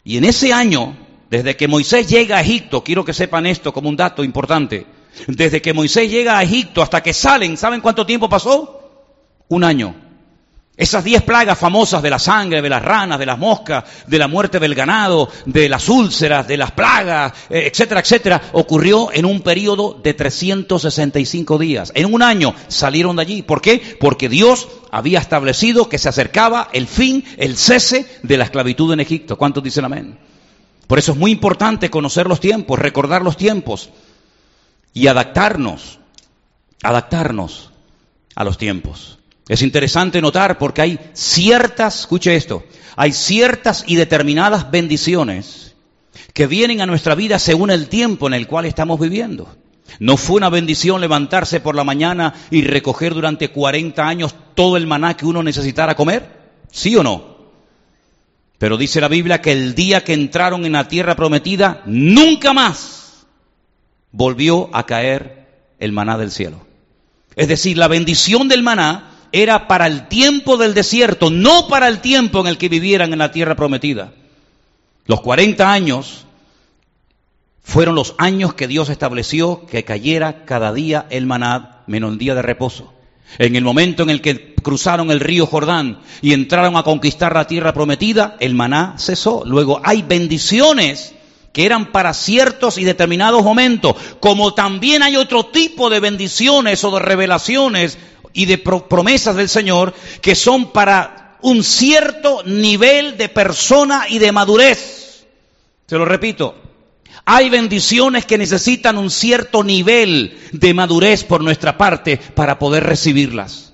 Y 0.04 0.18
en 0.18 0.24
ese 0.24 0.52
año, 0.52 0.96
desde 1.30 1.56
que 1.56 1.66
Moisés 1.66 2.06
llega 2.06 2.36
a 2.36 2.42
Egipto, 2.42 2.84
quiero 2.84 3.04
que 3.04 3.12
sepan 3.12 3.44
esto 3.44 3.72
como 3.72 3.88
un 3.88 3.96
dato 3.96 4.22
importante, 4.22 4.86
desde 5.26 5.60
que 5.60 5.72
Moisés 5.72 6.08
llega 6.08 6.38
a 6.38 6.44
Egipto 6.44 6.80
hasta 6.80 7.02
que 7.02 7.12
salen, 7.12 7.56
¿saben 7.56 7.80
cuánto 7.80 8.06
tiempo 8.06 8.28
pasó? 8.28 9.08
Un 9.48 9.64
año. 9.64 10.05
Esas 10.76 11.04
diez 11.04 11.22
plagas 11.22 11.58
famosas 11.58 12.02
de 12.02 12.10
la 12.10 12.18
sangre, 12.18 12.60
de 12.60 12.68
las 12.68 12.82
ranas, 12.82 13.18
de 13.18 13.24
las 13.24 13.38
moscas, 13.38 13.84
de 14.06 14.18
la 14.18 14.28
muerte 14.28 14.60
del 14.60 14.74
ganado, 14.74 15.30
de 15.46 15.70
las 15.70 15.88
úlceras, 15.88 16.46
de 16.46 16.58
las 16.58 16.72
plagas, 16.72 17.32
eh, 17.48 17.70
etcétera, 17.72 18.00
etcétera, 18.00 18.42
ocurrió 18.52 19.10
en 19.10 19.24
un 19.24 19.40
periodo 19.40 19.98
de 20.02 20.12
365 20.12 21.56
días. 21.56 21.92
En 21.94 22.12
un 22.12 22.22
año 22.22 22.54
salieron 22.68 23.16
de 23.16 23.22
allí. 23.22 23.42
¿Por 23.42 23.62
qué? 23.62 23.96
Porque 23.98 24.28
Dios 24.28 24.68
había 24.90 25.18
establecido 25.18 25.88
que 25.88 25.96
se 25.96 26.10
acercaba 26.10 26.68
el 26.74 26.86
fin, 26.86 27.24
el 27.38 27.56
cese 27.56 28.06
de 28.22 28.36
la 28.36 28.44
esclavitud 28.44 28.92
en 28.92 29.00
Egipto. 29.00 29.38
¿Cuántos 29.38 29.62
dicen 29.64 29.86
amén? 29.86 30.18
Por 30.86 30.98
eso 30.98 31.12
es 31.12 31.18
muy 31.18 31.30
importante 31.30 31.88
conocer 31.88 32.26
los 32.26 32.38
tiempos, 32.38 32.78
recordar 32.78 33.22
los 33.22 33.38
tiempos 33.38 33.88
y 34.92 35.06
adaptarnos, 35.06 36.00
adaptarnos 36.82 37.70
a 38.34 38.44
los 38.44 38.58
tiempos. 38.58 39.18
Es 39.48 39.62
interesante 39.62 40.20
notar 40.20 40.58
porque 40.58 40.82
hay 40.82 40.98
ciertas, 41.12 42.00
escuche 42.00 42.34
esto, 42.34 42.64
hay 42.96 43.12
ciertas 43.12 43.84
y 43.86 43.96
determinadas 43.96 44.70
bendiciones 44.70 45.74
que 46.32 46.46
vienen 46.46 46.80
a 46.80 46.86
nuestra 46.86 47.14
vida 47.14 47.38
según 47.38 47.70
el 47.70 47.88
tiempo 47.88 48.26
en 48.26 48.34
el 48.34 48.48
cual 48.48 48.66
estamos 48.66 48.98
viviendo. 48.98 49.48
¿No 50.00 50.16
fue 50.16 50.36
una 50.36 50.50
bendición 50.50 51.00
levantarse 51.00 51.60
por 51.60 51.76
la 51.76 51.84
mañana 51.84 52.34
y 52.50 52.62
recoger 52.62 53.14
durante 53.14 53.48
40 53.48 54.06
años 54.06 54.34
todo 54.54 54.76
el 54.76 54.86
maná 54.86 55.16
que 55.16 55.26
uno 55.26 55.42
necesitara 55.42 55.94
comer? 55.94 56.28
¿Sí 56.72 56.96
o 56.96 57.04
no? 57.04 57.36
Pero 58.58 58.76
dice 58.76 59.00
la 59.00 59.08
Biblia 59.08 59.40
que 59.40 59.52
el 59.52 59.74
día 59.74 60.02
que 60.02 60.12
entraron 60.12 60.64
en 60.64 60.72
la 60.72 60.88
tierra 60.88 61.14
prometida, 61.14 61.82
nunca 61.86 62.52
más 62.52 63.26
volvió 64.10 64.70
a 64.74 64.86
caer 64.86 65.46
el 65.78 65.92
maná 65.92 66.18
del 66.18 66.32
cielo. 66.32 66.66
Es 67.36 67.48
decir, 67.48 67.78
la 67.78 67.86
bendición 67.86 68.48
del 68.48 68.62
maná 68.62 69.15
era 69.32 69.68
para 69.68 69.86
el 69.86 70.08
tiempo 70.08 70.56
del 70.56 70.74
desierto, 70.74 71.30
no 71.30 71.68
para 71.68 71.88
el 71.88 72.00
tiempo 72.00 72.40
en 72.40 72.46
el 72.46 72.58
que 72.58 72.68
vivieran 72.68 73.12
en 73.12 73.18
la 73.18 73.32
tierra 73.32 73.56
prometida. 73.56 74.12
Los 75.06 75.20
40 75.20 75.70
años 75.70 76.26
fueron 77.62 77.94
los 77.94 78.14
años 78.18 78.54
que 78.54 78.68
Dios 78.68 78.88
estableció 78.88 79.66
que 79.66 79.84
cayera 79.84 80.44
cada 80.44 80.72
día 80.72 81.06
el 81.10 81.26
maná 81.26 81.82
menos 81.86 82.12
el 82.12 82.18
día 82.18 82.34
de 82.34 82.42
reposo. 82.42 82.92
En 83.38 83.56
el 83.56 83.64
momento 83.64 84.02
en 84.02 84.10
el 84.10 84.20
que 84.20 84.54
cruzaron 84.54 85.10
el 85.10 85.20
río 85.20 85.46
Jordán 85.46 85.98
y 86.22 86.32
entraron 86.32 86.76
a 86.76 86.84
conquistar 86.84 87.34
la 87.34 87.46
tierra 87.46 87.72
prometida, 87.72 88.36
el 88.40 88.54
maná 88.54 88.94
cesó. 88.98 89.42
Luego 89.44 89.80
hay 89.84 90.02
bendiciones 90.02 91.14
que 91.52 91.64
eran 91.64 91.90
para 91.90 92.12
ciertos 92.12 92.76
y 92.76 92.84
determinados 92.84 93.42
momentos, 93.42 93.96
como 94.20 94.54
también 94.54 95.02
hay 95.02 95.16
otro 95.16 95.46
tipo 95.46 95.88
de 95.88 96.00
bendiciones 96.00 96.84
o 96.84 96.90
de 96.90 97.00
revelaciones 97.00 97.98
y 98.36 98.44
de 98.44 98.58
promesas 98.58 99.34
del 99.34 99.48
Señor 99.48 99.94
que 100.20 100.34
son 100.34 100.70
para 100.70 101.38
un 101.40 101.64
cierto 101.64 102.42
nivel 102.44 103.16
de 103.16 103.30
persona 103.30 104.04
y 104.08 104.18
de 104.18 104.30
madurez. 104.30 105.26
Se 105.86 105.96
lo 105.96 106.04
repito, 106.04 106.54
hay 107.24 107.48
bendiciones 107.48 108.26
que 108.26 108.36
necesitan 108.36 108.98
un 108.98 109.10
cierto 109.10 109.64
nivel 109.64 110.38
de 110.52 110.74
madurez 110.74 111.24
por 111.24 111.42
nuestra 111.42 111.78
parte 111.78 112.18
para 112.18 112.58
poder 112.58 112.84
recibirlas. 112.84 113.72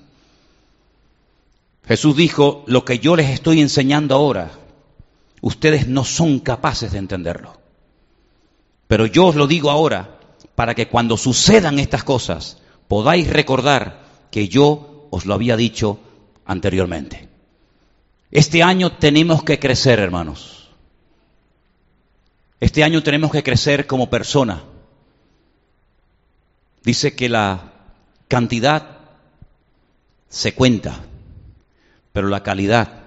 Jesús 1.85 2.15
dijo, 2.15 2.63
lo 2.65 2.85
que 2.85 2.99
yo 2.99 3.17
les 3.17 3.31
estoy 3.31 3.59
enseñando 3.59 4.15
ahora, 4.15 4.51
ustedes 5.41 5.89
no 5.89 6.05
son 6.05 6.39
capaces 6.39 6.93
de 6.93 6.99
entenderlo. 6.99 7.59
Pero 8.87 9.07
yo 9.07 9.25
os 9.25 9.35
lo 9.35 9.45
digo 9.45 9.69
ahora 9.69 10.19
para 10.55 10.73
que 10.73 10.87
cuando 10.87 11.17
sucedan 11.17 11.79
estas 11.79 12.05
cosas 12.05 12.59
podáis 12.87 13.29
recordar 13.29 14.02
que 14.33 14.49
yo 14.49 15.07
os 15.11 15.27
lo 15.27 15.35
había 15.35 15.55
dicho 15.55 15.99
anteriormente. 16.43 17.29
Este 18.31 18.63
año 18.63 18.93
tenemos 18.93 19.43
que 19.43 19.59
crecer, 19.59 19.99
hermanos. 19.99 20.69
Este 22.59 22.83
año 22.83 23.03
tenemos 23.03 23.31
que 23.31 23.43
crecer 23.43 23.85
como 23.85 24.09
persona. 24.09 24.63
Dice 26.83 27.15
que 27.15 27.29
la 27.29 27.73
cantidad 28.27 28.97
se 30.29 30.55
cuenta, 30.55 31.01
pero 32.11 32.27
la 32.27 32.41
calidad 32.41 33.03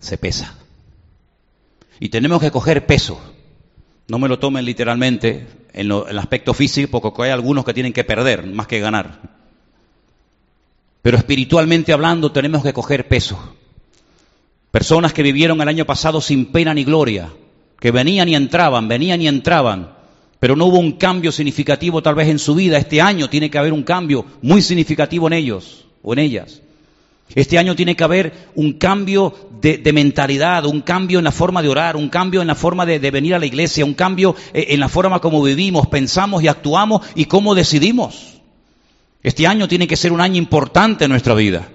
se 0.00 0.18
pesa. 0.18 0.56
Y 2.00 2.08
tenemos 2.08 2.40
que 2.40 2.50
coger 2.50 2.84
peso. 2.84 3.20
No 4.08 4.18
me 4.18 4.26
lo 4.26 4.40
tomen 4.40 4.64
literalmente 4.64 5.46
en, 5.72 5.92
el 5.92 6.18
aspecto 6.18 6.52
físico, 6.52 7.00
porque 7.00 7.22
hay 7.22 7.30
algunos 7.30 7.64
que 7.64 7.74
tienen 7.74 7.92
que 7.92 8.02
perder 8.02 8.44
más 8.44 8.66
que 8.66 8.80
ganar. 8.80 9.35
Pero 11.06 11.18
espiritualmente 11.18 11.92
hablando 11.92 12.32
tenemos 12.32 12.64
que 12.64 12.72
coger 12.72 13.06
peso. 13.06 13.38
Personas 14.72 15.12
que 15.12 15.22
vivieron 15.22 15.60
el 15.60 15.68
año 15.68 15.84
pasado 15.84 16.20
sin 16.20 16.46
pena 16.46 16.74
ni 16.74 16.82
gloria, 16.82 17.32
que 17.78 17.92
venían 17.92 18.28
y 18.28 18.34
entraban, 18.34 18.88
venían 18.88 19.22
y 19.22 19.28
entraban, 19.28 19.92
pero 20.40 20.56
no 20.56 20.64
hubo 20.66 20.80
un 20.80 20.94
cambio 20.94 21.30
significativo 21.30 22.02
tal 22.02 22.16
vez 22.16 22.26
en 22.26 22.40
su 22.40 22.56
vida. 22.56 22.76
Este 22.76 23.00
año 23.00 23.30
tiene 23.30 23.50
que 23.50 23.56
haber 23.56 23.72
un 23.72 23.84
cambio 23.84 24.24
muy 24.42 24.60
significativo 24.62 25.28
en 25.28 25.34
ellos 25.34 25.86
o 26.02 26.12
en 26.12 26.18
ellas. 26.18 26.60
Este 27.36 27.56
año 27.56 27.76
tiene 27.76 27.94
que 27.94 28.02
haber 28.02 28.48
un 28.56 28.72
cambio 28.72 29.32
de, 29.60 29.92
mentalidad, 29.92 30.66
un 30.66 30.80
cambio 30.80 31.20
en 31.20 31.24
la 31.24 31.30
forma 31.30 31.62
de 31.62 31.68
orar, 31.68 31.94
un 31.94 32.08
cambio 32.08 32.40
en 32.40 32.48
la 32.48 32.56
forma 32.56 32.84
de, 32.84 32.98
de 32.98 33.10
venir 33.12 33.36
a 33.36 33.38
la 33.38 33.46
iglesia, 33.46 33.84
un 33.84 33.94
cambio 33.94 34.34
eh, 34.52 34.66
en 34.70 34.80
la 34.80 34.88
forma 34.88 35.20
como 35.20 35.40
vivimos, 35.40 35.86
pensamos 35.86 36.42
y 36.42 36.48
actuamos 36.48 37.02
y 37.14 37.26
cómo 37.26 37.54
decidimos. 37.54 38.35
Este 39.26 39.48
año 39.48 39.66
tiene 39.66 39.88
que 39.88 39.96
ser 39.96 40.12
un 40.12 40.20
año 40.20 40.36
importante 40.36 41.04
en 41.04 41.10
nuestra 41.10 41.34
vida, 41.34 41.66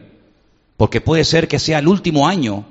porque 0.78 1.02
puede 1.02 1.26
ser 1.26 1.50
que 1.50 1.60
sea 1.60 1.80
el 1.80 1.90
último 1.90 2.26
año 2.26 2.64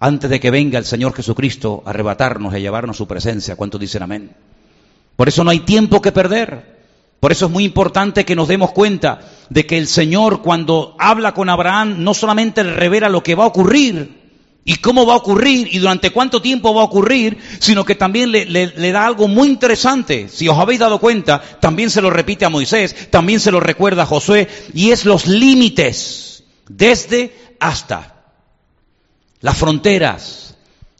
antes 0.00 0.28
de 0.28 0.40
que 0.40 0.50
venga 0.50 0.80
el 0.80 0.84
Señor 0.84 1.14
Jesucristo 1.14 1.84
a 1.86 1.90
arrebatarnos 1.90 2.52
y 2.52 2.56
a 2.56 2.58
llevarnos 2.58 2.96
su 2.96 3.06
presencia. 3.06 3.54
¿Cuántos 3.54 3.80
dicen 3.80 4.02
amén? 4.02 4.32
Por 5.14 5.28
eso 5.28 5.44
no 5.44 5.50
hay 5.50 5.60
tiempo 5.60 6.02
que 6.02 6.10
perder. 6.10 6.80
Por 7.20 7.30
eso 7.30 7.46
es 7.46 7.52
muy 7.52 7.62
importante 7.62 8.24
que 8.24 8.34
nos 8.34 8.48
demos 8.48 8.72
cuenta 8.72 9.20
de 9.48 9.64
que 9.64 9.78
el 9.78 9.86
Señor 9.86 10.42
cuando 10.42 10.96
habla 10.98 11.32
con 11.32 11.48
Abraham 11.48 12.02
no 12.02 12.12
solamente 12.12 12.64
revela 12.64 13.08
lo 13.08 13.22
que 13.22 13.36
va 13.36 13.44
a 13.44 13.46
ocurrir, 13.46 14.19
y 14.64 14.76
cómo 14.76 15.06
va 15.06 15.14
a 15.14 15.18
ocurrir 15.18 15.68
y 15.72 15.78
durante 15.78 16.10
cuánto 16.10 16.42
tiempo 16.42 16.74
va 16.74 16.82
a 16.82 16.84
ocurrir, 16.84 17.38
sino 17.58 17.84
que 17.84 17.94
también 17.94 18.30
le, 18.30 18.92
da 18.92 19.06
algo 19.06 19.26
muy 19.26 19.48
interesante. 19.48 20.28
Si 20.28 20.48
os 20.48 20.58
habéis 20.58 20.80
dado 20.80 20.98
cuenta, 20.98 21.40
también 21.60 21.90
se 21.90 22.02
lo 22.02 22.10
repite 22.10 22.44
a 22.44 22.50
Moisés, 22.50 23.10
también 23.10 23.40
se 23.40 23.50
lo 23.50 23.60
recuerda 23.60 24.02
a 24.02 24.06
Josué, 24.06 24.48
y 24.74 24.90
es 24.90 25.04
los 25.04 25.26
límites, 25.26 26.44
desde 26.68 27.54
hasta. 27.58 28.16
Las 29.40 29.56
fronteras, 29.56 30.56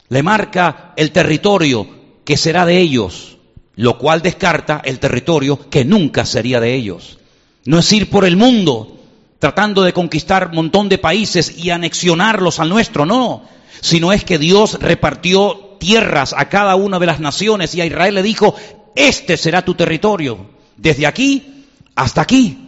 le 0.09 0.23
marca 0.23 0.93
el 0.97 1.13
territorio 1.13 1.87
que 2.25 2.37
será 2.37 2.65
de 2.65 2.79
ellos, 2.79 3.39
lo 3.77 3.99
cual 3.99 4.23
descarta 4.23 4.81
el 4.85 4.99
territorio 4.99 5.69
que 5.71 5.85
nunca 5.85 6.25
sería 6.25 6.61
de 6.61 6.75
ellos. 6.75 7.19
No 7.67 7.79
es 7.79 7.93
ir 7.93 8.09
por 8.09 8.25
el 8.25 8.37
mundo, 8.37 8.99
tratando 9.41 9.82
de 9.82 9.93
conquistar 9.93 10.49
un 10.49 10.55
montón 10.55 10.88
de 10.88 10.99
países 10.99 11.59
y 11.59 11.70
anexionarlos 11.70 12.61
al 12.61 12.68
nuestro, 12.68 13.07
no, 13.07 13.43
sino 13.80 14.12
es 14.12 14.22
que 14.22 14.38
Dios 14.38 14.78
repartió 14.80 15.76
tierras 15.80 16.34
a 16.36 16.49
cada 16.49 16.76
una 16.76 16.99
de 16.99 17.07
las 17.07 17.20
naciones 17.20 17.74
y 17.74 17.80
a 17.80 17.86
Israel 17.86 18.14
le 18.14 18.22
dijo, 18.22 18.55
este 18.95 19.38
será 19.38 19.64
tu 19.64 19.74
territorio, 19.74 20.51
desde 20.76 21.07
aquí 21.07 21.64
hasta 21.97 22.20
aquí. 22.20 22.66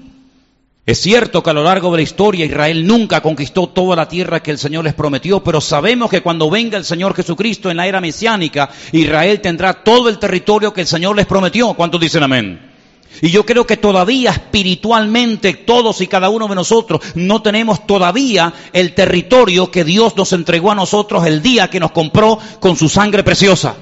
Es 0.84 0.98
cierto 0.98 1.42
que 1.42 1.50
a 1.50 1.52
lo 1.52 1.62
largo 1.62 1.90
de 1.92 1.98
la 1.98 2.02
historia 2.02 2.46
Israel 2.46 2.86
nunca 2.86 3.20
conquistó 3.20 3.68
toda 3.68 3.94
la 3.94 4.08
tierra 4.08 4.42
que 4.42 4.50
el 4.50 4.58
Señor 4.58 4.82
les 4.82 4.94
prometió, 4.94 5.44
pero 5.44 5.60
sabemos 5.60 6.10
que 6.10 6.22
cuando 6.22 6.50
venga 6.50 6.78
el 6.78 6.84
Señor 6.84 7.14
Jesucristo 7.14 7.70
en 7.70 7.76
la 7.76 7.86
era 7.86 8.00
mesiánica, 8.00 8.70
Israel 8.92 9.40
tendrá 9.40 9.84
todo 9.84 10.08
el 10.08 10.18
territorio 10.18 10.72
que 10.72 10.80
el 10.80 10.86
Señor 10.88 11.14
les 11.14 11.26
prometió. 11.26 11.74
¿Cuántos 11.74 12.00
dicen 12.00 12.22
amén? 12.22 12.71
Y 13.20 13.30
yo 13.30 13.44
creo 13.44 13.66
que 13.66 13.76
todavía 13.76 14.30
espiritualmente 14.30 15.54
todos 15.54 16.00
y 16.00 16.06
cada 16.06 16.30
uno 16.30 16.48
de 16.48 16.54
nosotros 16.54 17.00
no 17.14 17.42
tenemos 17.42 17.86
todavía 17.86 18.52
el 18.72 18.94
territorio 18.94 19.70
que 19.70 19.84
Dios 19.84 20.16
nos 20.16 20.32
entregó 20.32 20.70
a 20.70 20.76
nosotros 20.76 21.26
el 21.26 21.42
día 21.42 21.68
que 21.68 21.80
nos 21.80 21.92
compró 21.92 22.38
con 22.58 22.76
su 22.76 22.88
sangre 22.88 23.22
preciosa. 23.22 23.76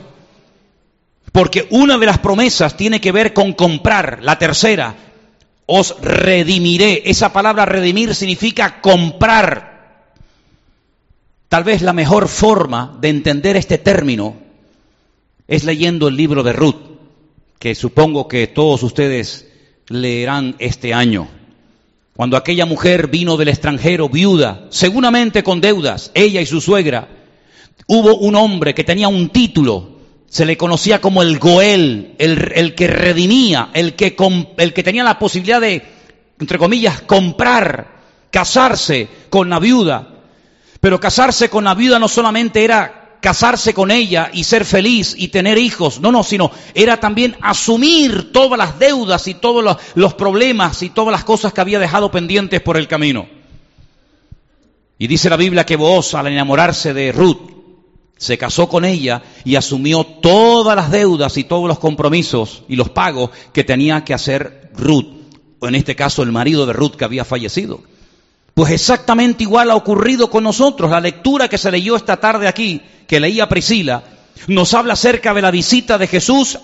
Porque 1.32 1.68
una 1.70 1.96
de 1.96 2.06
las 2.06 2.18
promesas 2.18 2.76
tiene 2.76 3.00
que 3.00 3.12
ver 3.12 3.32
con 3.32 3.52
comprar. 3.52 4.18
La 4.22 4.36
tercera, 4.38 4.96
os 5.66 5.94
redimiré. 6.02 7.02
Esa 7.06 7.32
palabra 7.32 7.64
redimir 7.64 8.14
significa 8.14 8.80
comprar. 8.80 10.10
Tal 11.48 11.62
vez 11.62 11.82
la 11.82 11.92
mejor 11.92 12.28
forma 12.28 12.96
de 13.00 13.08
entender 13.08 13.56
este 13.56 13.78
término 13.78 14.36
es 15.46 15.64
leyendo 15.64 16.08
el 16.08 16.16
libro 16.16 16.42
de 16.42 16.52
Ruth 16.52 16.89
que 17.60 17.74
supongo 17.74 18.26
que 18.26 18.46
todos 18.46 18.82
ustedes 18.82 19.46
leerán 19.88 20.56
este 20.58 20.94
año. 20.94 21.28
Cuando 22.16 22.38
aquella 22.38 22.64
mujer 22.64 23.08
vino 23.08 23.36
del 23.36 23.48
extranjero 23.48 24.08
viuda, 24.08 24.66
seguramente 24.70 25.42
con 25.42 25.60
deudas, 25.60 26.10
ella 26.14 26.40
y 26.40 26.46
su 26.46 26.62
suegra, 26.62 27.08
hubo 27.86 28.16
un 28.16 28.34
hombre 28.34 28.74
que 28.74 28.82
tenía 28.82 29.08
un 29.08 29.28
título, 29.28 30.00
se 30.26 30.46
le 30.46 30.56
conocía 30.56 31.02
como 31.02 31.20
el 31.20 31.38
Goel, 31.38 32.14
el, 32.18 32.74
que 32.74 32.86
redimía, 32.86 33.68
el 33.74 33.94
que, 33.94 34.16
el 34.56 34.72
que 34.72 34.82
tenía 34.82 35.04
la 35.04 35.18
posibilidad 35.18 35.60
de, 35.60 35.82
entre 36.40 36.56
comillas, 36.56 37.02
comprar, 37.02 38.00
casarse 38.30 39.06
con 39.28 39.50
la 39.50 39.58
viuda. 39.58 40.08
Pero 40.80 40.98
casarse 40.98 41.50
con 41.50 41.64
la 41.64 41.74
viuda 41.74 41.98
no 41.98 42.08
solamente 42.08 42.64
era 42.64 42.99
casarse 43.20 43.74
con 43.74 43.90
ella 43.90 44.30
y 44.32 44.44
ser 44.44 44.64
feliz 44.64 45.14
y 45.16 45.28
tener 45.28 45.58
hijos, 45.58 46.00
no, 46.00 46.10
no, 46.10 46.22
sino 46.22 46.50
era 46.74 46.98
también 46.98 47.36
asumir 47.40 48.32
todas 48.32 48.58
las 48.58 48.78
deudas 48.78 49.28
y 49.28 49.34
todos 49.34 49.78
los, 49.94 50.14
problemas 50.14 50.82
y 50.82 50.90
todas 50.90 51.12
las 51.12 51.24
cosas 51.24 51.52
que 51.52 51.60
había 51.60 51.78
dejado 51.78 52.10
pendientes 52.10 52.60
por 52.60 52.76
el 52.76 52.88
camino. 52.88 53.28
Y 54.98 55.06
dice 55.06 55.30
la 55.30 55.36
Biblia 55.36 55.64
que 55.64 55.76
vos, 55.76 56.14
al 56.14 56.26
enamorarse 56.26 56.92
de 56.92 57.12
Ruth, 57.12 57.50
se 58.16 58.36
casó 58.36 58.68
con 58.68 58.84
ella 58.84 59.22
y 59.44 59.56
asumió 59.56 60.04
todas 60.04 60.76
las 60.76 60.90
deudas 60.90 61.36
y 61.38 61.44
todos 61.44 61.66
los 61.68 61.78
compromisos 61.78 62.64
y 62.68 62.76
los 62.76 62.90
pagos 62.90 63.30
que 63.52 63.64
tenía 63.64 64.04
que 64.04 64.12
hacer 64.12 64.70
Ruth, 64.76 65.06
o 65.58 65.68
en 65.68 65.74
este 65.74 65.96
caso 65.96 66.22
el 66.22 66.32
marido 66.32 66.66
de 66.66 66.74
Ruth 66.74 66.96
que 66.96 67.04
había 67.04 67.24
fallecido. 67.24 67.80
Pues 68.54 68.72
exactamente 68.72 69.44
igual 69.44 69.70
ha 69.70 69.74
ocurrido 69.74 70.28
con 70.28 70.44
nosotros. 70.44 70.90
La 70.90 71.00
lectura 71.00 71.48
que 71.48 71.56
se 71.56 71.70
leyó 71.70 71.96
esta 71.96 72.18
tarde 72.18 72.46
aquí, 72.48 72.82
que 73.10 73.18
leía 73.18 73.48
Priscila, 73.48 74.04
nos 74.46 74.72
habla 74.72 74.92
acerca 74.92 75.34
de 75.34 75.42
la 75.42 75.50
visita 75.50 75.98
de 75.98 76.06
Jesús 76.06 76.60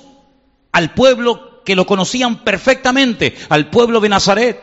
al 0.70 0.94
pueblo 0.94 1.64
que 1.64 1.74
lo 1.74 1.86
conocían 1.86 2.44
perfectamente, 2.44 3.34
al 3.48 3.68
pueblo 3.68 3.98
de 3.98 4.08
Nazaret. 4.08 4.62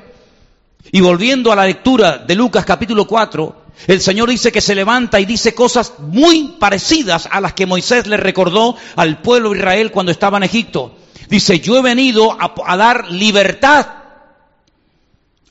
Y 0.94 1.02
volviendo 1.02 1.52
a 1.52 1.58
la 1.58 1.66
lectura 1.66 2.20
de 2.20 2.36
Lucas 2.36 2.64
capítulo 2.64 3.06
4, 3.06 3.64
el 3.88 4.00
Señor 4.00 4.30
dice 4.30 4.50
que 4.50 4.62
se 4.62 4.76
levanta 4.76 5.20
y 5.20 5.26
dice 5.26 5.54
cosas 5.54 5.96
muy 6.00 6.56
parecidas 6.58 7.28
a 7.30 7.42
las 7.42 7.52
que 7.52 7.66
Moisés 7.66 8.08
le 8.08 8.16
recordó 8.16 8.78
al 8.96 9.22
pueblo 9.22 9.50
de 9.50 9.58
Israel 9.58 9.92
cuando 9.92 10.14
estaba 10.14 10.38
en 10.38 10.44
Egipto. 10.44 10.96
Dice, 11.28 11.60
yo 11.60 11.76
he 11.76 11.82
venido 11.82 12.38
a, 12.40 12.78
dar 12.78 13.12
libertad 13.12 13.88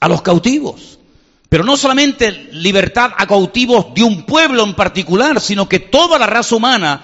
a 0.00 0.08
los 0.08 0.22
cautivos. 0.22 0.98
Pero 1.52 1.64
no 1.64 1.76
solamente 1.76 2.48
libertad 2.52 3.12
a 3.14 3.26
cautivos 3.26 3.92
de 3.92 4.02
un 4.02 4.22
pueblo 4.22 4.64
en 4.64 4.72
particular, 4.72 5.38
sino 5.38 5.68
que 5.68 5.80
toda 5.80 6.18
la 6.18 6.26
raza 6.26 6.56
humana 6.56 7.02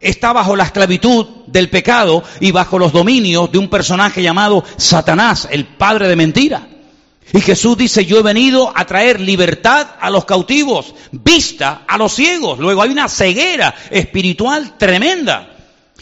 está 0.00 0.32
bajo 0.32 0.56
la 0.56 0.64
esclavitud 0.64 1.24
del 1.46 1.70
pecado 1.70 2.24
y 2.40 2.50
bajo 2.50 2.76
los 2.76 2.92
dominios 2.92 3.52
de 3.52 3.58
un 3.58 3.68
personaje 3.68 4.20
llamado 4.20 4.64
Satanás, 4.78 5.46
el 5.48 5.66
padre 5.66 6.08
de 6.08 6.16
mentira. 6.16 6.66
Y 7.32 7.40
Jesús 7.40 7.76
dice, 7.78 8.04
yo 8.04 8.18
he 8.18 8.22
venido 8.24 8.72
a 8.74 8.84
traer 8.84 9.20
libertad 9.20 9.86
a 10.00 10.10
los 10.10 10.24
cautivos, 10.24 10.92
vista 11.12 11.82
a 11.86 11.96
los 11.96 12.14
ciegos. 12.14 12.58
Luego 12.58 12.82
hay 12.82 12.90
una 12.90 13.08
ceguera 13.08 13.76
espiritual 13.90 14.76
tremenda. 14.76 15.54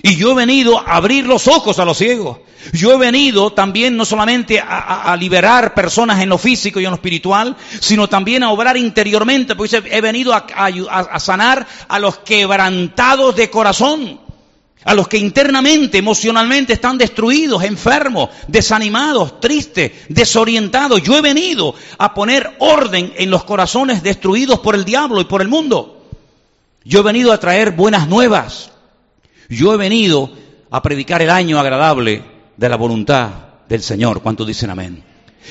Y 0.03 0.17
yo 0.17 0.31
he 0.31 0.35
venido 0.35 0.79
a 0.79 0.97
abrir 0.97 1.27
los 1.27 1.47
ojos 1.47 1.79
a 1.79 1.85
los 1.85 1.99
ciegos. 1.99 2.39
Yo 2.73 2.93
he 2.93 2.99
venido 2.99 3.53
también 3.53 3.97
no 3.97 4.05
solamente 4.05 4.61
a, 4.61 5.17
liberar 5.19 5.75
personas 5.75 6.21
en 6.23 6.29
lo 6.29 6.39
físico 6.39 6.81
y 6.81 6.85
en 6.85 6.91
lo 6.91 6.97
espiritual, 6.97 7.57
sino 7.81 8.09
también 8.09 8.43
a 8.43 8.51
obrar 8.51 8.77
interiormente, 8.77 9.57
porque 9.57 9.83
he 9.85 10.01
venido 10.01 10.33
a 10.35 11.21
sanar 11.21 11.67
a 11.89 11.99
los 11.99 12.19
quebrantados 12.19 13.35
de 13.37 13.51
corazón 13.51 14.21
a 14.85 14.95
los 14.95 15.09
que 15.09 15.19
internamente, 15.19 15.99
emocionalmente 15.99 16.73
están 16.73 16.99
destruidos, 16.99 17.63
enfermos, 17.63 18.31
desanimados, 18.49 19.41
tristes, 19.41 19.93
desorientados. 20.09 21.03
Yo 21.03 21.17
he 21.17 21.21
venido 21.21 21.75
a 21.99 22.15
poner 22.15 22.57
orden 22.59 23.13
en 23.17 23.31
los 23.31 23.45
corazones 23.45 24.03
destruidos 24.03 24.61
por 24.61 24.75
el 24.75 24.85
diablo 24.85 25.21
y 25.21 25.25
por 25.25 25.41
el 25.43 25.49
mundo. 25.49 26.03
Yo 26.85 27.01
he 27.01 27.03
venido 27.03 27.33
a 27.33 27.39
traer 27.39 27.73
buenas 27.73 28.09
nuevas. 28.09 28.73
Yo 29.49 29.73
he 29.73 29.77
venido 29.77 30.33
a 30.71 30.83
predicar 30.83 31.23
el 31.23 31.31
año 31.31 31.61
agradable 31.61 32.32
de 32.63 32.69
la 32.69 32.77
voluntad 32.77 33.29
del 33.69 33.83
Señor. 33.83 34.23
¿Cuántos 34.23 34.47
dicen 34.47 34.71
amén? 34.71 35.03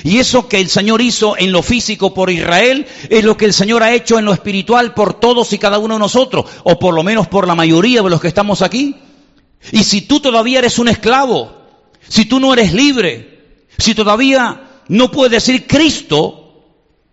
Y 0.02 0.16
eso 0.16 0.48
que 0.48 0.58
el 0.58 0.70
Señor 0.70 1.02
hizo 1.02 1.36
en 1.36 1.52
lo 1.52 1.62
físico 1.62 2.14
por 2.14 2.30
Israel 2.30 2.86
es 3.10 3.22
lo 3.22 3.36
que 3.36 3.44
el 3.44 3.52
Señor 3.52 3.82
ha 3.82 3.92
hecho 3.92 4.18
en 4.18 4.24
lo 4.24 4.32
espiritual 4.32 4.94
por 4.94 5.20
todos 5.20 5.52
y 5.52 5.58
cada 5.58 5.78
uno 5.78 5.94
de 5.94 6.00
nosotros, 6.00 6.46
o 6.64 6.78
por 6.78 6.94
lo 6.94 7.02
menos 7.02 7.28
por 7.28 7.46
la 7.46 7.54
mayoría 7.54 8.00
de 8.00 8.08
los 8.08 8.18
que 8.18 8.28
estamos 8.28 8.62
aquí. 8.62 8.96
Y 9.72 9.84
si 9.84 10.00
tú 10.00 10.20
todavía 10.20 10.60
eres 10.60 10.78
un 10.78 10.88
esclavo, 10.88 11.52
si 12.08 12.24
tú 12.24 12.40
no 12.40 12.54
eres 12.54 12.72
libre, 12.72 13.66
si 13.76 13.94
todavía 13.94 14.62
no 14.88 15.10
puedes 15.10 15.32
decir 15.32 15.66
Cristo 15.66 16.64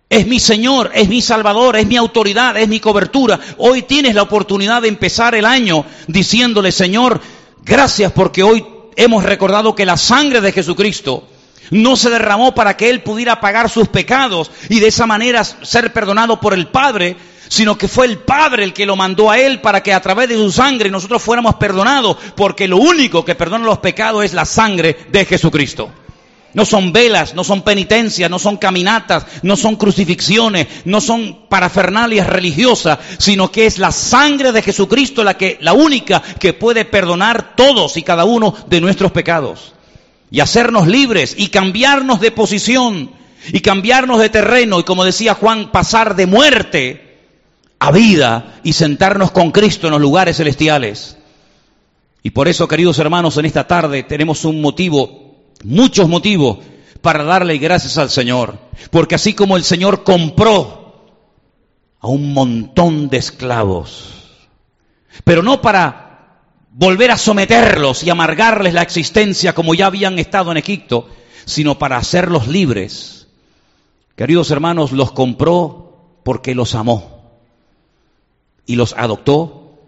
es 0.07 0.25
mi 0.27 0.39
Señor, 0.39 0.91
es 0.95 1.09
mi 1.09 1.21
Salvador, 1.21 1.75
es 1.75 1.85
mi 1.85 1.97
autoridad, 1.97 2.55
es 2.55 2.69
mi 2.69 2.79
cobertura, 2.79 3.37
hoy 3.57 3.81
tienes 3.81 4.15
la 4.15 4.21
oportunidad 4.21 4.81
de 4.81 4.87
empezar 4.87 5.35
el 5.35 5.45
año 5.45 5.83
diciéndole, 6.07 6.71
Señor, 6.71 7.19
gracias 7.65 8.13
porque 8.13 8.43
hoy 8.43 8.63
hemos 8.99 9.23
recordado 9.23 9.75
que 9.75 9.85
la 9.85 9.95
sangre 9.95 10.41
de 10.41 10.51
Jesucristo 10.51 11.25
no 11.71 11.95
se 11.95 12.09
derramó 12.09 12.53
para 12.53 12.75
que 12.75 12.89
Él 12.89 13.01
pudiera 13.01 13.39
pagar 13.39 13.69
sus 13.69 13.87
pecados 13.87 14.51
y 14.67 14.81
de 14.81 14.87
esa 14.87 15.05
manera 15.05 15.43
ser 15.43 15.93
perdonado 15.93 16.41
por 16.41 16.53
el 16.53 16.67
Padre, 16.67 17.15
sino 17.47 17.77
que 17.77 17.87
fue 17.87 18.07
el 18.07 18.17
Padre 18.17 18.65
el 18.65 18.73
que 18.73 18.85
lo 18.85 18.97
mandó 18.97 19.31
a 19.31 19.39
Él 19.39 19.61
para 19.61 19.81
que 19.81 19.93
a 19.93 20.01
través 20.01 20.27
de 20.27 20.35
su 20.35 20.51
sangre 20.51 20.89
nosotros 20.89 21.23
fuéramos 21.23 21.55
perdonados, 21.55 22.17
porque 22.35 22.67
lo 22.67 22.75
único 22.77 23.23
que 23.23 23.35
perdona 23.35 23.65
los 23.65 23.77
pecados 23.77 24.25
es 24.25 24.33
la 24.33 24.43
sangre 24.43 24.97
de 25.09 25.23
Jesucristo. 25.23 25.89
No 26.53 26.65
son 26.65 26.91
velas, 26.91 27.35
no 27.35 27.43
son 27.43 27.61
penitencias, 27.61 28.29
no 28.29 28.39
son 28.39 28.57
caminatas, 28.57 29.25
no 29.43 29.55
son 29.55 29.75
crucifixiones, 29.75 30.67
no 30.85 30.99
son 30.99 31.45
parafernalias 31.47 32.27
religiosas, 32.27 32.99
sino 33.19 33.51
que 33.51 33.65
es 33.65 33.77
la 33.77 33.91
sangre 33.91 34.51
de 34.51 34.61
Jesucristo 34.61 35.23
la 35.23 35.37
que 35.37 35.57
la 35.61 35.73
única 35.73 36.21
que 36.21 36.53
puede 36.53 36.85
perdonar 36.85 37.55
todos 37.55 37.97
y 37.97 38.03
cada 38.03 38.25
uno 38.25 38.55
de 38.67 38.81
nuestros 38.81 39.11
pecados 39.11 39.73
y 40.31 40.39
hacernos 40.39 40.87
libres 40.87 41.35
y 41.37 41.47
cambiarnos 41.47 42.19
de 42.19 42.31
posición 42.31 43.11
y 43.51 43.61
cambiarnos 43.61 44.19
de 44.19 44.29
terreno 44.29 44.79
y 44.79 44.83
como 44.83 45.05
decía 45.05 45.33
Juan, 45.33 45.71
pasar 45.71 46.15
de 46.15 46.25
muerte 46.25 47.17
a 47.79 47.91
vida 47.91 48.59
y 48.63 48.73
sentarnos 48.73 49.31
con 49.31 49.51
Cristo 49.51 49.87
en 49.87 49.91
los 49.91 50.01
lugares 50.01 50.37
celestiales. 50.37 51.17
Y 52.21 52.31
por 52.31 52.47
eso, 52.47 52.67
queridos 52.67 52.99
hermanos, 52.99 53.37
en 53.37 53.45
esta 53.45 53.65
tarde 53.65 54.03
tenemos 54.03 54.43
un 54.43 54.61
motivo, 54.61 55.28
muchos 55.63 56.07
motivos, 56.07 56.59
para 57.01 57.23
darle 57.23 57.57
gracias 57.57 57.97
al 57.97 58.09
Señor. 58.09 58.57
Porque 58.91 59.15
así 59.15 59.33
como 59.33 59.57
el 59.57 59.63
Señor 59.63 60.03
compró 60.03 61.09
a 61.99 62.07
un 62.07 62.33
montón 62.33 63.09
de 63.09 63.17
esclavos, 63.17 64.13
pero 65.23 65.43
no 65.43 65.61
para 65.61 66.09
volver 66.71 67.11
a 67.11 67.17
someterlos 67.17 68.03
y 68.03 68.09
amargarles 68.09 68.73
la 68.73 68.83
existencia 68.83 69.53
como 69.53 69.73
ya 69.75 69.87
habían 69.87 70.17
estado 70.17 70.51
en 70.51 70.57
Egipto, 70.57 71.09
sino 71.45 71.77
para 71.77 71.97
hacerlos 71.97 72.47
libres. 72.47 73.27
Queridos 74.15 74.51
hermanos, 74.51 74.91
los 74.91 75.11
compró 75.11 76.21
porque 76.23 76.55
los 76.55 76.75
amó 76.75 77.19
y 78.65 78.75
los 78.75 78.93
adoptó 78.93 79.79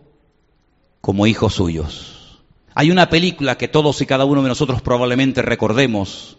como 0.99 1.27
hijos 1.27 1.53
suyos. 1.53 2.20
Hay 2.73 2.91
una 2.91 3.09
película 3.09 3.57
que 3.57 3.67
todos 3.67 4.01
y 4.01 4.05
cada 4.05 4.25
uno 4.25 4.41
de 4.41 4.49
nosotros 4.49 4.81
probablemente 4.81 5.41
recordemos 5.41 6.37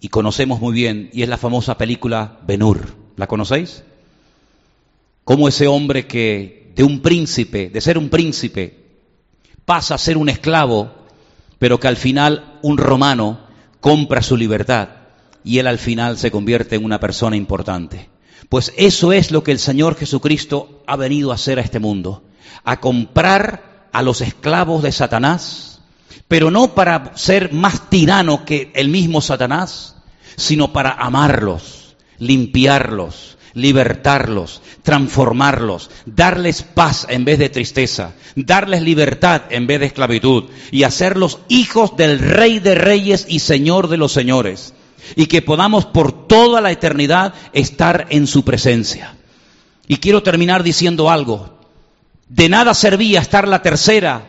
y 0.00 0.08
conocemos 0.08 0.60
muy 0.60 0.72
bien, 0.72 1.10
y 1.12 1.22
es 1.22 1.28
la 1.28 1.36
famosa 1.36 1.78
película 1.78 2.40
Benur. 2.46 2.96
¿La 3.16 3.26
conocéis? 3.26 3.84
Como 5.24 5.46
ese 5.46 5.68
hombre 5.68 6.06
que 6.06 6.72
de 6.74 6.82
un 6.82 7.00
príncipe, 7.00 7.68
de 7.68 7.80
ser 7.80 7.98
un 7.98 8.08
príncipe, 8.08 8.82
pasa 9.64 9.94
a 9.94 9.98
ser 9.98 10.16
un 10.16 10.28
esclavo, 10.28 10.90
pero 11.58 11.78
que 11.78 11.88
al 11.88 11.96
final 11.96 12.58
un 12.62 12.78
romano 12.78 13.40
compra 13.80 14.22
su 14.22 14.36
libertad 14.36 14.88
y 15.44 15.58
él 15.58 15.66
al 15.66 15.78
final 15.78 16.18
se 16.18 16.30
convierte 16.30 16.76
en 16.76 16.84
una 16.84 16.98
persona 16.98 17.36
importante. 17.36 18.08
Pues 18.48 18.72
eso 18.76 19.12
es 19.12 19.30
lo 19.30 19.44
que 19.44 19.52
el 19.52 19.58
Señor 19.58 19.96
Jesucristo 19.96 20.82
ha 20.86 20.96
venido 20.96 21.30
a 21.30 21.36
hacer 21.36 21.58
a 21.58 21.62
este 21.62 21.78
mundo, 21.78 22.24
a 22.64 22.80
comprar 22.80 23.71
a 23.92 24.02
los 24.02 24.20
esclavos 24.20 24.82
de 24.82 24.92
Satanás, 24.92 25.80
pero 26.28 26.50
no 26.50 26.74
para 26.74 27.12
ser 27.16 27.52
más 27.52 27.90
tirano 27.90 28.44
que 28.44 28.70
el 28.74 28.88
mismo 28.88 29.20
Satanás, 29.20 29.96
sino 30.36 30.72
para 30.72 30.92
amarlos, 30.92 31.96
limpiarlos, 32.18 33.36
libertarlos, 33.54 34.62
transformarlos, 34.82 35.90
darles 36.06 36.62
paz 36.62 37.06
en 37.08 37.24
vez 37.24 37.38
de 37.38 37.48
tristeza, 37.48 38.14
darles 38.34 38.82
libertad 38.82 39.42
en 39.50 39.66
vez 39.66 39.80
de 39.80 39.86
esclavitud 39.86 40.44
y 40.70 40.84
hacerlos 40.84 41.38
hijos 41.48 41.96
del 41.96 42.18
Rey 42.18 42.58
de 42.58 42.74
Reyes 42.74 43.26
y 43.28 43.40
Señor 43.40 43.88
de 43.88 43.98
los 43.98 44.12
Señores 44.12 44.74
y 45.16 45.26
que 45.26 45.42
podamos 45.42 45.84
por 45.86 46.26
toda 46.26 46.60
la 46.60 46.70
eternidad 46.70 47.34
estar 47.52 48.06
en 48.10 48.26
su 48.26 48.44
presencia. 48.44 49.16
Y 49.88 49.96
quiero 49.96 50.22
terminar 50.22 50.62
diciendo 50.62 51.10
algo. 51.10 51.61
De 52.32 52.48
nada 52.48 52.72
servía 52.72 53.20
estar 53.20 53.46
la 53.46 53.60
tercera, 53.60 54.22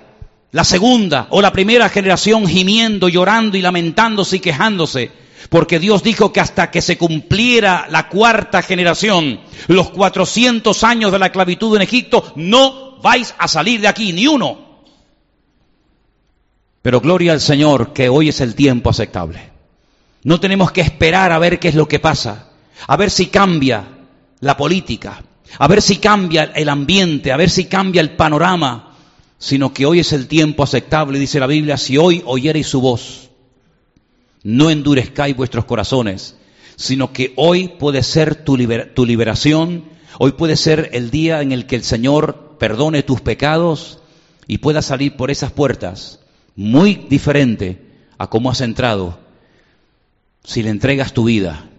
la 0.52 0.66
segunda 0.66 1.28
o 1.30 1.42
la 1.42 1.54
primera 1.54 1.88
generación 1.88 2.46
gimiendo, 2.46 3.08
llorando 3.08 3.56
y 3.56 3.62
lamentándose 3.62 4.36
y 4.36 4.40
quejándose, 4.42 5.10
porque 5.48 5.80
Dios 5.80 6.04
dijo 6.04 6.34
que 6.34 6.42
hasta 6.42 6.70
que 6.70 6.82
se 6.82 6.98
cumpliera 6.98 7.88
la 7.90 8.10
cuarta 8.10 8.62
generación, 8.62 9.40
los 9.68 9.92
400 9.92 10.84
años 10.84 11.14
de 11.14 11.20
la 11.20 11.28
esclavitud 11.28 11.78
en 11.78 11.84
Egipto, 11.84 12.34
no 12.36 13.00
vais 13.02 13.34
a 13.38 13.48
salir 13.48 13.80
de 13.80 13.88
aquí, 13.88 14.12
ni 14.12 14.28
uno. 14.28 14.82
Pero 16.82 17.00
gloria 17.00 17.32
al 17.32 17.40
Señor 17.40 17.94
que 17.94 18.10
hoy 18.10 18.28
es 18.28 18.42
el 18.42 18.54
tiempo 18.54 18.90
aceptable. 18.90 19.50
No 20.26 20.42
tenemos 20.42 20.74
que 20.74 20.82
esperar 20.82 21.32
a 21.32 21.40
ver 21.40 21.58
qué 21.58 21.70
es 21.70 21.76
lo 21.76 21.88
que 21.88 22.00
pasa, 22.00 22.50
a 22.86 22.98
ver 22.98 23.10
si 23.10 23.28
cambia 23.28 23.88
la 24.42 24.58
política, 24.58 25.24
a 25.58 25.68
ver 25.68 25.82
si 25.82 25.98
cambia 25.98 26.44
el 26.56 26.70
ambiente, 26.70 27.32
a 27.32 27.38
ver 27.38 27.50
si 27.50 27.66
cambia 27.66 28.02
el 28.02 28.12
panorama, 28.12 28.96
sino 29.38 29.74
que 29.74 29.86
hoy 29.86 30.00
es 30.00 30.14
el 30.14 30.28
tiempo 30.28 30.64
aceptable, 30.64 31.20
dice 31.20 31.40
la 31.40 31.48
Biblia, 31.48 31.78
si 31.78 31.98
hoy 31.98 32.24
oyereis 32.26 32.68
su 32.68 32.82
voz, 32.82 33.30
no 34.44 34.70
endurezcáis 34.70 35.36
vuestros 35.36 35.66
corazones, 35.66 36.38
sino 36.76 37.14
que 37.14 37.34
hoy 37.36 37.68
puede 37.68 38.04
ser 38.04 38.36
tu, 38.36 38.58
liberación, 38.58 39.86
hoy 40.18 40.32
puede 40.34 40.56
ser 40.56 40.90
el 40.94 41.12
día 41.12 41.42
en 41.42 41.52
el 41.52 41.66
que 41.66 41.76
el 41.76 41.84
Señor 41.84 42.56
perdone 42.60 43.04
tus 43.04 43.22
pecados 43.22 44.00
y 44.48 44.60
puedas 44.60 44.86
salir 44.86 45.16
por 45.16 45.32
esas 45.32 45.52
puertas 45.52 46.20
muy 46.56 46.96
diferente 46.96 47.82
a 48.18 48.30
cómo 48.30 48.50
has 48.50 48.62
entrado 48.62 49.20
si 50.44 50.64
le 50.64 50.70
entregas 50.70 51.14
tu 51.14 51.26
vida 51.26 51.70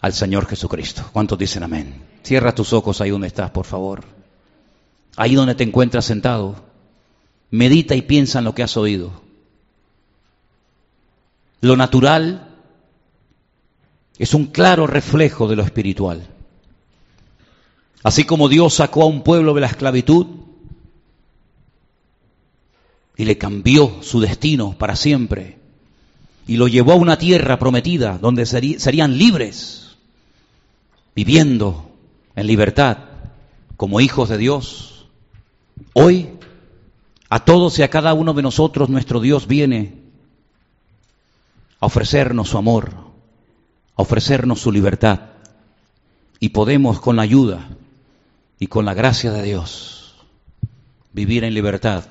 al 0.00 0.12
Señor 0.12 0.46
Jesucristo. 0.46 1.08
¿Cuántos 1.12 1.38
dicen 1.38 1.62
amén? 1.62 2.07
Cierra 2.28 2.54
tus 2.54 2.74
ojos 2.74 3.00
ahí 3.00 3.08
donde 3.08 3.26
estás, 3.26 3.50
por 3.52 3.64
favor. 3.64 4.04
Ahí 5.16 5.34
donde 5.34 5.54
te 5.54 5.64
encuentras 5.64 6.04
sentado. 6.04 6.56
Medita 7.50 7.94
y 7.94 8.02
piensa 8.02 8.40
en 8.40 8.44
lo 8.44 8.54
que 8.54 8.62
has 8.62 8.76
oído. 8.76 9.22
Lo 11.62 11.74
natural 11.74 12.54
es 14.18 14.34
un 14.34 14.48
claro 14.48 14.86
reflejo 14.86 15.48
de 15.48 15.56
lo 15.56 15.62
espiritual. 15.62 16.26
Así 18.02 18.24
como 18.24 18.50
Dios 18.50 18.74
sacó 18.74 19.04
a 19.04 19.06
un 19.06 19.22
pueblo 19.22 19.54
de 19.54 19.62
la 19.62 19.68
esclavitud 19.68 20.26
y 23.16 23.24
le 23.24 23.38
cambió 23.38 24.02
su 24.02 24.20
destino 24.20 24.76
para 24.76 24.96
siempre 24.96 25.56
y 26.46 26.58
lo 26.58 26.68
llevó 26.68 26.92
a 26.92 26.96
una 26.96 27.16
tierra 27.16 27.58
prometida 27.58 28.18
donde 28.18 28.44
serían 28.44 29.16
libres, 29.16 29.96
viviendo 31.14 31.87
en 32.38 32.46
libertad 32.46 32.98
como 33.76 34.00
hijos 34.00 34.28
de 34.28 34.38
Dios. 34.38 35.08
Hoy 35.92 36.28
a 37.28 37.44
todos 37.44 37.76
y 37.78 37.82
a 37.82 37.90
cada 37.90 38.14
uno 38.14 38.32
de 38.32 38.42
nosotros 38.42 38.88
nuestro 38.88 39.20
Dios 39.20 39.48
viene 39.48 39.94
a 41.80 41.86
ofrecernos 41.86 42.50
su 42.50 42.58
amor, 42.58 42.92
a 43.96 44.02
ofrecernos 44.02 44.60
su 44.60 44.70
libertad 44.70 45.20
y 46.38 46.50
podemos 46.50 47.00
con 47.00 47.16
la 47.16 47.22
ayuda 47.22 47.70
y 48.60 48.68
con 48.68 48.84
la 48.84 48.94
gracia 48.94 49.32
de 49.32 49.42
Dios 49.42 50.14
vivir 51.12 51.42
en 51.42 51.54
libertad 51.54 52.04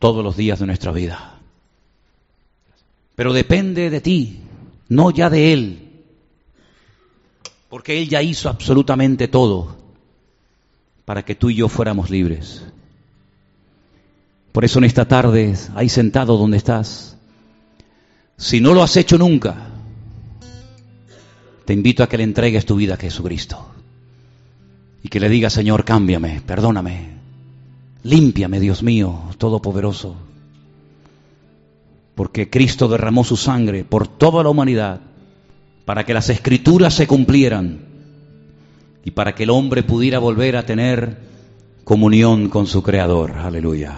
todos 0.00 0.24
los 0.24 0.36
días 0.36 0.58
de 0.58 0.66
nuestra 0.66 0.90
vida. 0.90 1.38
Pero 3.14 3.32
depende 3.32 3.90
de 3.90 4.00
ti, 4.00 4.40
no 4.88 5.12
ya 5.12 5.30
de 5.30 5.52
Él, 5.52 5.87
porque 7.68 7.98
Él 7.98 8.08
ya 8.08 8.22
hizo 8.22 8.48
absolutamente 8.48 9.28
todo 9.28 9.76
para 11.04 11.24
que 11.24 11.34
tú 11.34 11.50
y 11.50 11.56
yo 11.56 11.68
fuéramos 11.68 12.10
libres. 12.10 12.64
Por 14.52 14.64
eso 14.64 14.78
en 14.78 14.84
esta 14.84 15.06
tarde, 15.06 15.54
ahí 15.74 15.88
sentado 15.88 16.36
donde 16.36 16.56
estás, 16.56 17.16
si 18.36 18.60
no 18.60 18.74
lo 18.74 18.82
has 18.82 18.96
hecho 18.96 19.18
nunca, 19.18 19.68
te 21.64 21.72
invito 21.72 22.02
a 22.02 22.08
que 22.08 22.16
le 22.16 22.24
entregues 22.24 22.64
tu 22.64 22.76
vida 22.76 22.94
a 22.94 22.98
Jesucristo 22.98 23.66
y 25.02 25.08
que 25.08 25.20
le 25.20 25.28
digas, 25.28 25.52
Señor, 25.52 25.84
cámbiame, 25.84 26.40
perdóname, 26.46 27.18
límpiame, 28.02 28.60
Dios 28.60 28.82
mío, 28.82 29.22
todopoderoso 29.38 30.16
porque 32.18 32.50
Cristo 32.50 32.88
derramó 32.88 33.22
su 33.22 33.36
sangre 33.36 33.84
por 33.84 34.08
toda 34.08 34.42
la 34.42 34.48
humanidad 34.48 34.98
para 35.88 36.04
que 36.04 36.12
las 36.12 36.28
escrituras 36.28 36.92
se 36.92 37.06
cumplieran 37.06 37.78
y 39.06 39.10
para 39.12 39.34
que 39.34 39.44
el 39.44 39.48
hombre 39.48 39.82
pudiera 39.82 40.18
volver 40.18 40.54
a 40.58 40.66
tener 40.66 41.16
comunión 41.82 42.50
con 42.50 42.66
su 42.66 42.82
Creador. 42.82 43.32
Aleluya. 43.38 43.94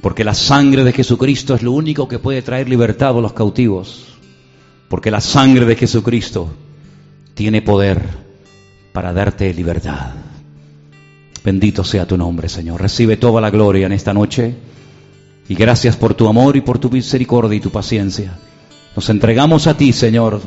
Porque 0.00 0.24
la 0.24 0.34
sangre 0.34 0.82
de 0.82 0.92
Jesucristo 0.92 1.54
es 1.54 1.62
lo 1.62 1.70
único 1.70 2.08
que 2.08 2.18
puede 2.18 2.42
traer 2.42 2.68
libertad 2.68 3.16
a 3.16 3.20
los 3.20 3.34
cautivos. 3.34 4.16
Porque 4.88 5.12
la 5.12 5.20
sangre 5.20 5.64
de 5.64 5.76
Jesucristo 5.76 6.52
tiene 7.34 7.62
poder 7.62 8.08
para 8.92 9.12
darte 9.12 9.54
libertad. 9.54 10.14
Bendito 11.44 11.84
sea 11.84 12.04
tu 12.04 12.18
nombre, 12.18 12.48
Señor. 12.48 12.82
Recibe 12.82 13.16
toda 13.16 13.40
la 13.40 13.50
gloria 13.50 13.86
en 13.86 13.92
esta 13.92 14.12
noche. 14.12 14.56
Y 15.48 15.54
gracias 15.54 15.96
por 15.96 16.14
tu 16.14 16.26
amor 16.26 16.56
y 16.56 16.62
por 16.62 16.80
tu 16.80 16.90
misericordia 16.90 17.58
y 17.58 17.60
tu 17.60 17.70
paciencia. 17.70 18.36
Nos 18.96 19.08
entregamos 19.10 19.66
a 19.66 19.76
ti, 19.76 19.92
Señor, 19.92 20.40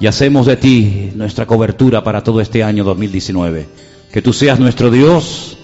y 0.00 0.06
hacemos 0.06 0.46
de 0.46 0.56
ti 0.56 1.12
nuestra 1.14 1.46
cobertura 1.46 2.02
para 2.02 2.22
todo 2.22 2.40
este 2.40 2.64
año 2.64 2.84
2019. 2.84 3.66
Que 4.12 4.22
tú 4.22 4.32
seas 4.32 4.58
nuestro 4.58 4.90
Dios 4.90 5.58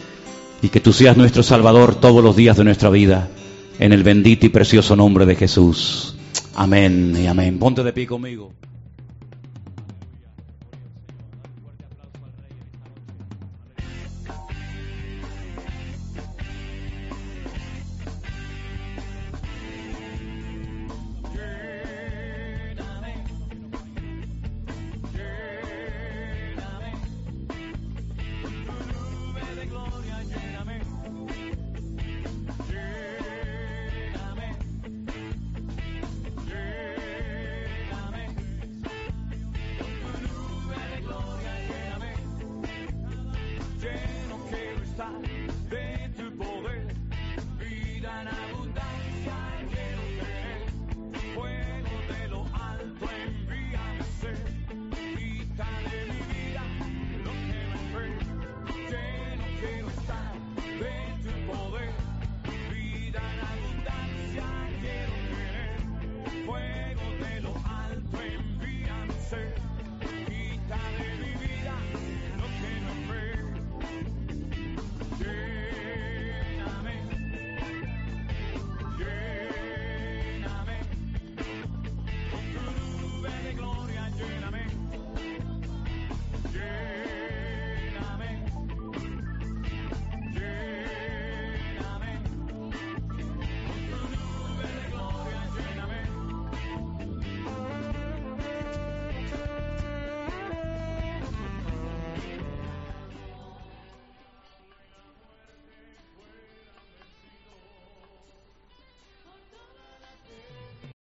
y 0.62 0.68
que 0.68 0.80
tú 0.80 0.92
seas 0.92 1.16
nuestro 1.16 1.42
Salvador 1.42 1.96
todos 1.96 2.22
los 2.22 2.36
días 2.36 2.56
de 2.56 2.64
nuestra 2.64 2.90
vida. 2.90 3.28
En 3.78 3.92
el 3.92 4.04
bendito 4.04 4.46
y 4.46 4.50
precioso 4.50 4.94
nombre 4.94 5.26
de 5.26 5.36
Jesús. 5.36 6.14
Amén 6.54 7.14
y 7.20 7.26
amén. 7.26 7.58
Ponte 7.58 7.82
de 7.82 7.92
pie 7.92 8.06
conmigo. 8.06 8.52